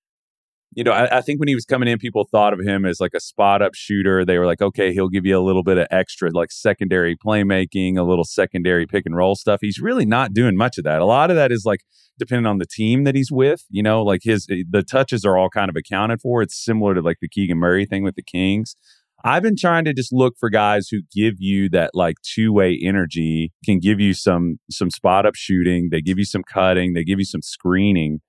you 0.75 0.85
know, 0.85 0.93
I, 0.93 1.19
I 1.19 1.21
think 1.23 1.41
when 1.41 1.49
he 1.49 1.55
was 1.55 1.65
coming 1.65 1.89
in, 1.89 1.99
people 1.99 2.29
thought 2.31 2.53
of 2.53 2.61
him 2.61 2.85
as 2.85 3.01
like 3.01 3.15
a 3.15 3.21
spot 3.21 3.63
up 3.63 3.75
shooter. 3.75 4.25
They 4.25 4.39
were 4.39 4.47
like, 4.47 4.61
okay, 4.61 4.93
he'll 4.93 5.09
give 5.09 5.25
you 5.25 5.39
a 5.39 5.43
little 5.43 5.63
bit 5.63 5.79
of 5.79 5.87
extra 5.91 6.31
like 6.31 6.53
secondary 6.53 7.17
playmaking, 7.17 7.97
a 7.99 8.03
little 8.03 8.25
secondary 8.25 8.87
pick 8.87 9.07
and 9.07 9.17
roll 9.17 9.35
stuff. 9.35 9.61
He's 9.63 9.81
really 9.81 10.05
not 10.05 10.35
doing 10.35 10.57
much 10.57 10.79
of 10.79 10.85
that. 10.85 11.01
A 11.01 11.07
lot 11.07 11.31
of 11.31 11.37
that 11.37 11.51
is 11.51 11.65
like 11.65 11.81
depending 12.19 12.47
on 12.47 12.59
the 12.59 12.67
team 12.67 13.05
that 13.05 13.15
he's 13.15 13.33
with. 13.33 13.65
You 13.71 13.83
know, 13.83 14.03
like 14.03 14.21
his 14.25 14.47
eh, 14.51 14.65
the 14.69 14.83
touches 14.83 15.25
are 15.25 15.39
all 15.39 15.49
kind 15.49 15.71
of 15.71 15.77
accounted 15.77 16.21
for. 16.21 16.43
It's 16.43 16.63
similar 16.63 16.95
to 16.95 17.01
like 17.01 17.19
the 17.21 17.29
Keegan 17.29 17.59
Murray 17.59 17.87
thing 17.87 18.03
with 18.03 18.15
the 18.15 18.23
Kings. 18.23 18.77
I've 19.25 19.43
been 19.43 19.57
trying 19.57 19.85
to 19.87 19.93
just 19.93 20.13
look 20.13 20.35
for 20.39 20.49
guys 20.49 20.89
who 20.89 20.99
give 21.13 21.35
you 21.39 21.69
that 21.71 21.91
like 21.93 22.17
two 22.23 22.53
way 22.53 22.79
energy, 22.81 23.53
can 23.65 23.81
give 23.81 23.99
you 23.99 24.15
some 24.15 24.59
some 24.71 24.91
spot 24.91 25.27
up 25.27 25.35
shooting, 25.35 25.89
they 25.91 26.03
give 26.03 26.19
you 26.19 26.25
some 26.25 26.45
cutting, 26.45 26.93
they 26.93 27.05
give 27.05 27.19
you 27.19 27.25
some 27.25 27.43
screening. 27.43 28.21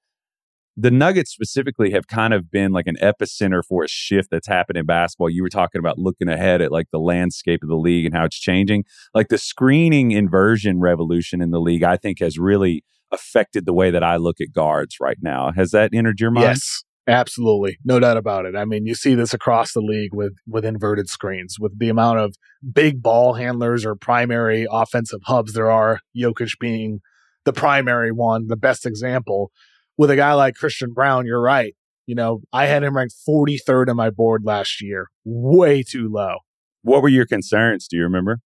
The 0.82 0.92
Nuggets 0.92 1.32
specifically 1.32 1.92
have 1.92 2.08
kind 2.08 2.34
of 2.34 2.50
been 2.50 2.72
like 2.72 2.88
an 2.88 2.96
epicenter 3.02 3.62
for 3.68 3.84
a 3.84 3.88
shift 3.90 4.30
that's 4.32 4.48
happened 4.48 4.78
in 4.78 4.86
basketball. 4.86 5.30
You 5.30 5.44
were 5.44 5.50
talking 5.50 5.80
about 5.80 5.98
looking 5.98 6.30
ahead 6.30 6.62
at 6.62 6.72
like 6.72 6.88
the 6.94 7.00
landscape 7.00 7.62
of 7.64 7.68
the 7.68 7.76
league 7.76 8.06
and 8.06 8.16
how 8.16 8.24
it's 8.24 8.40
changing. 8.40 8.86
Like 9.14 9.28
the 9.28 9.38
screening 9.38 10.12
inversion 10.12 10.80
revolution 10.80 11.42
in 11.42 11.52
the 11.52 11.60
league, 11.60 11.84
I 11.84 11.98
think 11.98 12.20
has 12.20 12.40
really 12.40 12.86
affected 13.12 13.66
the 13.66 13.74
way 13.74 13.92
that 13.92 14.04
I 14.04 14.16
look 14.16 14.40
at 14.40 14.54
guards 14.54 15.02
right 15.02 15.18
now. 15.22 15.52
Has 15.52 15.72
that 15.72 15.94
entered 15.94 16.22
your 16.22 16.32
mind? 16.32 16.46
Yes, 16.46 16.86
absolutely, 17.08 17.78
no 17.84 18.00
doubt 18.00 18.16
about 18.16 18.46
it. 18.46 18.56
I 18.56 18.64
mean, 18.64 18.86
you 18.86 18.96
see 18.96 19.16
this 19.16 19.34
across 19.34 19.74
the 19.74 19.82
league 19.82 20.14
with 20.14 20.38
with 20.48 20.64
inverted 20.64 21.10
screens, 21.10 21.58
with 21.60 21.78
the 21.78 21.90
amount 21.90 22.20
of 22.20 22.36
big 22.72 23.02
ball 23.02 23.34
handlers 23.34 23.86
or 23.86 23.96
primary 23.96 24.66
offensive 24.72 25.20
hubs 25.26 25.52
there 25.52 25.70
are. 25.70 26.00
Jokic 26.16 26.58
being 26.58 27.02
the 27.44 27.52
primary 27.52 28.14
one, 28.14 28.48
the 28.48 28.56
best 28.56 28.86
example. 28.86 29.52
With 30.00 30.10
a 30.10 30.16
guy 30.16 30.32
like 30.32 30.56
Christian 30.56 30.94
Braun, 30.94 31.26
you're 31.26 31.42
right. 31.42 31.76
You 32.08 32.16
know, 32.16 32.40
I 32.54 32.68
had 32.68 32.86
him 32.86 32.96
ranked 32.96 33.16
43rd 33.28 33.90
on 33.90 33.98
my 33.98 34.10
board 34.10 34.44
last 34.46 34.82
year, 34.82 35.10
way 35.26 35.84
too 35.84 36.08
low. 36.10 36.38
What 36.84 37.02
were 37.02 37.10
your 37.10 37.26
concerns? 37.26 37.86
Do 37.86 37.98
you 37.98 38.04
remember? 38.04 38.40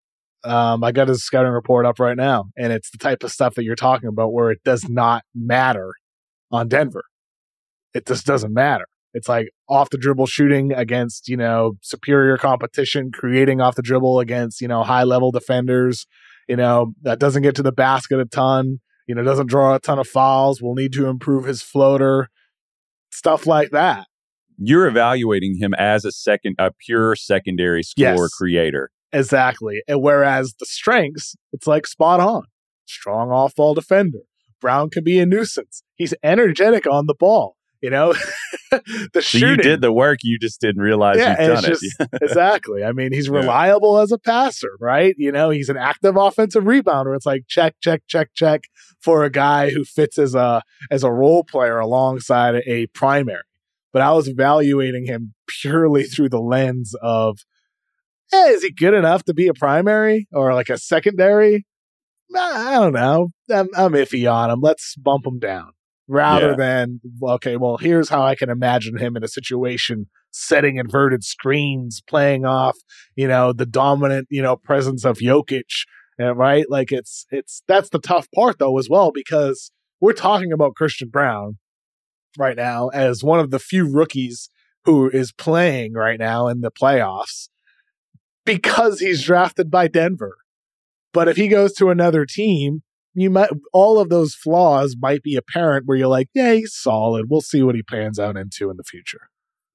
Um, 0.44 0.82
I 0.82 0.92
got 0.92 1.08
his 1.08 1.22
scouting 1.22 1.52
report 1.52 1.84
up 1.84 2.00
right 2.00 2.16
now, 2.16 2.46
and 2.56 2.72
it's 2.72 2.90
the 2.90 2.96
type 2.96 3.22
of 3.22 3.30
stuff 3.30 3.54
that 3.56 3.64
you're 3.64 3.76
talking 3.76 4.08
about 4.08 4.32
where 4.32 4.50
it 4.50 4.60
does 4.64 4.88
not 4.88 5.24
matter 5.34 5.92
on 6.50 6.68
Denver. 6.68 7.04
It 7.92 8.06
just 8.06 8.24
doesn't 8.24 8.54
matter. 8.54 8.86
It's 9.12 9.28
like 9.28 9.50
off 9.68 9.90
the 9.90 9.98
dribble 9.98 10.28
shooting 10.28 10.72
against, 10.72 11.28
you 11.28 11.36
know, 11.36 11.74
superior 11.82 12.38
competition, 12.38 13.12
creating 13.12 13.60
off 13.60 13.74
the 13.74 13.82
dribble 13.82 14.20
against, 14.20 14.62
you 14.62 14.68
know, 14.68 14.84
high 14.84 15.04
level 15.04 15.30
defenders, 15.30 16.06
you 16.48 16.56
know, 16.56 16.94
that 17.02 17.18
doesn't 17.18 17.42
get 17.42 17.56
to 17.56 17.62
the 17.62 17.72
basket 17.72 18.20
a 18.20 18.24
ton, 18.24 18.80
you 19.06 19.14
know, 19.14 19.22
doesn't 19.22 19.46
draw 19.48 19.74
a 19.74 19.80
ton 19.80 19.98
of 19.98 20.06
fouls, 20.08 20.60
will 20.62 20.74
need 20.74 20.92
to 20.94 21.06
improve 21.06 21.44
his 21.44 21.62
floater, 21.62 22.28
stuff 23.10 23.46
like 23.46 23.70
that. 23.70 24.06
You're 24.58 24.86
evaluating 24.86 25.58
him 25.58 25.74
as 25.74 26.04
a 26.04 26.12
second, 26.12 26.56
a 26.58 26.70
pure 26.86 27.16
secondary 27.16 27.82
score 27.82 28.02
Yes. 28.04 28.34
creator. 28.34 28.90
Exactly. 29.12 29.82
And 29.88 30.00
whereas 30.00 30.54
the 30.58 30.66
strengths, 30.66 31.34
it's 31.52 31.66
like 31.66 31.86
spot 31.86 32.20
on. 32.20 32.44
Strong 32.86 33.30
off 33.30 33.54
ball 33.54 33.74
defender. 33.74 34.20
Braun 34.60 34.90
can 34.90 35.04
be 35.04 35.18
a 35.18 35.26
nuisance. 35.26 35.82
He's 35.96 36.14
energetic 36.22 36.86
on 36.86 37.06
the 37.06 37.14
ball. 37.14 37.56
You 37.82 37.90
know, 37.90 38.14
the 38.70 38.80
So 39.14 39.20
shooting. 39.20 39.48
you 39.50 39.56
did 39.56 39.80
the 39.80 39.92
work, 39.92 40.20
you 40.22 40.38
just 40.38 40.60
didn't 40.60 40.80
realize 40.82 41.16
yeah, 41.18 41.30
you've 41.42 41.54
done 41.62 41.64
it. 41.64 41.68
just 41.80 41.96
exactly. 42.22 42.84
I 42.84 42.92
mean, 42.92 43.12
he's 43.12 43.26
Yeah. 43.26 43.34
reliable 43.40 43.98
as 43.98 44.12
a 44.12 44.18
passer, 44.18 44.70
right? 44.80 45.14
You 45.18 45.32
know, 45.32 45.50
he's 45.50 45.68
an 45.68 45.76
active 45.76 46.16
offensive 46.16 46.62
rebounder. 46.64 47.14
It's 47.16 47.26
like 47.26 47.42
check, 47.48 47.74
check, 47.82 48.02
check, 48.06 48.30
check 48.34 48.62
for 49.00 49.24
a 49.24 49.30
guy 49.30 49.70
who 49.70 49.84
fits 49.84 50.16
as 50.16 50.34
a 50.36 50.62
as 50.90 51.02
a 51.02 51.10
role 51.10 51.42
player 51.44 51.78
alongside 51.80 52.62
a 52.66 52.86
primary. 52.88 53.42
But 53.92 54.02
I 54.02 54.12
was 54.12 54.28
evaluating 54.28 55.06
him 55.06 55.34
purely 55.48 56.04
through 56.12 56.28
the 56.30 56.40
lens 56.40 56.94
of, 57.02 57.40
eh, 58.32 58.50
is 58.50 58.62
he 58.62 58.70
good 58.70 58.94
enough 58.94 59.24
to 59.24 59.34
be 59.34 59.48
a 59.48 59.54
primary 59.54 60.28
or 60.32 60.54
like 60.54 60.70
a 60.70 60.78
secondary? 60.78 61.66
I 62.34 62.74
don't 62.74 62.94
know. 62.94 63.30
I'm, 63.50 63.68
I'm 63.76 63.92
iffy 63.92 64.32
on 64.32 64.50
him. 64.50 64.60
Let's 64.62 64.94
bump 64.96 65.26
him 65.26 65.38
down 65.38 65.72
rather 66.08 66.50
Yeah. 66.50 66.56
than 66.56 67.00
okay. 67.22 67.56
Well, 67.56 67.76
here's 67.78 68.08
how 68.08 68.22
I 68.22 68.34
can 68.34 68.50
imagine 68.50 68.98
him 68.98 69.16
in 69.16 69.24
a 69.24 69.28
situation 69.28 70.06
setting 70.34 70.76
inverted 70.76 71.22
screens, 71.24 72.00
playing 72.08 72.44
off, 72.46 72.76
you 73.16 73.28
know, 73.28 73.52
the 73.52 73.66
dominant, 73.66 74.26
you 74.30 74.40
know, 74.42 74.56
presence 74.56 75.04
of 75.04 75.18
Jokic 75.18 75.84
Yeah, 76.18 76.32
right? 76.34 76.64
Like 76.68 76.90
it's 76.92 77.26
it's 77.30 77.62
that's 77.68 77.90
the 77.90 77.98
tough 77.98 78.28
part 78.34 78.58
though 78.58 78.78
as 78.78 78.88
well 78.88 79.10
because 79.12 79.70
we're 80.00 80.12
talking 80.12 80.52
about 80.52 80.74
Christian 80.74 81.08
Braun 81.08 81.58
right 82.38 82.56
now 82.56 82.88
as 82.88 83.22
one 83.22 83.40
of 83.40 83.50
the 83.50 83.58
few 83.58 83.90
rookies 83.90 84.48
who 84.84 85.08
is 85.10 85.32
playing 85.32 85.92
right 85.92 86.18
now 86.18 86.48
in 86.48 86.60
the 86.60 86.70
playoffs 86.70 87.48
because 88.44 89.00
he's 89.00 89.22
drafted 89.22 89.70
by 89.70 89.86
Denver. 89.88 90.36
But 91.12 91.28
if 91.28 91.36
he 91.36 91.46
goes 91.48 91.72
to 91.74 91.90
another 91.90 92.24
team, 92.26 92.82
you 93.14 93.30
might 93.30 93.50
all 93.72 93.98
of 93.98 94.08
those 94.08 94.34
flaws 94.34 94.96
might 95.00 95.22
be 95.22 95.36
apparent 95.36 95.86
where 95.86 95.96
you're 95.96 96.08
like, 96.08 96.28
yeah, 96.34 96.54
he's 96.54 96.74
solid. 96.74 97.26
We'll 97.28 97.40
see 97.40 97.62
what 97.62 97.74
he 97.74 97.82
pans 97.82 98.18
out 98.18 98.36
into 98.36 98.70
in 98.70 98.76
the 98.76 98.84
future. 98.84 99.28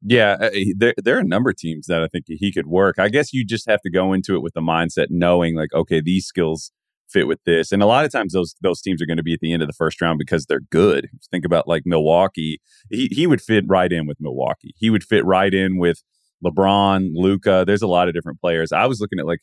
Yeah, 0.04 0.38
uh, 0.40 0.50
there, 0.78 0.94
there 0.98 1.18
are 1.18 1.22
a 1.22 1.28
number 1.28 1.50
of 1.50 1.58
teams 1.58 1.88
that 1.88 2.04
I 2.04 2.08
think 2.08 2.26
he 2.28 2.52
could 2.52 2.68
work. 2.68 3.00
I 3.00 3.10
guess 3.10 3.34
you 3.34 3.44
just 3.44 3.68
have 3.68 3.82
to 3.82 3.90
go 3.90 4.14
into 4.14 4.36
it 4.36 4.44
with 4.44 4.54
the 4.54 4.62
mindset 4.62 5.08
knowing 5.10 5.56
like, 5.56 5.74
okay, 5.74 6.02
these 6.02 6.26
skills 6.26 6.72
fit 7.10 7.28
with 7.28 7.40
this. 7.46 7.72
And 7.72 7.82
a 7.82 7.86
lot 7.86 8.06
of 8.06 8.12
times 8.12 8.34
those 8.34 8.56
those 8.62 8.82
teams 8.82 9.02
are 9.02 9.06
going 9.06 9.18
to 9.18 9.24
be 9.24 9.34
at 9.34 9.40
the 9.40 9.54
end 9.54 9.64
of 9.64 9.68
the 9.68 9.74
first 9.74 10.02
round 10.02 10.20
because 10.20 10.46
they're 10.46 10.62
good. 10.72 11.10
Think 11.32 11.46
about 11.46 11.68
like 11.68 11.84
Milwaukee. 11.86 12.60
He 12.90 13.08
he 13.12 13.28
would 13.28 13.42
fit 13.42 13.64
right 13.68 13.92
in 13.92 14.08
with 14.08 14.18
Milwaukee. 14.20 14.74
He 14.78 14.90
would 14.90 15.04
fit 15.04 15.26
right 15.26 15.54
in 15.54 15.78
with 15.78 16.04
LeBron, 16.46 17.12
Luka. 17.14 17.64
There's 17.66 17.82
a 17.82 17.88
lot 17.88 18.08
of 18.08 18.14
different 18.14 18.40
players. 18.40 18.72
I 18.72 18.86
was 18.86 19.00
looking 19.00 19.20
at 19.20 19.26
like 19.26 19.40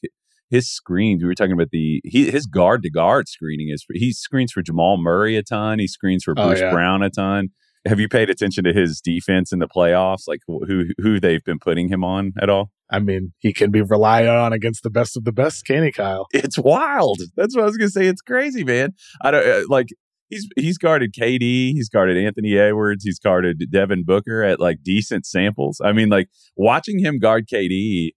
his 0.50 0.70
screens. 0.70 1.22
We 1.22 1.28
were 1.28 1.34
talking 1.34 1.52
about 1.52 1.70
the 1.70 2.00
he, 2.04 2.30
his 2.30 2.46
guard 2.46 2.82
to 2.82 2.90
guard 2.90 3.28
screening 3.28 3.68
is 3.70 3.84
he 3.92 4.12
screens 4.12 4.52
for 4.52 4.62
Jamal 4.62 4.96
Murray 4.96 5.36
a 5.36 5.42
ton. 5.42 5.78
He 5.78 5.88
screens 5.88 6.24
for 6.24 6.34
oh, 6.36 6.46
Bruce 6.46 6.60
oh, 6.60 6.66
yeah. 6.66 6.70
Brown 6.70 7.02
a 7.02 7.10
ton. 7.10 7.48
Have 7.86 8.00
you 8.00 8.08
paid 8.08 8.30
attention 8.30 8.64
to 8.64 8.72
his 8.72 9.00
defense 9.00 9.52
in 9.52 9.58
the 9.58 9.68
playoffs? 9.68 10.22
Like 10.26 10.40
who 10.46 10.86
who 10.98 11.20
they've 11.20 11.44
been 11.44 11.58
putting 11.58 11.88
him 11.88 12.04
on 12.04 12.32
at 12.40 12.48
all? 12.48 12.70
I 12.90 12.98
mean, 12.98 13.32
he 13.38 13.52
can 13.52 13.70
be 13.70 13.82
relied 13.82 14.28
on 14.28 14.52
against 14.52 14.82
the 14.82 14.90
best 14.90 15.16
of 15.16 15.24
the 15.24 15.32
best, 15.32 15.64
can 15.66 15.82
he, 15.82 15.92
Kyle? 15.92 16.26
It's 16.32 16.58
wild. 16.58 17.18
That's 17.36 17.56
what 17.56 17.62
I 17.62 17.66
was 17.66 17.76
gonna 17.76 17.90
say. 17.90 18.06
It's 18.06 18.22
crazy, 18.22 18.64
man. 18.64 18.90
I 19.22 19.30
don't 19.30 19.46
uh, 19.46 19.62
like. 19.68 19.88
He's 20.30 20.48
he's 20.56 20.78
guarded 20.78 21.12
KD. 21.12 21.72
He's 21.72 21.90
guarded 21.90 22.16
Anthony 22.16 22.56
Edwards. 22.56 23.04
He's 23.04 23.18
guarded 23.18 23.62
Devin 23.70 24.04
Booker 24.04 24.42
at 24.42 24.58
like 24.58 24.78
decent 24.82 25.26
samples. 25.26 25.80
I 25.84 25.92
mean, 25.92 26.08
like 26.08 26.28
watching 26.56 26.98
him 26.98 27.18
guard 27.18 27.46
KD 27.46 28.12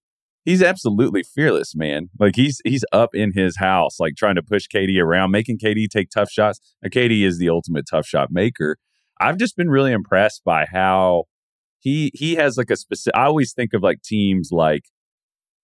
he's 0.47 0.63
absolutely 0.63 1.23
fearless, 1.23 1.75
man. 1.75 2.09
Like 2.17 2.35
he's 2.35 2.61
he's 2.63 2.85
up 2.93 3.13
in 3.13 3.33
his 3.33 3.57
house, 3.57 3.99
like 3.99 4.15
trying 4.15 4.35
to 4.35 4.41
push 4.41 4.65
KD 4.73 4.99
around, 4.99 5.29
making 5.29 5.59
KD 5.59 5.87
take 5.89 6.09
tough 6.09 6.31
shots. 6.31 6.59
Now, 6.81 6.89
KD 6.89 7.23
is 7.23 7.37
the 7.37 7.49
ultimate 7.49 7.85
tough 7.87 8.07
shot 8.07 8.31
maker. 8.31 8.77
I've 9.19 9.37
just 9.37 9.57
been 9.57 9.69
really 9.69 9.91
impressed 9.91 10.43
by 10.45 10.65
how 10.71 11.25
he 11.79 12.11
he 12.15 12.35
has 12.35 12.57
like 12.57 12.71
a 12.71 12.77
specific. 12.77 13.15
I 13.15 13.25
always 13.25 13.53
think 13.53 13.73
of 13.73 13.83
like 13.83 14.01
teams 14.01 14.49
like 14.51 14.85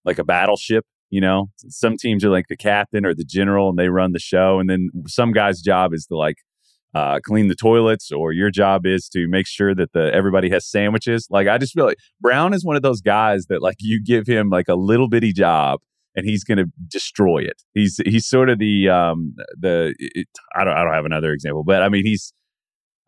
like 0.05 0.19
a 0.19 0.23
battleship. 0.23 0.86
You 1.09 1.21
know, 1.21 1.49
some 1.69 1.95
teams 1.95 2.25
are 2.25 2.29
like 2.29 2.47
the 2.49 2.57
captain 2.57 3.05
or 3.05 3.15
the 3.15 3.23
general, 3.23 3.69
and 3.69 3.79
they 3.79 3.88
run 3.88 4.11
the 4.11 4.19
show, 4.19 4.59
and 4.59 4.69
then 4.69 4.89
some 5.07 5.31
guy's 5.31 5.61
job 5.61 5.93
is 5.93 6.05
to 6.07 6.17
like 6.17 6.38
uh, 6.93 7.19
clean 7.23 7.47
the 7.47 7.55
toilets, 7.55 8.11
or 8.11 8.31
your 8.31 8.51
job 8.51 8.85
is 8.85 9.09
to 9.09 9.27
make 9.27 9.47
sure 9.47 9.73
that 9.73 9.93
the 9.93 10.13
everybody 10.13 10.49
has 10.49 10.65
sandwiches. 10.65 11.27
Like 11.29 11.47
I 11.47 11.57
just 11.57 11.73
feel 11.73 11.85
like 11.85 11.97
Braun 12.21 12.53
is 12.53 12.63
one 12.63 12.75
of 12.75 12.81
those 12.81 13.01
guys 13.01 13.45
that 13.47 13.61
like 13.61 13.77
you 13.79 14.01
give 14.03 14.27
him 14.27 14.49
like 14.49 14.67
a 14.67 14.75
little 14.75 15.09
bitty 15.09 15.33
job 15.33 15.79
and 16.15 16.25
he's 16.25 16.43
going 16.43 16.59
to 16.59 16.65
destroy 16.87 17.39
it. 17.39 17.63
He's 17.73 17.99
he's 18.05 18.27
sort 18.27 18.49
of 18.49 18.59
the 18.59 18.89
um 18.89 19.35
the 19.57 19.95
it, 19.97 20.27
I 20.55 20.63
don't 20.63 20.73
I 20.73 20.83
don't 20.83 20.93
have 20.93 21.05
another 21.05 21.31
example, 21.31 21.63
but 21.63 21.81
I 21.81 21.89
mean 21.89 22.05
he's 22.05 22.33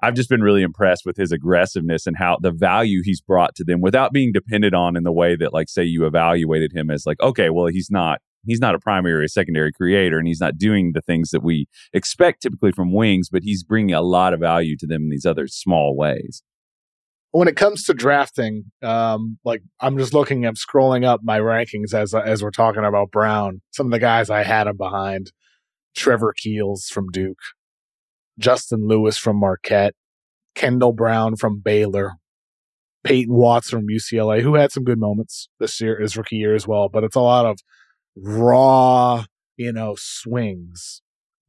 I've 0.04 0.14
just 0.14 0.30
been 0.30 0.42
really 0.42 0.62
impressed 0.62 1.04
with 1.06 1.18
his 1.18 1.32
aggressiveness 1.32 2.06
and 2.06 2.18
how 2.18 2.38
the 2.42 2.52
value 2.52 3.02
he's 3.04 3.22
brought 3.22 3.56
to 3.56 3.64
them 3.64 3.82
without 3.82 4.12
being 4.12 4.32
dependent 4.32 4.76
on 4.76 4.98
in 4.98 5.04
the 5.04 5.12
way 5.12 5.36
that 5.36 5.54
like 5.54 5.70
say 5.70 5.84
you 5.84 6.06
evaluated 6.06 6.74
him 6.74 6.90
as 6.90 7.06
like 7.06 7.20
okay 7.22 7.50
well 7.50 7.68
he's 7.68 7.90
not 7.90 8.20
he's 8.46 8.60
not 8.60 8.76
a 8.76 8.80
primary 8.80 9.24
or 9.24 9.28
secondary 9.28 9.72
creator 9.72 10.18
and 10.18 10.28
he's 10.28 10.40
not 10.40 10.58
doing 10.58 10.92
the 10.94 11.02
things 11.02 11.32
that 11.32 11.44
we 11.44 11.68
expect 11.94 12.42
typically 12.42 12.72
from 12.72 12.94
wings 12.94 13.30
but 13.30 13.44
he's 13.44 13.64
bringing 13.64 13.96
a 13.96 14.02
lot 14.02 14.34
of 14.34 14.40
value 14.40 14.76
to 14.78 14.88
them 14.88 15.04
in 15.04 15.10
these 15.10 15.26
other 15.26 15.48
small 15.48 15.96
ways 15.96 16.44
when 17.32 17.48
it 17.48 17.56
comes 17.56 17.84
to 17.84 17.94
drafting 17.94 18.66
um 18.82 19.38
like 19.44 19.62
i'm 19.82 19.98
just 19.98 20.14
looking 20.14 20.46
i'm 20.46 20.56
scrolling 20.56 21.06
up 21.06 21.22
my 21.24 21.40
rankings 21.40 21.94
as 21.94 22.14
as 22.14 22.42
we're 22.42 22.52
talking 22.52 22.86
about 22.86 23.12
Braun. 23.12 23.62
some 23.72 23.88
of 23.88 23.92
the 23.92 24.00
guys 24.00 24.30
i 24.30 24.44
had 24.44 24.68
him 24.68 24.78
behind 24.78 25.32
trevor 25.96 26.34
keels 26.38 26.88
from 26.88 27.08
duke 27.10 27.40
Justin 28.40 28.88
Lewis 28.88 29.18
from 29.18 29.40
Marquette, 29.40 29.94
Kendall 30.56 30.94
Brown 30.94 31.36
from 31.36 31.60
Baylor, 31.60 32.14
Peyton 33.04 33.34
Watts 33.34 33.70
from 33.70 33.88
UCLA, 33.88 34.42
who 34.42 34.56
had 34.56 34.72
some 34.72 34.84
good 34.84 35.00
moments 35.00 35.50
this 35.60 35.80
year, 35.80 36.00
his 36.00 36.18
rookie 36.18 36.38
year 36.38 36.56
as 36.56 36.68
well. 36.68 36.90
But 36.90 37.04
it's 37.04 37.16
a 37.16 37.22
lot 37.22 37.46
of 37.46 37.60
raw, 38.16 39.26
you 39.58 39.72
know, 39.72 39.96
swings. 39.98 41.02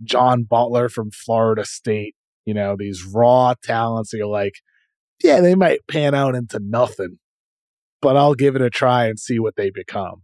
John 0.03 0.43
Butler 0.43 0.89
from 0.89 1.11
Florida 1.11 1.65
State, 1.65 2.15
you 2.45 2.55
know, 2.55 2.77
these 2.79 3.05
raw 3.05 3.55
talents. 3.63 4.13
You're 4.13 4.27
like, 4.27 4.55
yeah, 5.23 5.41
they 5.41 5.55
might 5.55 5.87
pan 5.89 6.15
out 6.15 6.35
into 6.35 6.61
nothing, 6.63 7.19
but 8.03 8.17
I'll 8.17 8.35
give 8.35 8.57
it 8.57 8.63
a 8.63 8.71
try 8.71 9.07
and 9.07 9.19
see 9.19 9.39
what 9.39 9.57
they 9.57 9.71
become. 9.71 10.23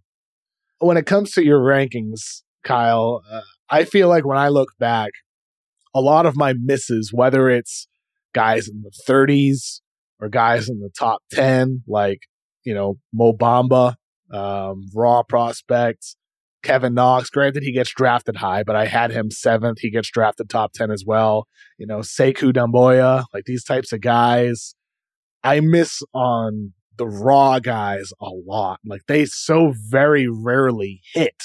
When 0.79 0.97
it 0.97 1.07
comes 1.07 1.33
to 1.33 1.45
your 1.45 1.61
rankings, 1.61 2.43
Kyle, 2.65 3.23
uh, 3.31 3.43
I 3.71 3.85
feel 3.85 4.09
like 4.09 4.27
when 4.27 4.39
I 4.39 4.49
look 4.49 4.71
back, 4.79 5.13
a 5.95 6.01
lot 6.01 6.27
of 6.27 6.37
my 6.37 6.55
misses, 6.55 7.13
whether 7.13 7.49
it's 7.49 7.87
guys 8.35 8.69
in 8.69 8.83
the 8.83 8.93
30s 9.09 9.81
or 10.21 10.29
guys 10.29 10.69
in 10.69 10.81
the 10.81 10.91
top 10.99 11.23
10, 11.33 11.85
like, 11.87 12.21
you 12.65 12.75
know, 12.75 12.99
Mo 13.13 13.33
Bamba, 13.33 13.95
um, 14.33 14.87
raw 14.95 15.23
prospects, 15.23 16.17
Kevin 16.63 16.95
Knox. 16.95 17.31
Granted, 17.31 17.63
he 17.63 17.73
gets 17.73 17.93
drafted 17.93 18.37
high, 18.37 18.63
but 18.63 18.77
I 18.77 18.87
had 18.87 19.11
him 19.11 19.31
seventh. 19.31 19.81
He 19.81 19.91
gets 19.91 20.11
drafted 20.11 20.49
top 20.49 20.73
10 20.73 20.91
as 20.91 21.05
well. 21.07 21.47
You 21.79 21.87
know, 21.87 21.99
Sekou 21.99 22.53
Doumbouya, 22.53 23.25
like 23.35 23.45
these 23.45 23.65
types 23.65 23.93
of 23.93 24.01
guys. 24.01 24.75
I 25.45 25.61
miss 25.61 26.03
on 26.15 26.73
the 26.99 27.07
raw 27.07 27.59
guys 27.59 28.13
a 28.21 28.31
lot. 28.31 28.81
Like 28.85 29.03
they 29.09 29.25
so 29.25 29.73
very 29.77 30.29
rarely 30.29 31.01
hit. 31.15 31.43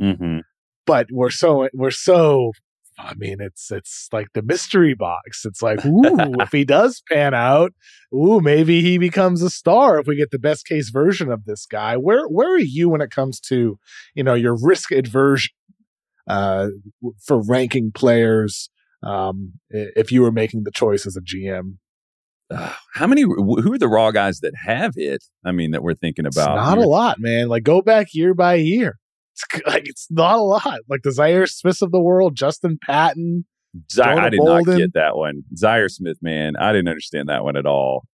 Mm-hmm. 0.00 0.38
But 0.86 1.08
we're 1.10 1.30
so 1.30 1.68
we're 1.74 1.90
so 1.90 2.52
I 2.98 3.14
mean, 3.14 3.36
it's 3.40 3.70
it's 3.70 4.08
like 4.12 4.28
the 4.32 4.42
mystery 4.42 4.94
box. 4.94 5.44
It's 5.44 5.60
like, 5.60 5.84
ooh, 5.84 6.34
if 6.40 6.50
he 6.50 6.64
does 6.76 7.02
pan 7.10 7.34
out, 7.34 7.72
ooh, 8.14 8.40
maybe 8.40 8.80
he 8.80 8.96
becomes 8.98 9.42
a 9.42 9.50
star 9.50 9.98
if 9.98 10.06
we 10.06 10.16
get 10.16 10.30
the 10.30 10.38
best 10.38 10.66
case 10.66 10.88
version 10.90 11.30
of 11.30 11.44
this 11.44 11.66
guy. 11.66 11.96
Where 11.96 12.26
where 12.26 12.54
are 12.54 12.58
you 12.58 12.88
when 12.88 13.02
it 13.02 13.10
comes 13.10 13.38
to, 13.40 13.78
you 14.14 14.24
know, 14.24 14.34
your 14.34 14.56
risk 14.60 14.92
aversion 14.92 15.52
uh, 16.28 16.68
for 17.22 17.42
ranking 17.42 17.92
players? 17.92 18.70
Um, 19.02 19.52
if 19.70 20.10
you 20.10 20.22
were 20.22 20.32
making 20.32 20.64
the 20.64 20.72
choice 20.72 21.06
as 21.06 21.16
a 21.16 21.20
GM, 21.20 21.74
uh, 22.50 22.72
how 22.94 23.06
many? 23.06 23.22
Who 23.22 23.72
are 23.72 23.78
the 23.78 23.88
raw 23.88 24.10
guys 24.10 24.40
that 24.40 24.54
have 24.64 24.92
it? 24.96 25.24
I 25.44 25.52
mean, 25.52 25.72
that 25.72 25.82
we're 25.82 25.94
thinking 25.94 26.26
about. 26.26 26.56
It's 26.56 26.66
not 26.66 26.78
here. 26.78 26.86
a 26.86 26.88
lot, 26.88 27.18
man. 27.18 27.48
Like 27.48 27.64
go 27.64 27.82
back 27.82 28.08
year 28.12 28.34
by 28.34 28.54
year. 28.54 28.98
It's 29.36 29.66
like 29.66 29.88
it's 29.88 30.06
not 30.10 30.38
a 30.38 30.42
lot. 30.42 30.80
Like 30.88 31.02
the 31.02 31.10
Zhaire 31.10 31.48
Smith 31.48 31.82
of 31.82 31.90
the 31.90 32.00
world, 32.00 32.36
Justin 32.36 32.78
Patton. 32.82 33.44
Z- 33.92 34.02
I 34.02 34.30
did 34.30 34.38
Bolden. 34.38 34.64
not 34.66 34.78
get 34.78 34.94
that 34.94 35.16
one. 35.16 35.42
Zhaire 35.54 35.90
Smith, 35.90 36.18
man, 36.22 36.54
I 36.56 36.72
didn't 36.72 36.88
understand 36.88 37.28
that 37.28 37.44
one 37.44 37.56
at 37.56 37.66
all. 37.66 38.06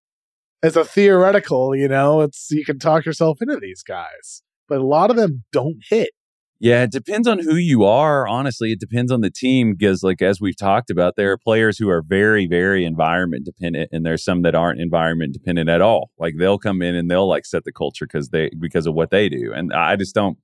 As 0.61 0.75
a 0.75 0.83
theoretical, 0.83 1.75
you 1.75 1.87
know, 1.87 2.21
it's 2.21 2.47
you 2.51 2.65
can 2.65 2.79
talk 2.79 3.05
yourself 3.05 3.41
into 3.41 3.57
these 3.61 3.83
guys, 3.83 4.43
but 4.67 4.79
a 4.79 4.85
lot 4.85 5.09
of 5.09 5.15
them 5.15 5.43
don't 5.51 5.77
hit. 5.89 6.11
Yeah, 6.63 6.83
it 6.83 6.91
depends 6.91 7.27
on 7.27 7.39
who 7.39 7.55
you 7.55 7.83
are. 7.83 8.25
Honestly, 8.25 8.71
it 8.71 8.79
depends 8.79 9.11
on 9.11 9.19
the 9.19 9.29
team 9.29 9.75
because, 9.77 10.01
like 10.01 10.21
as 10.21 10.39
we've 10.39 10.55
talked 10.55 10.89
about, 10.89 11.15
there 11.17 11.29
are 11.33 11.37
players 11.37 11.77
who 11.77 11.89
are 11.89 12.01
very, 12.01 12.47
very 12.47 12.85
environment 12.85 13.43
dependent, 13.43 13.89
and 13.91 14.05
there's 14.05 14.23
some 14.23 14.43
that 14.43 14.55
aren't 14.55 14.79
environment 14.79 15.33
dependent 15.33 15.69
at 15.69 15.81
all. 15.81 16.11
Like 16.17 16.35
they'll 16.37 16.57
come 16.57 16.81
in 16.81 16.95
and 16.95 17.11
they'll 17.11 17.27
like 17.27 17.45
set 17.45 17.65
the 17.65 17.73
culture 17.73 18.05
because 18.05 18.29
they 18.29 18.49
because 18.57 18.87
of 18.87 18.93
what 18.93 19.11
they 19.11 19.27
do, 19.27 19.51
and 19.53 19.73
I 19.73 19.97
just 19.97 20.15
don't. 20.15 20.37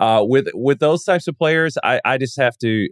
Uh, 0.00 0.24
with 0.24 0.48
with 0.54 0.78
those 0.78 1.04
types 1.04 1.28
of 1.28 1.36
players, 1.36 1.76
I, 1.84 2.00
I 2.04 2.18
just 2.18 2.36
have 2.38 2.56
to. 2.58 2.88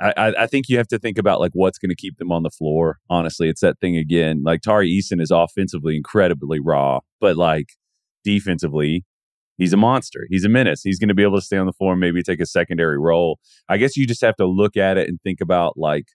I, 0.00 0.32
I 0.38 0.46
think 0.46 0.68
you 0.68 0.76
have 0.76 0.86
to 0.88 0.98
think 1.00 1.18
about 1.18 1.40
like 1.40 1.50
what's 1.54 1.76
going 1.76 1.90
to 1.90 1.96
keep 1.96 2.18
them 2.18 2.30
on 2.30 2.44
the 2.44 2.50
floor. 2.50 3.00
Honestly, 3.10 3.48
it's 3.48 3.62
that 3.62 3.80
thing 3.80 3.96
again. 3.96 4.44
Like 4.44 4.60
Tari 4.62 4.88
Eason 4.88 5.20
is 5.20 5.32
offensively 5.32 5.96
incredibly 5.96 6.60
raw, 6.60 7.00
but 7.20 7.36
like 7.36 7.70
defensively, 8.22 9.04
he's 9.56 9.72
a 9.72 9.76
monster. 9.76 10.28
He's 10.30 10.44
a 10.44 10.48
menace. 10.48 10.82
He's 10.84 11.00
going 11.00 11.08
to 11.08 11.16
be 11.16 11.24
able 11.24 11.38
to 11.38 11.44
stay 11.44 11.56
on 11.56 11.66
the 11.66 11.72
floor, 11.72 11.94
and 11.94 12.00
maybe 12.00 12.22
take 12.22 12.40
a 12.40 12.46
secondary 12.46 12.96
role. 12.96 13.40
I 13.68 13.76
guess 13.76 13.96
you 13.96 14.06
just 14.06 14.20
have 14.20 14.36
to 14.36 14.46
look 14.46 14.76
at 14.76 14.98
it 14.98 15.08
and 15.08 15.20
think 15.22 15.40
about 15.40 15.76
like 15.76 16.06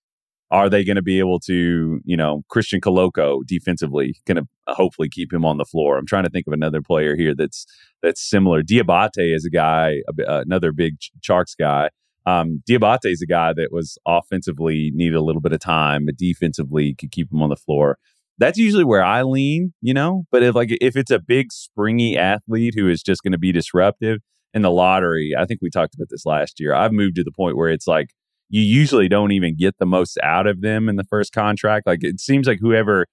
are 0.54 0.70
they 0.70 0.84
going 0.84 0.96
to 0.96 1.02
be 1.02 1.18
able 1.18 1.40
to, 1.40 2.00
you 2.06 2.16
know, 2.16 2.44
Christian 2.48 2.80
Koloko 2.80 3.44
defensively 3.44 4.16
going 4.26 4.38
to 4.38 4.48
hopefully 4.68 5.10
keep 5.10 5.34
him 5.34 5.44
on 5.44 5.58
the 5.58 5.66
floor? 5.66 5.98
I'm 5.98 6.06
trying 6.06 6.26
to 6.26 6.30
think 6.30 6.46
of 6.46 6.54
another 6.54 6.80
player 6.80 7.16
here 7.16 7.34
that's 7.34 7.66
that's 8.04 8.22
similar. 8.22 8.62
Diabate 8.62 9.36
is 9.36 9.46
a 9.46 9.50
guy, 9.50 10.02
another 10.20 10.72
big 10.72 10.98
Sharks 11.22 11.56
guy. 11.56 11.90
Um, 12.28 12.62
Diabate 12.70 13.12
is 13.12 13.22
a 13.24 13.26
guy 13.26 13.52
that 13.54 13.72
was 13.72 13.98
offensively 14.06 14.92
needed 14.94 15.16
a 15.16 15.24
little 15.24 15.42
bit 15.42 15.54
of 15.54 15.60
time, 15.60 16.06
but 16.06 16.18
defensively 16.18 16.94
could 16.94 17.12
keep 17.12 17.34
him 17.34 17.42
on 17.42 17.50
the 17.50 17.56
floor. 17.56 17.98
That's 18.38 18.60
usually 18.60 18.84
where 18.84 19.04
I 19.04 19.24
lean, 19.24 19.74
you 19.82 19.96
know. 19.96 20.26
But 20.32 20.44
if 20.44 20.54
like 20.54 20.70
if 20.80 20.96
it's 20.96 21.12
a 21.12 21.20
big 21.20 21.52
springy 21.52 22.16
athlete 22.16 22.76
who 22.78 22.90
is 22.90 23.02
just 23.02 23.24
going 23.24 23.32
to 23.32 23.40
be 23.40 23.52
disruptive, 23.52 24.20
in 24.54 24.62
the 24.62 24.70
lottery, 24.70 25.34
I 25.36 25.46
think 25.46 25.62
we 25.62 25.72
talked 25.72 25.96
about 25.96 26.10
this 26.12 26.28
last 26.28 26.60
year. 26.60 26.76
I've 26.76 26.92
moved 26.92 27.16
to 27.16 27.24
the 27.24 27.32
point 27.32 27.58
where 27.58 27.70
it's 27.70 27.88
like 27.88 28.12
you 28.54 28.62
usually 28.62 29.08
don't 29.10 29.32
even 29.32 29.56
get 29.58 29.74
the 29.80 29.86
most 29.88 30.16
out 30.22 30.46
of 30.46 30.62
them 30.62 30.88
in 30.88 30.96
the 30.96 31.04
first 31.06 31.34
contract. 31.34 31.88
Like 31.88 32.04
it 32.04 32.20
seems 32.20 32.46
like 32.46 32.60
whoever 32.62 33.08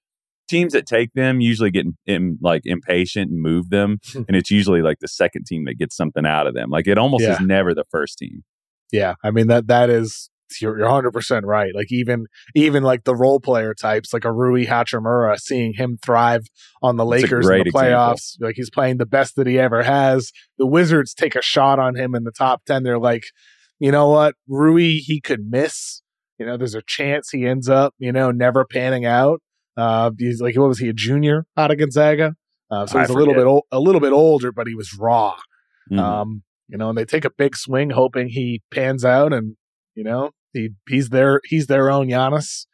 teams 0.47 0.73
that 0.73 0.85
take 0.85 1.11
them 1.13 1.41
usually 1.41 1.71
get 1.71 1.87
in, 2.05 2.37
like 2.43 2.61
impatient 2.65 3.31
and 3.31 3.41
move 3.41 3.71
them, 3.71 3.97
and 4.15 4.35
it's 4.35 4.51
usually 4.51 4.83
like 4.83 4.99
the 4.99 5.07
second 5.07 5.45
team 5.47 5.65
that 5.65 5.79
gets 5.79 5.95
something 5.95 6.27
out 6.27 6.45
of 6.45 6.53
them. 6.53 6.69
Like 6.69 6.85
it 6.85 6.99
almost 6.99 7.23
Yeah. 7.23 7.33
is 7.33 7.39
never 7.39 7.73
the 7.73 7.85
first 7.89 8.19
team. 8.19 8.43
Yeah, 8.91 9.15
I 9.23 9.31
mean 9.31 9.47
that 9.47 9.65
that 9.65 9.89
is 9.89 10.29
you're 10.59 10.77
you're 10.77 10.85
100 10.85 11.09
percent 11.11 11.43
right. 11.47 11.73
Like 11.73 11.91
even 11.91 12.27
even 12.53 12.83
like 12.83 13.05
the 13.05 13.15
role 13.15 13.39
player 13.39 13.73
types, 13.73 14.13
like 14.13 14.25
a 14.25 14.31
Rui 14.31 14.67
Hachimura, 14.67 15.39
seeing 15.39 15.73
him 15.73 15.97
thrive 16.05 16.43
on 16.83 16.97
the 16.97 17.05
Lakers 17.05 17.47
in 17.47 17.53
the 17.55 17.61
example. 17.61 17.81
playoffs, 17.81 18.35
like 18.39 18.55
he's 18.57 18.69
playing 18.69 18.97
the 18.97 19.07
best 19.07 19.37
that 19.37 19.47
he 19.47 19.57
ever 19.57 19.81
has. 19.81 20.31
The 20.59 20.67
Wizards 20.67 21.15
take 21.15 21.35
a 21.35 21.41
shot 21.41 21.79
on 21.79 21.95
him 21.95 22.13
in 22.13 22.25
the 22.25 22.31
top 22.31 22.63
10. 22.65 22.83
They're 22.83 22.99
like, 22.99 23.23
you 23.81 23.91
know 23.91 24.09
what, 24.09 24.35
Rui, 24.47 24.99
he 24.99 25.19
could 25.19 25.49
miss. 25.49 26.03
You 26.37 26.45
know, 26.45 26.55
there's 26.55 26.75
a 26.75 26.83
chance 26.85 27.31
he 27.31 27.47
ends 27.47 27.67
up, 27.67 27.95
you 27.97 28.11
know, 28.11 28.29
never 28.29 28.63
panning 28.63 29.05
out. 29.07 29.41
Uh, 29.75 30.11
he's 30.19 30.39
like, 30.39 30.55
what 30.55 30.67
was 30.67 30.77
he, 30.77 30.87
a 30.87 30.93
junior 30.93 31.45
out 31.57 31.71
of 31.71 31.79
Gonzaga? 31.79 32.35
Uh, 32.69 32.85
so 32.85 32.99
he's 32.99 33.09
a 33.09 33.13
little 33.13 33.33
bit 33.33 33.47
ol- 33.47 33.65
a 33.71 33.79
little 33.79 33.99
bit 33.99 34.13
older, 34.13 34.51
but 34.51 34.67
he 34.67 34.75
was 34.75 34.93
raw. 34.93 35.35
Mhm. 35.91 35.97
Um, 35.99 36.43
you 36.67 36.77
know, 36.77 36.89
and 36.89 36.97
they 36.97 37.05
take 37.05 37.25
a 37.25 37.31
big 37.31 37.55
swing, 37.57 37.89
hoping 37.89 38.29
he 38.29 38.61
pans 38.71 39.03
out, 39.03 39.33
and 39.33 39.55
you 39.95 40.03
know, 40.03 40.29
he 40.53 40.69
he's 40.87 41.09
their 41.09 41.41
he's 41.45 41.65
their 41.65 41.89
own 41.89 42.07
Giannis. 42.07 42.67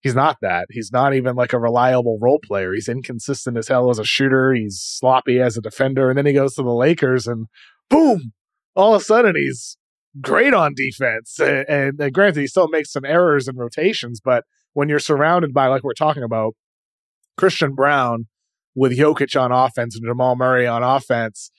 He's 0.00 0.14
not 0.14 0.38
that. 0.40 0.66
He's 0.70 0.90
not 0.92 1.14
even 1.14 1.36
like 1.36 1.52
a 1.52 1.58
reliable 1.58 2.18
role 2.20 2.40
player. 2.42 2.72
He's 2.72 2.88
inconsistent 2.88 3.58
as 3.58 3.68
hell 3.68 3.90
as 3.90 3.98
a 3.98 4.04
shooter. 4.04 4.54
He's 4.54 4.80
sloppy 4.80 5.40
as 5.40 5.56
a 5.58 5.60
defender, 5.60 6.08
and 6.08 6.16
then 6.16 6.24
he 6.26 6.32
goes 6.32 6.54
to 6.54 6.62
the 6.62 6.72
Lakers, 6.72 7.26
and 7.26 7.48
boom! 7.90 8.32
All 8.74 8.94
of 8.94 9.02
a 9.02 9.04
sudden, 9.04 9.36
he's 9.36 9.76
great 10.20 10.54
on 10.54 10.74
defense. 10.74 11.38
And, 11.38 11.98
and, 12.00 12.12
granted, 12.12 12.40
he 12.40 12.46
still 12.46 12.68
makes 12.68 12.92
some 12.92 13.04
errors 13.04 13.48
and 13.48 13.58
rotations, 13.58 14.20
but 14.22 14.44
when 14.72 14.88
you're 14.88 14.98
surrounded 14.98 15.52
by 15.52 15.66
like 15.66 15.82
we're 15.82 15.92
talking 15.92 16.22
about 16.22 16.54
Christian 17.36 17.74
Braun 17.74 18.26
with 18.74 18.96
Jokic 18.96 19.40
on 19.40 19.52
offense 19.52 19.96
and 19.96 20.04
Jamal 20.04 20.36
Murray 20.36 20.66
on 20.66 20.82
offense, 20.82 21.50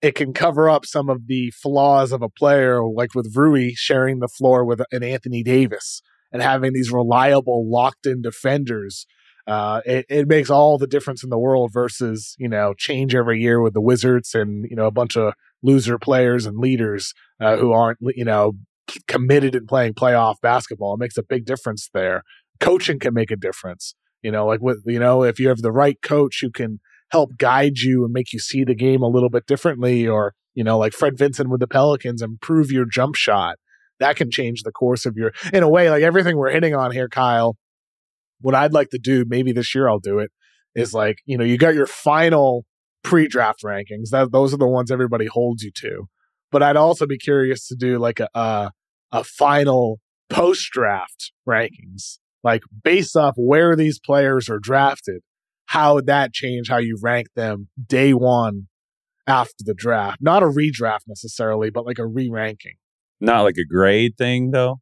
it 0.00 0.14
can 0.14 0.32
cover 0.32 0.68
up 0.68 0.86
some 0.86 1.08
of 1.08 1.26
the 1.26 1.50
flaws 1.50 2.12
of 2.12 2.22
a 2.22 2.28
player, 2.28 2.82
like 2.84 3.14
with 3.14 3.34
Rui 3.34 3.72
sharing 3.74 4.20
the 4.20 4.28
floor 4.28 4.64
with 4.64 4.80
an 4.92 5.02
Anthony 5.02 5.42
Davis 5.42 6.02
and 6.32 6.42
having 6.42 6.72
these 6.72 6.92
reliable, 6.92 7.68
locked 7.68 8.06
in 8.06 8.22
defenders. 8.22 9.06
Uh, 9.46 9.80
it, 9.86 10.04
it 10.10 10.28
makes 10.28 10.50
all 10.50 10.76
the 10.76 10.86
difference 10.86 11.24
in 11.24 11.30
the 11.30 11.38
world 11.38 11.72
versus, 11.72 12.36
you 12.38 12.48
know, 12.48 12.74
change 12.76 13.14
every 13.14 13.40
year 13.40 13.62
with 13.62 13.72
the 13.72 13.80
Wizards 13.80 14.34
and, 14.34 14.66
you 14.68 14.76
know, 14.76 14.86
a 14.86 14.90
bunch 14.90 15.16
of 15.16 15.32
loser 15.62 15.98
players 15.98 16.46
and 16.46 16.58
leaders 16.58 17.12
uh, 17.40 17.56
who 17.56 17.72
aren't, 17.72 17.98
you 18.00 18.24
know, 18.24 18.52
committed 19.06 19.54
in 19.54 19.66
playing 19.66 19.94
playoff 19.94 20.36
basketball. 20.40 20.94
It 20.94 21.00
makes 21.00 21.16
a 21.16 21.22
big 21.22 21.44
difference 21.44 21.88
there. 21.92 22.22
Coaching 22.60 22.98
can 22.98 23.14
make 23.14 23.30
a 23.30 23.36
difference. 23.36 23.94
You 24.22 24.32
know, 24.32 24.46
like 24.46 24.60
with, 24.60 24.82
you 24.86 24.98
know, 24.98 25.22
if 25.22 25.38
you 25.38 25.48
have 25.48 25.58
the 25.58 25.72
right 25.72 26.00
coach 26.02 26.38
who 26.40 26.50
can 26.50 26.80
help 27.10 27.36
guide 27.38 27.78
you 27.78 28.04
and 28.04 28.12
make 28.12 28.32
you 28.32 28.38
see 28.38 28.64
the 28.64 28.74
game 28.74 29.02
a 29.02 29.08
little 29.08 29.30
bit 29.30 29.46
differently, 29.46 30.06
or, 30.06 30.34
you 30.54 30.64
know, 30.64 30.76
like 30.78 30.92
Fred 30.92 31.16
Vinson 31.16 31.50
with 31.50 31.60
the 31.60 31.68
Pelicans, 31.68 32.20
improve 32.20 32.70
your 32.70 32.84
jump 32.84 33.14
shot. 33.14 33.56
That 34.00 34.16
can 34.16 34.30
change 34.30 34.62
the 34.62 34.72
course 34.72 35.06
of 35.06 35.16
your, 35.16 35.32
in 35.52 35.62
a 35.62 35.68
way, 35.68 35.90
like 35.90 36.02
everything 36.02 36.36
we're 36.36 36.50
hitting 36.50 36.74
on 36.74 36.90
here, 36.90 37.08
Kyle. 37.08 37.56
What 38.40 38.54
I'd 38.54 38.72
like 38.72 38.90
to 38.90 38.98
do, 38.98 39.24
maybe 39.26 39.52
this 39.52 39.74
year 39.74 39.88
I'll 39.88 39.98
do 39.98 40.18
it, 40.18 40.30
is 40.74 40.94
like, 40.94 41.18
you 41.24 41.38
know, 41.38 41.44
you 41.44 41.58
got 41.58 41.74
your 41.74 41.86
final 41.86 42.64
pre 43.08 43.26
draft 43.26 43.62
rankings. 43.62 44.10
That 44.10 44.32
those 44.32 44.52
are 44.52 44.58
the 44.58 44.68
ones 44.68 44.90
everybody 44.90 45.26
holds 45.26 45.62
you 45.62 45.70
to. 45.76 46.08
But 46.50 46.62
I'd 46.62 46.76
also 46.76 47.06
be 47.06 47.18
curious 47.18 47.66
to 47.68 47.74
do 47.74 47.98
like 47.98 48.20
a 48.20 48.28
a, 48.34 48.70
a 49.12 49.24
final 49.24 50.00
post 50.28 50.70
draft 50.72 51.32
rankings, 51.48 52.18
like 52.44 52.62
based 52.84 53.16
off 53.16 53.34
where 53.36 53.74
these 53.74 53.98
players 53.98 54.48
are 54.48 54.58
drafted. 54.58 55.22
How 55.66 55.94
would 55.94 56.06
that 56.06 56.32
change 56.32 56.68
how 56.68 56.78
you 56.78 56.98
rank 57.02 57.28
them 57.36 57.68
day 57.84 58.12
one 58.12 58.68
after 59.26 59.64
the 59.64 59.74
draft? 59.74 60.18
Not 60.20 60.42
a 60.42 60.46
redraft 60.46 61.02
necessarily, 61.06 61.70
but 61.70 61.86
like 61.86 61.98
a 61.98 62.06
re 62.06 62.28
ranking. 62.30 62.74
Not 63.20 63.42
like 63.42 63.56
a 63.56 63.66
grade 63.66 64.16
thing 64.18 64.50
though. 64.50 64.80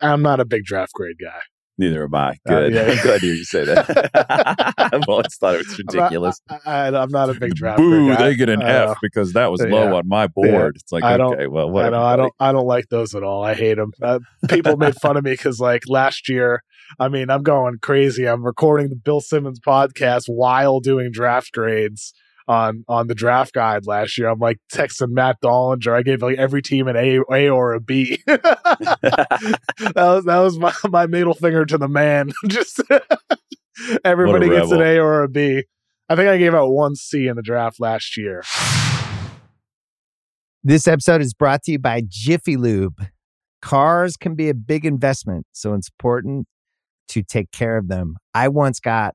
I'm 0.00 0.22
not 0.22 0.40
a 0.40 0.44
big 0.44 0.64
draft 0.64 0.92
grade 0.92 1.16
guy. 1.22 1.40
Neither 1.76 2.04
am 2.04 2.14
I. 2.14 2.30
Uh, 2.30 2.34
Good. 2.48 2.74
yeah. 2.74 2.82
I'm 2.90 3.02
glad 3.02 3.20
to 3.20 3.26
hear 3.26 3.34
you 3.34 3.44
say 3.44 3.64
that. 3.64 4.74
I've 4.92 5.02
always 5.08 5.34
thought 5.36 5.54
it 5.56 5.66
was 5.66 5.78
ridiculous. 5.78 6.40
I, 6.48 6.58
I, 6.66 7.02
I'm 7.02 7.10
not 7.10 7.30
a 7.30 7.34
big 7.34 7.54
draft. 7.56 7.78
Boo! 7.78 8.14
guy. 8.14 8.22
They 8.22 8.36
get 8.36 8.48
an 8.48 8.62
Uh, 8.62 8.92
F 8.92 8.98
because 9.02 9.32
that 9.32 9.50
was 9.50 9.60
yeah. 9.60 9.72
low 9.74 9.96
on 9.96 10.06
my 10.06 10.28
board. 10.28 10.76
It's 10.76 10.92
like 10.92 11.02
I 11.02 11.16
don't- 11.16 11.34
okay, 11.34 11.46
well, 11.48 11.66
I 11.68 11.70
whatever. 11.70 11.96
know. 11.96 12.02
I 12.04 12.16
don't. 12.16 12.32
I 12.40 12.52
don't 12.52 12.66
like 12.66 12.88
those 12.90 13.14
at 13.14 13.22
all. 13.24 13.42
I 13.42 13.54
hate 13.54 13.74
them. 13.74 13.92
Uh, 14.00 14.20
people 14.48 14.76
made 14.76 14.94
fun 15.00 15.16
of 15.16 15.24
me 15.24 15.32
because, 15.32 15.58
like, 15.60 15.82
last 15.88 16.28
year. 16.28 16.62
I 17.00 17.08
mean, 17.08 17.30
I'm 17.30 17.42
going 17.42 17.78
crazy. 17.80 18.28
I'm 18.28 18.44
recording 18.44 18.88
the 18.90 18.96
Bill 18.96 19.20
Simmons 19.20 19.58
podcast 19.58 20.24
while 20.28 20.80
doing 20.80 21.10
draft 21.10 21.50
grades 21.52 22.12
on 22.46 22.84
on 22.88 23.06
the 23.06 23.14
draft 23.14 23.54
guide 23.54 23.86
last 23.86 24.18
year. 24.18 24.28
I'm 24.28 24.38
like 24.38 24.58
texting 24.72 25.10
Matt 25.10 25.40
Dollinger. 25.42 25.92
I 25.92 26.02
gave 26.02 26.22
like 26.22 26.38
every 26.38 26.62
team 26.62 26.88
an 26.88 26.96
A, 26.96 27.20
A 27.32 27.48
or 27.48 27.72
a 27.72 27.80
B. 27.80 28.22
that 28.26 29.58
was 29.96 30.24
that 30.24 30.38
was 30.38 30.58
my 30.58 30.72
my 30.88 31.06
middle 31.06 31.34
finger 31.34 31.64
to 31.64 31.78
the 31.78 31.88
man. 31.88 32.30
Just 32.48 32.80
everybody 34.04 34.48
gets 34.48 34.70
an. 34.70 34.80
A 34.80 34.98
or 34.98 35.22
a 35.22 35.28
B. 35.28 35.64
I 36.08 36.16
think 36.16 36.28
I 36.28 36.36
gave 36.36 36.54
out 36.54 36.70
one 36.70 36.94
C 36.96 37.26
in 37.26 37.36
the 37.36 37.42
draft 37.42 37.80
last 37.80 38.16
year. 38.16 38.42
This 40.62 40.86
episode 40.86 41.20
is 41.20 41.34
brought 41.34 41.62
to 41.64 41.72
you 41.72 41.78
by 41.78 42.02
Jiffy 42.06 42.56
Lube. 42.56 43.06
Cars 43.60 44.16
can 44.16 44.34
be 44.34 44.50
a 44.50 44.54
big 44.54 44.84
investment, 44.84 45.46
so 45.52 45.74
it's 45.74 45.88
important 45.88 46.46
to 47.08 47.22
take 47.22 47.50
care 47.50 47.76
of 47.78 47.88
them. 47.88 48.16
I 48.34 48.48
once 48.48 48.80
got 48.80 49.14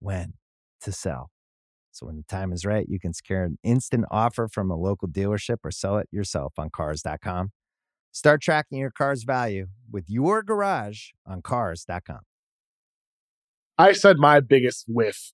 when 0.00 0.34
to 0.82 0.92
sell. 0.92 1.30
So, 1.90 2.06
when 2.06 2.16
the 2.16 2.22
time 2.22 2.52
is 2.52 2.64
right, 2.64 2.86
you 2.88 3.00
can 3.00 3.12
secure 3.12 3.42
an 3.42 3.58
instant 3.62 4.04
offer 4.10 4.48
from 4.48 4.70
a 4.70 4.76
local 4.76 5.08
dealership 5.08 5.56
or 5.64 5.70
sell 5.70 5.98
it 5.98 6.08
yourself 6.12 6.54
on 6.58 6.70
Cars.com. 6.70 7.50
Start 8.12 8.40
tracking 8.40 8.78
your 8.78 8.90
car's 8.90 9.24
value 9.24 9.66
with 9.90 10.04
your 10.08 10.42
garage 10.42 11.10
on 11.26 11.42
Cars.com. 11.42 12.20
I 13.76 13.92
said 13.92 14.16
my 14.18 14.40
biggest 14.40 14.84
whiff, 14.88 15.32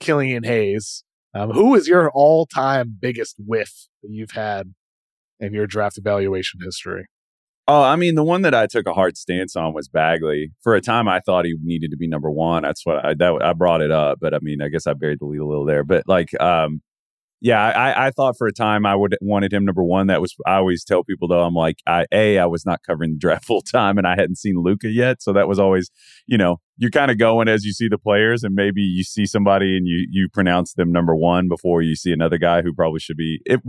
Killian 0.00 0.44
Hayes. 0.44 1.04
Um, 1.34 1.50
who 1.50 1.74
is 1.74 1.88
your 1.88 2.10
all-time 2.10 2.96
biggest 2.98 3.36
whiff 3.38 3.88
that 4.02 4.10
you've 4.10 4.30
had 4.30 4.72
in 5.40 5.52
your 5.52 5.66
draft 5.66 5.98
evaluation 5.98 6.60
history? 6.62 7.06
Oh, 7.66 7.82
I 7.82 7.96
mean, 7.96 8.14
the 8.14 8.24
one 8.24 8.42
that 8.42 8.54
I 8.54 8.66
took 8.66 8.86
a 8.86 8.92
hard 8.92 9.16
stance 9.16 9.56
on 9.56 9.72
was 9.72 9.88
Bagley. 9.88 10.50
For 10.62 10.74
a 10.74 10.82
time, 10.82 11.08
I 11.08 11.20
thought 11.20 11.46
he 11.46 11.56
needed 11.62 11.90
to 11.92 11.96
be 11.96 12.06
number 12.06 12.30
one. 12.30 12.62
That's 12.62 12.84
what 12.84 13.02
I 13.04 13.14
that 13.14 13.42
I 13.42 13.54
brought 13.54 13.80
it 13.80 13.90
up, 13.90 14.18
but 14.20 14.34
I 14.34 14.38
mean, 14.42 14.60
I 14.60 14.68
guess 14.68 14.86
I 14.86 14.92
buried 14.92 15.18
the 15.20 15.24
lead 15.24 15.40
a 15.40 15.46
little 15.46 15.64
there. 15.64 15.82
But 15.82 16.04
like, 16.06 16.38
um, 16.42 16.82
yeah, 17.40 17.62
I, 17.62 18.08
I 18.08 18.10
thought 18.10 18.36
for 18.38 18.46
a 18.46 18.52
time 18.52 18.86
I 18.86 18.94
would 18.96 19.16
wanted 19.22 19.52
him 19.52 19.64
number 19.64 19.82
one. 19.84 20.08
That 20.08 20.20
was 20.20 20.34
I 20.46 20.56
always 20.56 20.84
tell 20.84 21.04
people 21.04 21.28
though 21.28 21.42
I'm 21.44 21.54
like 21.54 21.78
I 21.86 22.06
a 22.12 22.38
I 22.38 22.46
was 22.46 22.66
not 22.66 22.82
covering 22.86 23.12
the 23.12 23.18
draft 23.18 23.44
full 23.46 23.62
time 23.62 23.98
and 23.98 24.06
I 24.06 24.12
hadn't 24.16 24.36
seen 24.36 24.56
Luka 24.62 24.88
yet, 24.90 25.22
so 25.22 25.32
that 25.34 25.48
was 25.48 25.58
always 25.58 25.90
you 26.26 26.38
know 26.38 26.60
you're 26.76 26.90
kind 26.90 27.10
of 27.10 27.18
going 27.18 27.48
as 27.48 27.64
you 27.64 27.72
see 27.72 27.88
the 27.88 27.98
players 27.98 28.42
and 28.42 28.54
maybe 28.54 28.82
you 28.82 29.04
see 29.04 29.26
somebody 29.26 29.76
and 29.76 29.86
you 29.86 30.06
you 30.10 30.28
pronounce 30.28 30.74
them 30.74 30.90
number 30.90 31.14
one 31.14 31.48
before 31.48 31.82
you 31.82 31.94
see 31.94 32.12
another 32.12 32.38
guy 32.38 32.62
who 32.62 32.72
probably 32.72 33.00
should 33.00 33.16
be. 33.16 33.40
It 33.46 33.60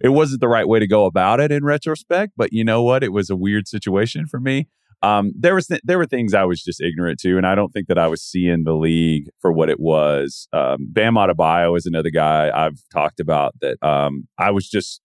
it 0.00 0.10
wasn't 0.10 0.40
the 0.40 0.48
right 0.48 0.68
way 0.68 0.78
to 0.78 0.86
go 0.86 1.06
about 1.06 1.40
it 1.40 1.50
in 1.50 1.64
retrospect, 1.64 2.32
but 2.36 2.52
you 2.52 2.64
know 2.64 2.82
what? 2.82 3.02
It 3.02 3.12
was 3.12 3.30
a 3.30 3.36
weird 3.36 3.66
situation 3.66 4.26
for 4.26 4.40
me. 4.40 4.68
Um, 5.02 5.32
there 5.38 5.54
was 5.54 5.66
th- 5.66 5.82
there 5.84 5.98
were 5.98 6.06
things 6.06 6.32
I 6.32 6.44
was 6.44 6.62
just 6.62 6.80
ignorant 6.80 7.18
to, 7.20 7.36
and 7.36 7.46
I 7.46 7.54
don't 7.54 7.72
think 7.72 7.88
that 7.88 7.98
I 7.98 8.06
was 8.06 8.22
seeing 8.22 8.64
the 8.64 8.74
league 8.74 9.28
for 9.40 9.52
what 9.52 9.68
it 9.68 9.78
was. 9.78 10.48
Um, 10.52 10.86
Bam 10.88 11.14
Adebayo 11.14 11.76
is 11.76 11.84
another 11.84 12.10
guy 12.10 12.50
I've 12.54 12.80
talked 12.90 13.20
about 13.20 13.54
that 13.60 13.76
um, 13.82 14.26
I 14.38 14.50
was 14.50 14.66
just 14.68 15.02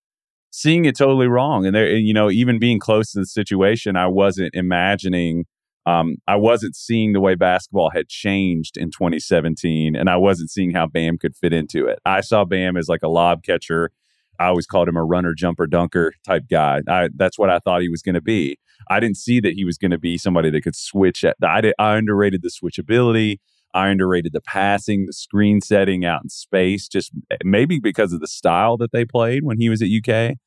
seeing 0.52 0.86
it 0.86 0.98
totally 0.98 1.28
wrong, 1.28 1.66
and 1.66 1.76
there, 1.76 1.94
and, 1.94 2.08
you 2.08 2.14
know, 2.14 2.30
even 2.30 2.60
being 2.60 2.80
close 2.80 3.12
to 3.12 3.20
the 3.20 3.26
situation, 3.26 3.96
I 3.96 4.08
wasn't 4.08 4.56
imagining. 4.56 5.46
Um, 5.86 6.18
I 6.28 6.36
wasn't 6.36 6.76
seeing 6.76 7.14
the 7.14 7.22
way 7.22 7.36
basketball 7.36 7.90
had 7.90 8.10
changed 8.10 8.78
in 8.78 8.92
2017, 8.92 9.96
and 9.96 10.10
I 10.10 10.18
wasn't 10.18 10.52
seeing 10.52 10.72
how 10.72 10.88
Bam 10.88 11.18
could 11.18 11.36
fit 11.36 11.54
into 11.54 11.88
it. 11.88 12.00
I 12.06 12.22
saw 12.22 12.46
Bam 12.46 12.78
as 12.78 12.88
like 12.88 13.02
a 13.04 13.08
lob 13.08 13.44
catcher. 13.44 13.92
I 14.40 14.48
always 14.48 14.66
called 14.66 14.88
him 14.88 14.96
a 14.96 15.04
runner, 15.04 15.34
jumper, 15.34 15.68
dunker 15.68 16.14
type 16.26 16.44
guy. 16.50 16.82
I, 16.88 17.10
that's 17.16 17.38
what 17.38 17.50
I 17.50 17.60
thought 17.60 17.82
he 17.82 17.90
was 17.90 18.02
going 18.02 18.16
to 18.16 18.22
be. 18.22 18.58
I 18.90 19.00
didn't 19.00 19.18
see 19.18 19.40
that 19.42 19.54
he 19.54 19.66
was 19.66 19.78
going 19.78 19.92
to 19.92 19.98
be 19.98 20.18
somebody 20.18 20.50
that 20.50 20.62
could 20.62 20.76
switch. 20.76 21.24
At, 21.24 21.36
I, 21.44 21.62
did, 21.62 21.74
I 21.78 21.98
underrated 21.98 22.42
the 22.42 22.50
switchability. 22.50 23.38
I 23.74 23.90
underrated 23.90 24.34
the 24.34 24.42
passing, 24.42 25.06
the 25.06 25.14
screen 25.14 25.62
setting 25.62 26.06
out 26.06 26.22
in 26.24 26.30
space, 26.30 26.88
just 26.88 27.12
eh, 27.30 27.38
maybe 27.44 27.80
because 27.80 28.14
of 28.14 28.20
the 28.20 28.28
style 28.28 28.78
that 28.78 28.92
they 28.92 29.06
played 29.06 29.44
when 29.44 29.60
he 29.60 29.70
was 29.70 29.82
at 29.82 29.90
UK. 29.90 30.38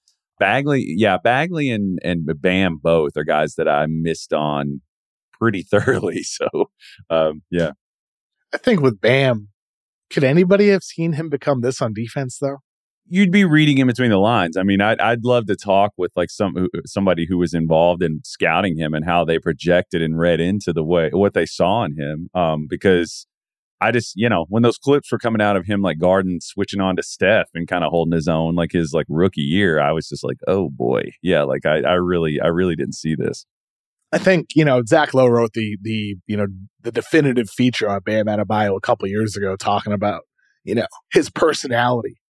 Bagley, 0.41 0.85
yeah, 0.97 1.19
Bagley 1.23 1.71
and 1.71 2.01
and 2.03 2.27
Bam 2.41 2.79
both 2.83 3.17
are 3.17 3.23
guys 3.23 3.55
that 3.55 3.69
I 3.69 3.87
missed 3.87 4.33
on 4.33 4.81
pretty 5.43 5.63
thoroughly. 5.71 6.23
So, 6.23 6.47
um, 7.11 7.43
yeah, 7.51 7.73
I 8.55 8.59
think 8.59 8.81
with 8.81 9.01
Bam, 9.01 9.49
could 10.11 10.25
anybody 10.25 10.69
have 10.69 10.83
seen 10.83 11.15
him 11.15 11.29
become 11.29 11.61
this 11.61 11.83
on 11.83 11.93
defense 11.93 12.39
though? 12.41 12.59
you'd 13.09 13.31
be 13.31 13.45
reading 13.45 13.79
in 13.79 13.87
between 13.87 14.11
the 14.11 14.19
lines. 14.19 14.57
I 14.57 14.63
mean, 14.63 14.81
I'd, 14.81 15.01
I'd 15.01 15.25
love 15.25 15.47
to 15.47 15.57
talk 15.57 15.93
with 15.97 16.13
like 16.17 16.31
some 16.31 16.69
somebody 16.87 17.27
who 17.29 17.37
was 17.37 17.53
involved 17.53 18.03
in 18.03 18.21
scouting 18.25 18.79
him 18.79 18.95
and 18.95 19.05
how 19.05 19.25
they 19.25 19.39
projected 19.39 20.03
and 20.03 20.19
read 20.19 20.41
into 20.41 20.73
the 20.73 20.85
way 20.85 21.11
what 21.13 21.35
they 21.35 21.47
saw 21.47 21.85
in 21.85 21.97
him. 21.97 22.31
Um, 22.35 22.67
because 22.69 23.27
I 23.83 23.91
just, 23.91 24.13
you 24.15 24.29
know, 24.29 24.47
when 24.49 24.63
those 24.63 24.79
clips 24.79 25.11
were 25.11 25.19
coming 25.19 25.43
out 25.43 25.57
of 25.57 25.67
him 25.67 25.83
like 25.83 25.99
Garden 25.99 26.41
switching 26.41 26.81
on 26.81 26.97
to 26.97 27.03
Steph 27.03 27.49
and 27.55 27.67
kind 27.67 27.85
of 27.85 27.91
holding 27.91 28.15
his 28.15 28.29
own 28.29 28.55
like 28.55 28.73
his 28.73 28.93
like 28.93 29.07
rookie 29.09 29.43
year, 29.43 29.81
I 29.81 29.93
was 29.93 30.09
just 30.09 30.25
like, 30.25 30.39
oh 30.47 30.71
boy, 30.71 31.11
yeah, 31.21 31.43
like 31.43 31.67
I, 31.67 31.81
I 31.81 31.95
really, 31.95 32.41
I 32.41 32.47
really 32.47 32.77
didn't 32.77 32.95
see 32.95 33.15
this. 33.15 33.45
I 34.13 34.19
think 34.19 34.49
you 34.55 34.65
know 34.65 34.83
Zach 34.87 35.15
Lowe 35.15 35.27
wrote 35.27 35.55
the 35.55 35.79
the 35.81 36.17
you 36.27 36.37
know 36.37 36.47
the 36.83 36.93
definitive 36.93 37.49
feature 37.49 37.89
on 37.89 38.01
Bam 38.05 38.27
Adebayo 38.27 38.41
a 38.41 38.45
bio 38.45 38.77
a 38.77 38.81
couple 38.81 39.09
years 39.09 39.37
ago, 39.37 39.57
talking 39.57 39.93
about 39.93 40.23
you 40.65 40.75
know 40.75 40.87
his 41.13 41.31
personality. 41.31 42.21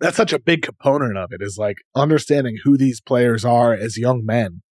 That's 0.00 0.16
such 0.16 0.32
a 0.32 0.38
big 0.38 0.62
component 0.62 1.16
of 1.16 1.32
it 1.32 1.40
is 1.40 1.56
like 1.56 1.78
understanding 1.94 2.58
who 2.62 2.76
these 2.76 3.00
players 3.00 3.44
are 3.44 3.72
as 3.72 3.96
young 3.96 4.24
men 4.24 4.62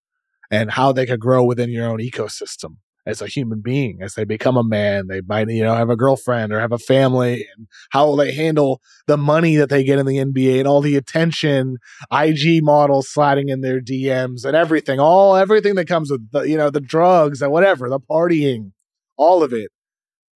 and 0.51 0.72
how 0.72 0.91
they 0.91 1.06
could 1.06 1.20
grow 1.20 1.43
within 1.43 1.72
your 1.72 1.88
own 1.88 1.99
ecosystem 1.99 2.76
as 3.06 3.22
a 3.22 3.28
human 3.28 3.62
being 3.62 4.01
as 4.01 4.14
they 4.14 4.24
become 4.24 4.56
a 4.56 4.64
man 4.64 5.08
they 5.08 5.22
might 5.22 5.49
you 5.49 5.64
know 5.64 5.76
have 5.76 5.89
a 5.89 5.95
girlfriend 5.95 6.54
or 6.54 6.60
have 6.60 6.72
a 6.72 6.78
family 6.78 7.45
and 7.56 7.68
how 7.89 8.06
will 8.08 8.16
they 8.16 8.34
handle 8.34 8.82
the 9.08 9.18
money 9.18 9.56
that 9.56 9.70
they 9.70 9.84
get 9.84 9.99
in 9.99 10.06
the 10.06 10.18
nba 10.18 10.60
and 10.60 10.68
all 10.68 10.82
the 10.82 10.95
attention 10.95 11.78
ig 12.14 12.64
models 12.64 13.10
sliding 13.10 13.49
in 13.49 13.62
their 13.62 13.82
dms 13.82 14.45
and 14.45 14.56
everything 14.56 14.99
all 14.99 15.36
everything 15.36 15.76
that 15.76 15.88
comes 15.88 16.10
with 16.10 16.32
the 16.32 16.41
you 16.43 16.58
know 16.58 16.70
the 16.70 16.80
drugs 16.80 17.41
and 17.41 17.51
whatever 17.51 17.89
the 17.89 17.99
partying 17.99 18.72
all 19.18 19.43
of 19.43 19.54
it. 19.54 19.72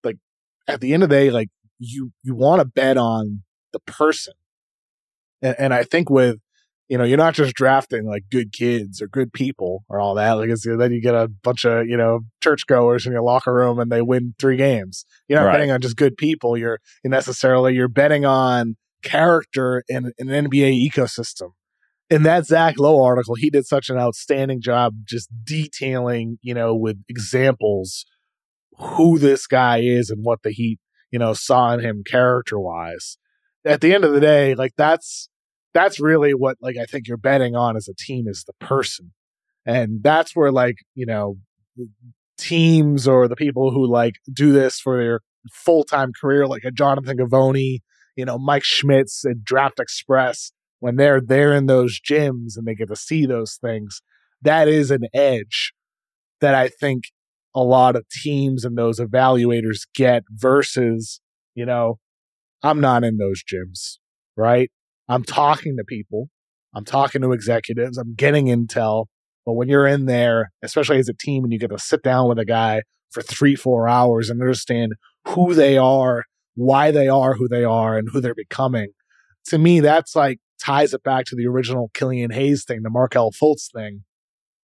Like 0.04 0.18
at 0.68 0.82
the 0.82 0.94
end 0.94 1.04
of 1.04 1.10
the 1.10 1.16
day 1.16 1.30
like 1.30 1.50
you 1.80 2.12
you 2.24 2.36
want 2.36 2.62
to 2.62 2.66
bet 2.66 2.98
on 2.98 3.44
the 3.74 3.80
person. 3.80 4.34
And, 5.42 5.56
and 5.60 5.74
I 5.74 5.84
think 5.84 6.10
with, 6.10 6.38
you 6.88 6.98
know, 6.98 7.04
you're 7.04 7.18
not 7.18 7.34
just 7.34 7.56
drafting 7.56 8.06
like 8.06 8.24
good 8.32 8.54
kids 8.54 9.02
or 9.02 9.08
good 9.08 9.34
people 9.34 9.84
or 9.90 10.00
all 10.00 10.16
that. 10.16 10.34
Like, 10.34 10.50
then 10.50 10.92
you 10.92 11.02
get 11.02 11.16
a 11.16 11.28
bunch 11.28 11.66
of, 11.66 11.88
you 11.88 11.98
know, 11.98 12.22
churchgoers 12.42 13.06
in 13.06 13.12
your 13.12 13.24
locker 13.24 13.54
room 13.54 13.80
and 13.80 13.92
they 13.92 14.02
win 14.02 14.36
three 14.40 14.56
games. 14.56 15.06
You're 15.28 15.40
not 15.40 15.48
right. 15.48 15.54
betting 15.54 15.72
on 15.72 15.82
just 15.82 15.98
good 15.98 16.16
people. 16.16 16.58
You're, 16.58 16.80
you're 17.04 17.12
necessarily, 17.12 17.74
you're 17.74 17.90
betting 17.90 18.26
on 18.26 18.78
character 19.04 19.84
in, 19.90 20.14
in 20.18 20.30
an 20.30 20.50
NBA 20.50 20.90
ecosystem. 20.90 21.52
In 22.10 22.24
that 22.24 22.46
Zach 22.46 22.80
Lowe 22.80 23.04
article, 23.04 23.36
he 23.36 23.50
did 23.50 23.66
such 23.66 23.90
an 23.90 23.98
outstanding 23.98 24.62
job 24.62 24.94
just 25.04 25.30
detailing, 25.44 26.40
you 26.42 26.54
know, 26.54 26.74
with 26.74 27.04
examples 27.10 28.06
who 28.78 29.20
this 29.20 29.46
guy 29.46 29.80
is 29.80 30.10
and 30.10 30.24
what 30.24 30.42
the 30.42 30.52
Heat, 30.52 30.80
you 31.12 31.20
know, 31.20 31.34
saw 31.34 31.74
in 31.74 31.82
him 31.82 32.04
character 32.06 32.58
wise 32.58 33.18
at 33.68 33.82
the 33.82 33.94
end 33.94 34.04
of 34.04 34.14
the 34.14 34.20
day, 34.20 34.56
like 34.56 34.74
that's 34.78 35.30
that's 35.78 36.00
really 36.00 36.34
what 36.34 36.58
like 36.60 36.76
I 36.76 36.86
think 36.86 37.08
you're 37.08 37.18
betting 37.18 37.56
on 37.56 37.78
as 37.78 37.88
a 37.88 37.94
team 37.94 38.28
is 38.28 38.44
the 38.46 38.66
person. 38.66 39.14
And 39.64 40.02
that's 40.02 40.36
where 40.36 40.52
like, 40.52 40.78
you 40.96 41.06
know, 41.06 41.38
teams 42.40 43.08
or 43.08 43.28
the 43.28 43.36
people 43.36 43.70
who 43.70 43.86
like 43.86 44.16
do 44.34 44.52
this 44.52 44.80
for 44.80 44.98
their 44.98 45.20
full-time 45.52 46.14
career 46.20 46.48
like 46.48 46.64
a 46.64 46.72
Jonathan 46.72 47.18
Givony, 47.18 47.82
you 48.16 48.26
know, 48.26 48.40
Mike 48.40 48.64
Schmitz 48.64 49.24
and 49.24 49.44
Draft 49.44 49.80
Express 49.80 50.52
when 50.80 50.96
they're 50.96 51.22
there 51.22 51.54
in 51.54 51.68
those 51.68 52.00
gyms 52.00 52.58
and 52.58 52.66
they 52.66 52.74
get 52.74 52.88
to 52.88 52.96
see 52.96 53.28
those 53.28 53.60
things, 53.62 54.02
that 54.42 54.68
is 54.68 54.90
an 54.90 55.04
edge 55.14 55.74
that 56.42 56.56
I 56.56 56.70
think 56.70 57.06
a 57.54 57.62
lot 57.62 57.96
of 57.96 58.10
teams 58.10 58.66
and 58.66 58.76
those 58.76 59.00
evaluators 59.00 59.82
get 59.94 60.24
versus, 60.32 61.22
you 61.54 61.66
know, 61.66 62.00
I'm 62.64 62.82
not 62.82 63.04
in 63.04 63.18
those 63.18 63.44
gyms, 63.44 63.98
right? 64.36 64.72
I'm 65.10 65.24
talking 65.24 65.78
to 65.78 65.84
people. 65.84 66.30
I'm 66.74 66.86
talking 66.86 67.22
to 67.22 67.32
executives. 67.32 67.98
I'm 67.98 68.14
getting 68.14 68.48
intel. 68.48 69.06
But 69.46 69.54
when 69.54 69.70
you're 69.70 69.88
in 69.88 70.06
there, 70.06 70.52
especially 70.62 71.00
as 71.00 71.08
a 71.08 71.14
team, 71.14 71.44
and 71.44 71.54
you 71.54 71.60
get 71.60 71.70
to 71.70 71.80
sit 71.80 72.04
down 72.04 72.28
with 72.28 72.38
a 72.38 72.46
guy 72.46 72.82
for 73.12 73.22
three, 73.22 73.56
four 73.56 73.88
hours 73.88 74.30
and 74.30 74.42
understand 74.42 74.94
who 75.26 75.54
they 75.54 75.78
are, 75.78 76.26
why 76.56 76.92
they 76.92 77.08
are 77.08 77.34
who 77.34 77.48
they 77.48 77.64
are, 77.64 77.98
and 77.98 78.10
who 78.12 78.20
they're 78.20 78.36
becoming, 78.36 78.90
to 79.46 79.58
me, 79.58 79.80
that's 79.80 80.16
like 80.16 80.40
ties 80.62 80.94
it 80.94 81.04
back 81.04 81.26
to 81.26 81.36
the 81.36 81.48
original 81.48 81.90
Killian 81.94 82.32
Hayes 82.32 82.66
thing, 82.66 82.84
the 82.84 82.90
Markelle 82.90 83.32
Fultz 83.32 83.72
thing. 83.74 84.04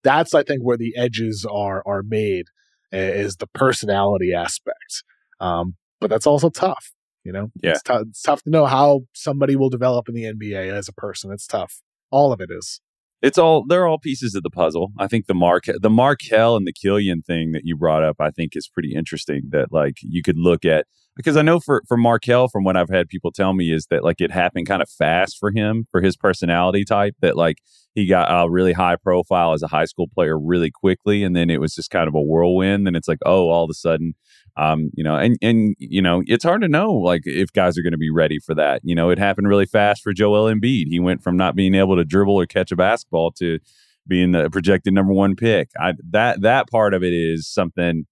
That's, 0.04 0.34
I 0.34 0.42
think, 0.42 0.62
where 0.64 0.78
the 0.78 0.96
edges 0.98 1.46
are 1.50 1.84
are 1.86 2.02
made 2.02 2.46
is 2.92 3.36
the 3.36 3.48
personality 3.48 4.34
aspect. 4.34 5.04
Um, 5.40 5.76
but 6.00 6.10
that's 6.10 6.26
also 6.26 6.50
tough 6.50 6.92
you 7.24 7.32
know, 7.32 7.52
yeah, 7.62 7.72
it's, 7.72 7.84
t- 7.84 7.94
it's 7.94 8.22
tough 8.22 8.44
to 8.44 8.50
know 8.50 8.66
how 8.66 9.02
somebody 9.14 9.56
will 9.56 9.70
develop 9.70 10.10
in 10.10 10.16
the 10.16 10.24
NBA 10.24 10.72
as 10.72 10.88
a 10.88 10.94
person. 10.94 11.32
It's 11.32 11.48
tough. 11.48 11.82
All 12.10 12.34
of 12.34 12.42
it 12.42 12.50
is. 12.52 12.82
It's 13.22 13.38
all 13.38 13.64
they're 13.68 13.86
all 13.86 14.00
pieces 14.00 14.34
of 14.34 14.42
the 14.42 14.50
puzzle. 14.50 14.92
I 14.98 15.08
think 15.08 15.28
the 15.28 15.36
Mark 15.36 15.66
the 15.66 15.90
Markelle 15.90 16.56
and 16.56 16.66
the 16.66 16.74
Killian 16.74 17.22
thing 17.22 17.52
that 17.52 17.62
you 17.64 17.76
brought 17.76 18.04
up, 18.04 18.16
I 18.20 18.32
think 18.32 18.56
is 18.56 18.68
pretty 18.68 18.96
interesting. 18.96 19.44
That 19.50 19.72
like 19.72 19.98
you 20.02 20.24
could 20.24 20.38
look 20.38 20.66
at 20.66 20.88
because 21.16 21.38
I 21.38 21.44
know 21.44 21.60
for 21.60 21.84
for 21.88 21.98
Markelle, 21.98 22.48
from 22.48 22.64
what 22.64 22.76
I've 22.76 22.90
had 22.90 23.10
people 23.10 23.32
tell 23.32 23.54
me, 23.54 23.72
is 23.72 23.86
that 23.92 24.04
like 24.04 24.22
it 24.22 24.32
happened 24.32 24.68
kind 24.68 24.82
of 24.82 24.90
fast 24.90 25.38
for 25.40 25.52
him 25.52 25.86
for 25.92 26.02
his 26.02 26.18
personality 26.18 26.84
type. 26.84 27.16
That 27.22 27.38
like 27.38 27.58
he 27.94 28.08
got 28.08 28.28
a 28.32 28.50
really 28.50 28.74
high 28.74 28.96
profile 28.96 29.54
as 29.54 29.62
a 29.62 29.68
high 29.68 29.86
school 29.86 30.08
player 30.08 30.40
really 30.40 30.72
quickly, 30.72 31.24
and 31.24 31.36
then 31.36 31.52
it 31.52 31.60
was 31.60 31.76
just 31.76 31.92
kind 31.92 32.08
of 32.08 32.16
a 32.16 32.22
whirlwind. 32.22 32.88
And 32.88 32.98
it's 32.98 33.08
like, 33.08 33.20
oh, 33.24 33.50
all 33.50 33.66
of 33.66 33.70
a 33.70 33.76
sudden 33.76 34.16
um, 34.58 34.92
you 34.94 35.04
know, 35.04 35.16
and 35.16 35.38
and 35.42 35.76
you 35.80 36.02
know, 36.02 36.24
it's 36.28 36.44
hard 36.44 36.62
to 36.62 36.68
know 36.68 36.92
like 36.92 37.24
if 37.26 37.52
guys 37.54 37.78
are 37.78 37.82
going 37.82 37.92
to 37.92 37.98
be 37.98 38.12
ready 38.12 38.40
for 38.40 38.54
that. 38.56 38.82
You 38.84 38.96
know, 38.96 39.10
it 39.10 39.18
happened 39.18 39.48
really 39.48 39.66
fast 39.66 40.04
for 40.04 40.14
Joel 40.14 40.54
Embiid. 40.54 40.88
He 40.88 41.00
went 41.00 41.24
from 41.24 41.38
not 41.38 41.56
being 41.56 41.76
able 41.76 41.96
to 41.96 42.06
dribble 42.06 42.36
or 42.36 42.46
catch 42.46 42.72
a 42.72 42.76
basketball 42.76 43.32
to 43.34 43.60
being 44.08 44.32
the 44.32 44.50
projected 44.50 44.94
number 44.94 45.14
one 45.14 45.36
pick. 45.36 45.70
I, 45.80 45.94
that 46.10 46.42
that 46.42 46.70
part 46.70 46.94
of 46.94 47.04
it 47.04 47.14
is 47.14 47.48
something 47.48 48.06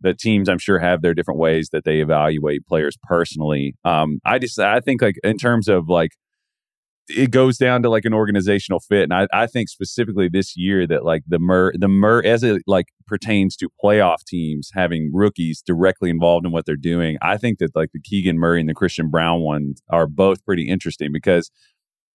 that 0.00 0.18
teams 0.18 0.48
I'm 0.48 0.58
sure 0.58 0.78
have 0.78 1.02
their 1.02 1.14
different 1.14 1.40
ways 1.40 1.70
that 1.70 1.84
they 1.84 2.00
evaluate 2.00 2.66
players 2.66 2.96
personally. 3.02 3.74
Um, 3.84 4.20
I 4.24 4.38
just 4.38 4.58
I 4.58 4.80
think 4.80 5.02
like 5.02 5.16
in 5.24 5.38
terms 5.38 5.66
of 5.68 5.88
like 5.88 6.12
it 7.08 7.30
goes 7.30 7.58
down 7.58 7.82
to 7.82 7.90
like 7.90 8.04
an 8.04 8.14
organizational 8.14 8.80
fit. 8.80 9.02
And 9.02 9.12
I, 9.12 9.26
I 9.32 9.46
think 9.46 9.68
specifically 9.68 10.28
this 10.28 10.56
year 10.56 10.86
that 10.86 11.04
like 11.04 11.22
the 11.26 11.38
mer 11.38 11.72
the 11.76 11.88
mer 11.88 12.22
as 12.24 12.42
it 12.42 12.62
like 12.66 12.86
pertains 13.06 13.56
to 13.56 13.68
playoff 13.82 14.24
teams 14.26 14.70
having 14.72 15.10
rookies 15.12 15.62
directly 15.62 16.08
involved 16.08 16.46
in 16.46 16.52
what 16.52 16.64
they're 16.64 16.76
doing, 16.76 17.18
I 17.20 17.36
think 17.36 17.58
that 17.58 17.76
like 17.76 17.90
the 17.92 18.00
Keegan 18.00 18.38
Murray 18.38 18.60
and 18.60 18.68
the 18.68 18.74
Christian 18.74 19.10
Braun 19.10 19.40
ones 19.42 19.82
are 19.90 20.06
both 20.06 20.44
pretty 20.44 20.68
interesting 20.68 21.10
because, 21.12 21.50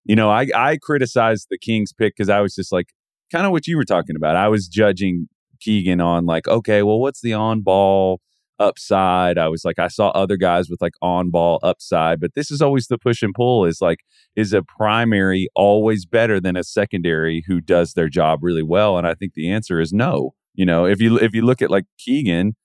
you 0.05 0.15
know, 0.15 0.29
I 0.29 0.47
I 0.55 0.77
criticized 0.81 1.47
the 1.49 1.59
Kings 1.59 1.93
pick 1.93 2.15
because 2.15 2.29
I 2.29 2.41
was 2.41 2.55
just 2.55 2.71
like 2.71 2.87
kind 3.31 3.45
of 3.45 3.51
what 3.51 3.67
you 3.67 3.77
were 3.77 3.85
talking 3.85 4.15
about. 4.15 4.35
I 4.35 4.47
was 4.47 4.67
judging 4.67 5.27
Keegan 5.61 6.01
on 6.01 6.25
like, 6.25 6.47
okay, 6.47 6.81
well, 6.81 6.99
what's 6.99 7.21
the 7.21 7.33
on 7.33 7.61
ball 7.61 8.21
upside. 8.59 9.37
I 9.37 9.47
was 9.47 9.63
like, 9.65 9.79
I 9.79 9.87
saw 9.87 10.09
other 10.09 10.37
guys 10.37 10.69
with 10.69 10.81
like 10.81 10.93
on 11.01 11.29
ball 11.29 11.59
upside, 11.63 12.19
but 12.19 12.35
this 12.35 12.51
is 12.51 12.61
always 12.61 12.87
the 12.87 12.97
push 12.97 13.21
and 13.21 13.33
pull 13.33 13.65
is 13.65 13.81
like, 13.81 13.99
is 14.35 14.53
a 14.53 14.61
primary 14.63 15.47
always 15.55 16.05
better 16.05 16.39
than 16.39 16.55
a 16.55 16.63
secondary 16.63 17.43
who 17.47 17.61
does 17.61 17.93
their 17.93 18.09
job 18.09 18.39
really 18.41 18.63
well? 18.63 18.97
And 18.97 19.07
I 19.07 19.13
think 19.13 19.33
the 19.33 19.51
answer 19.51 19.79
is 19.79 19.93
no. 19.93 20.33
You 20.55 20.65
know, 20.65 20.85
if 20.85 20.99
you 20.99 21.17
if 21.17 21.33
you 21.33 21.43
look 21.43 21.61
at 21.61 21.69
like 21.69 21.85
Keegan, 21.97 22.55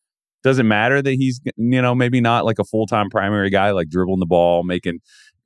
doesn't 0.42 0.66
matter 0.66 1.00
that 1.00 1.12
he's 1.12 1.40
you 1.56 1.80
know 1.80 1.94
maybe 1.94 2.20
not 2.20 2.44
like 2.44 2.58
a 2.58 2.64
full 2.64 2.86
time 2.86 3.08
primary 3.08 3.50
guy 3.50 3.70
like 3.70 3.88
dribbling 3.88 4.20
the 4.20 4.26
ball, 4.26 4.64
making 4.64 5.00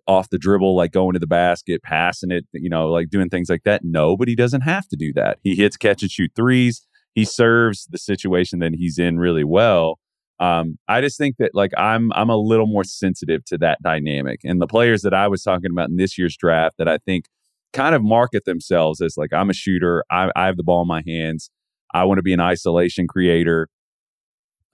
off 0.09 0.31
the 0.31 0.39
dribble, 0.39 0.75
like 0.75 0.91
going 0.91 1.13
to 1.13 1.19
the 1.19 1.27
basket, 1.27 1.83
passing 1.83 2.31
it, 2.31 2.47
you 2.53 2.71
know, 2.71 2.89
like 2.89 3.11
doing 3.11 3.29
things 3.29 3.51
like 3.51 3.65
that. 3.65 3.83
No, 3.85 4.17
but 4.17 4.27
he 4.27 4.35
doesn't 4.35 4.63
have 4.63 4.89
to 4.89 4.97
do 4.97 5.13
that. 5.13 5.39
He 5.43 5.55
hits 5.55 5.77
catch 5.77 6.01
and 6.03 6.11
shoot 6.11 6.33
threes. 6.35 6.87
He 7.15 7.25
serves 7.25 7.87
the 7.91 7.99
situation 7.99 8.59
that 8.61 8.75
he's 8.75 8.99
in 8.99 9.19
really 9.19 9.45
well. 9.45 9.99
Um, 10.41 10.79
I 10.87 11.01
just 11.01 11.19
think 11.19 11.37
that 11.39 11.51
like 11.55 11.73
I'm 11.77 12.13
I'm 12.13 12.31
a 12.31 12.37
little 12.37 12.67
more 12.67 12.85
sensitive 12.85 13.45
to 13.47 13.59
that 13.59 13.83
dynamic. 13.83 14.41
And 14.45 14.61
the 14.61 14.67
players 14.67 15.03
that 15.03 15.15
I 15.15 15.27
was 15.29 15.43
talking 15.43 15.71
about 15.71 15.89
in 15.89 15.97
this 15.97 16.17
year's 16.17 16.37
draft 16.37 16.77
that 16.79 16.89
I 16.89 16.99
think 16.99 17.25
kind 17.73 17.95
of 17.95 18.03
market 18.03 18.45
themselves 18.45 19.01
as 19.01 19.17
like 19.17 19.33
I'm 19.33 19.51
a 19.51 19.55
shooter, 19.55 20.05
I, 20.11 20.31
I 20.37 20.47
have 20.47 20.57
the 20.57 20.63
ball 20.63 20.83
in 20.83 20.89
my 20.89 21.03
hands, 21.07 21.51
I 21.93 22.05
want 22.05 22.19
to 22.19 22.23
be 22.23 22.33
an 22.33 22.41
isolation 22.41 23.07
creator. 23.07 23.69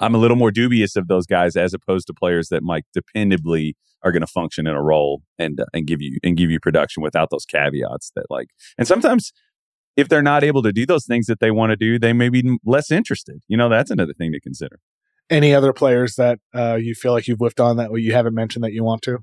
I'm 0.00 0.14
a 0.14 0.18
little 0.18 0.36
more 0.36 0.50
dubious 0.50 0.96
of 0.96 1.08
those 1.08 1.24
guys 1.24 1.56
as 1.56 1.72
opposed 1.72 2.08
to 2.08 2.14
players 2.14 2.48
that 2.48 2.62
might 2.62 2.84
dependably 2.96 3.74
are 4.02 4.12
going 4.12 4.20
to 4.20 4.26
function 4.26 4.66
in 4.66 4.74
a 4.74 4.82
role 4.82 5.22
and 5.38 5.60
uh, 5.60 5.64
and 5.72 5.86
give 5.86 6.02
you 6.02 6.18
and 6.22 6.36
give 6.36 6.50
you 6.50 6.60
production 6.60 7.02
without 7.02 7.30
those 7.30 7.46
caveats 7.46 8.12
that 8.14 8.26
like 8.28 8.48
and 8.76 8.86
sometimes 8.86 9.32
if 9.96 10.08
they're 10.08 10.22
not 10.22 10.44
able 10.44 10.62
to 10.62 10.72
do 10.72 10.84
those 10.84 11.06
things 11.06 11.26
that 11.26 11.40
they 11.40 11.50
want 11.50 11.70
to 11.70 11.76
do, 11.76 11.98
they 11.98 12.12
may 12.12 12.28
be 12.28 12.58
less 12.64 12.90
interested. 12.90 13.40
You 13.48 13.56
know, 13.56 13.68
that's 13.68 13.90
another 13.90 14.12
thing 14.12 14.32
to 14.32 14.40
consider. 14.40 14.80
Any 15.30 15.54
other 15.54 15.72
players 15.72 16.16
that 16.16 16.38
uh, 16.54 16.74
you 16.74 16.94
feel 16.94 17.12
like 17.12 17.26
you've 17.26 17.38
whiffed 17.38 17.60
on 17.60 17.76
that 17.78 17.90
you 17.94 18.12
haven't 18.12 18.34
mentioned 18.34 18.64
that 18.64 18.72
you 18.72 18.84
want 18.84 19.02
to? 19.02 19.18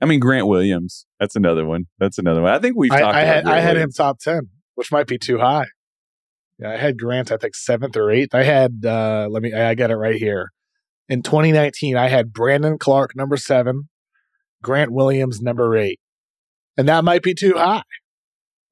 I 0.00 0.06
mean, 0.06 0.20
Grant 0.20 0.46
Williams. 0.46 1.06
That's 1.18 1.36
another 1.36 1.66
one. 1.66 1.86
That's 1.98 2.18
another 2.18 2.40
one. 2.40 2.52
I 2.52 2.58
think 2.58 2.76
we've 2.76 2.92
I, 2.92 3.00
talked. 3.00 3.16
I 3.16 3.22
about 3.22 3.34
had 3.34 3.46
I 3.46 3.60
had 3.60 3.76
him 3.76 3.90
top 3.90 4.18
ten, 4.18 4.48
which 4.74 4.90
might 4.90 5.06
be 5.06 5.18
too 5.18 5.38
high. 5.38 5.66
Yeah, 6.58 6.72
I 6.72 6.76
had 6.76 6.98
Grant. 6.98 7.32
I 7.32 7.36
think 7.36 7.54
seventh 7.54 7.96
or 7.96 8.10
eighth. 8.10 8.34
I 8.34 8.44
had. 8.44 8.84
uh 8.84 9.28
Let 9.30 9.42
me. 9.42 9.52
I 9.52 9.74
got 9.74 9.90
it 9.90 9.96
right 9.96 10.16
here. 10.16 10.50
In 11.08 11.22
2019, 11.22 11.96
I 11.96 12.08
had 12.08 12.32
Brandon 12.32 12.78
Clarke 12.78 13.16
number 13.16 13.36
seven, 13.36 13.88
Grant 14.62 14.92
Williams 14.92 15.42
number 15.42 15.76
eight, 15.76 15.98
and 16.76 16.88
that 16.88 17.04
might 17.04 17.22
be 17.22 17.34
too 17.34 17.54
high. 17.56 17.82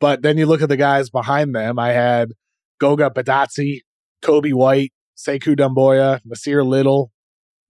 But 0.01 0.23
then 0.23 0.39
you 0.39 0.47
look 0.47 0.63
at 0.63 0.69
the 0.69 0.77
guys 0.77 1.11
behind 1.11 1.55
them. 1.55 1.79
I 1.79 1.89
had 1.89 2.33
Goga 2.79 3.11
Bitadze, 3.11 3.81
Coby 4.23 4.53
White, 4.55 4.93
Sekou 5.19 5.57
Doumbouya, 5.57 6.21
Nassir 6.27 6.65
Little, 6.65 7.11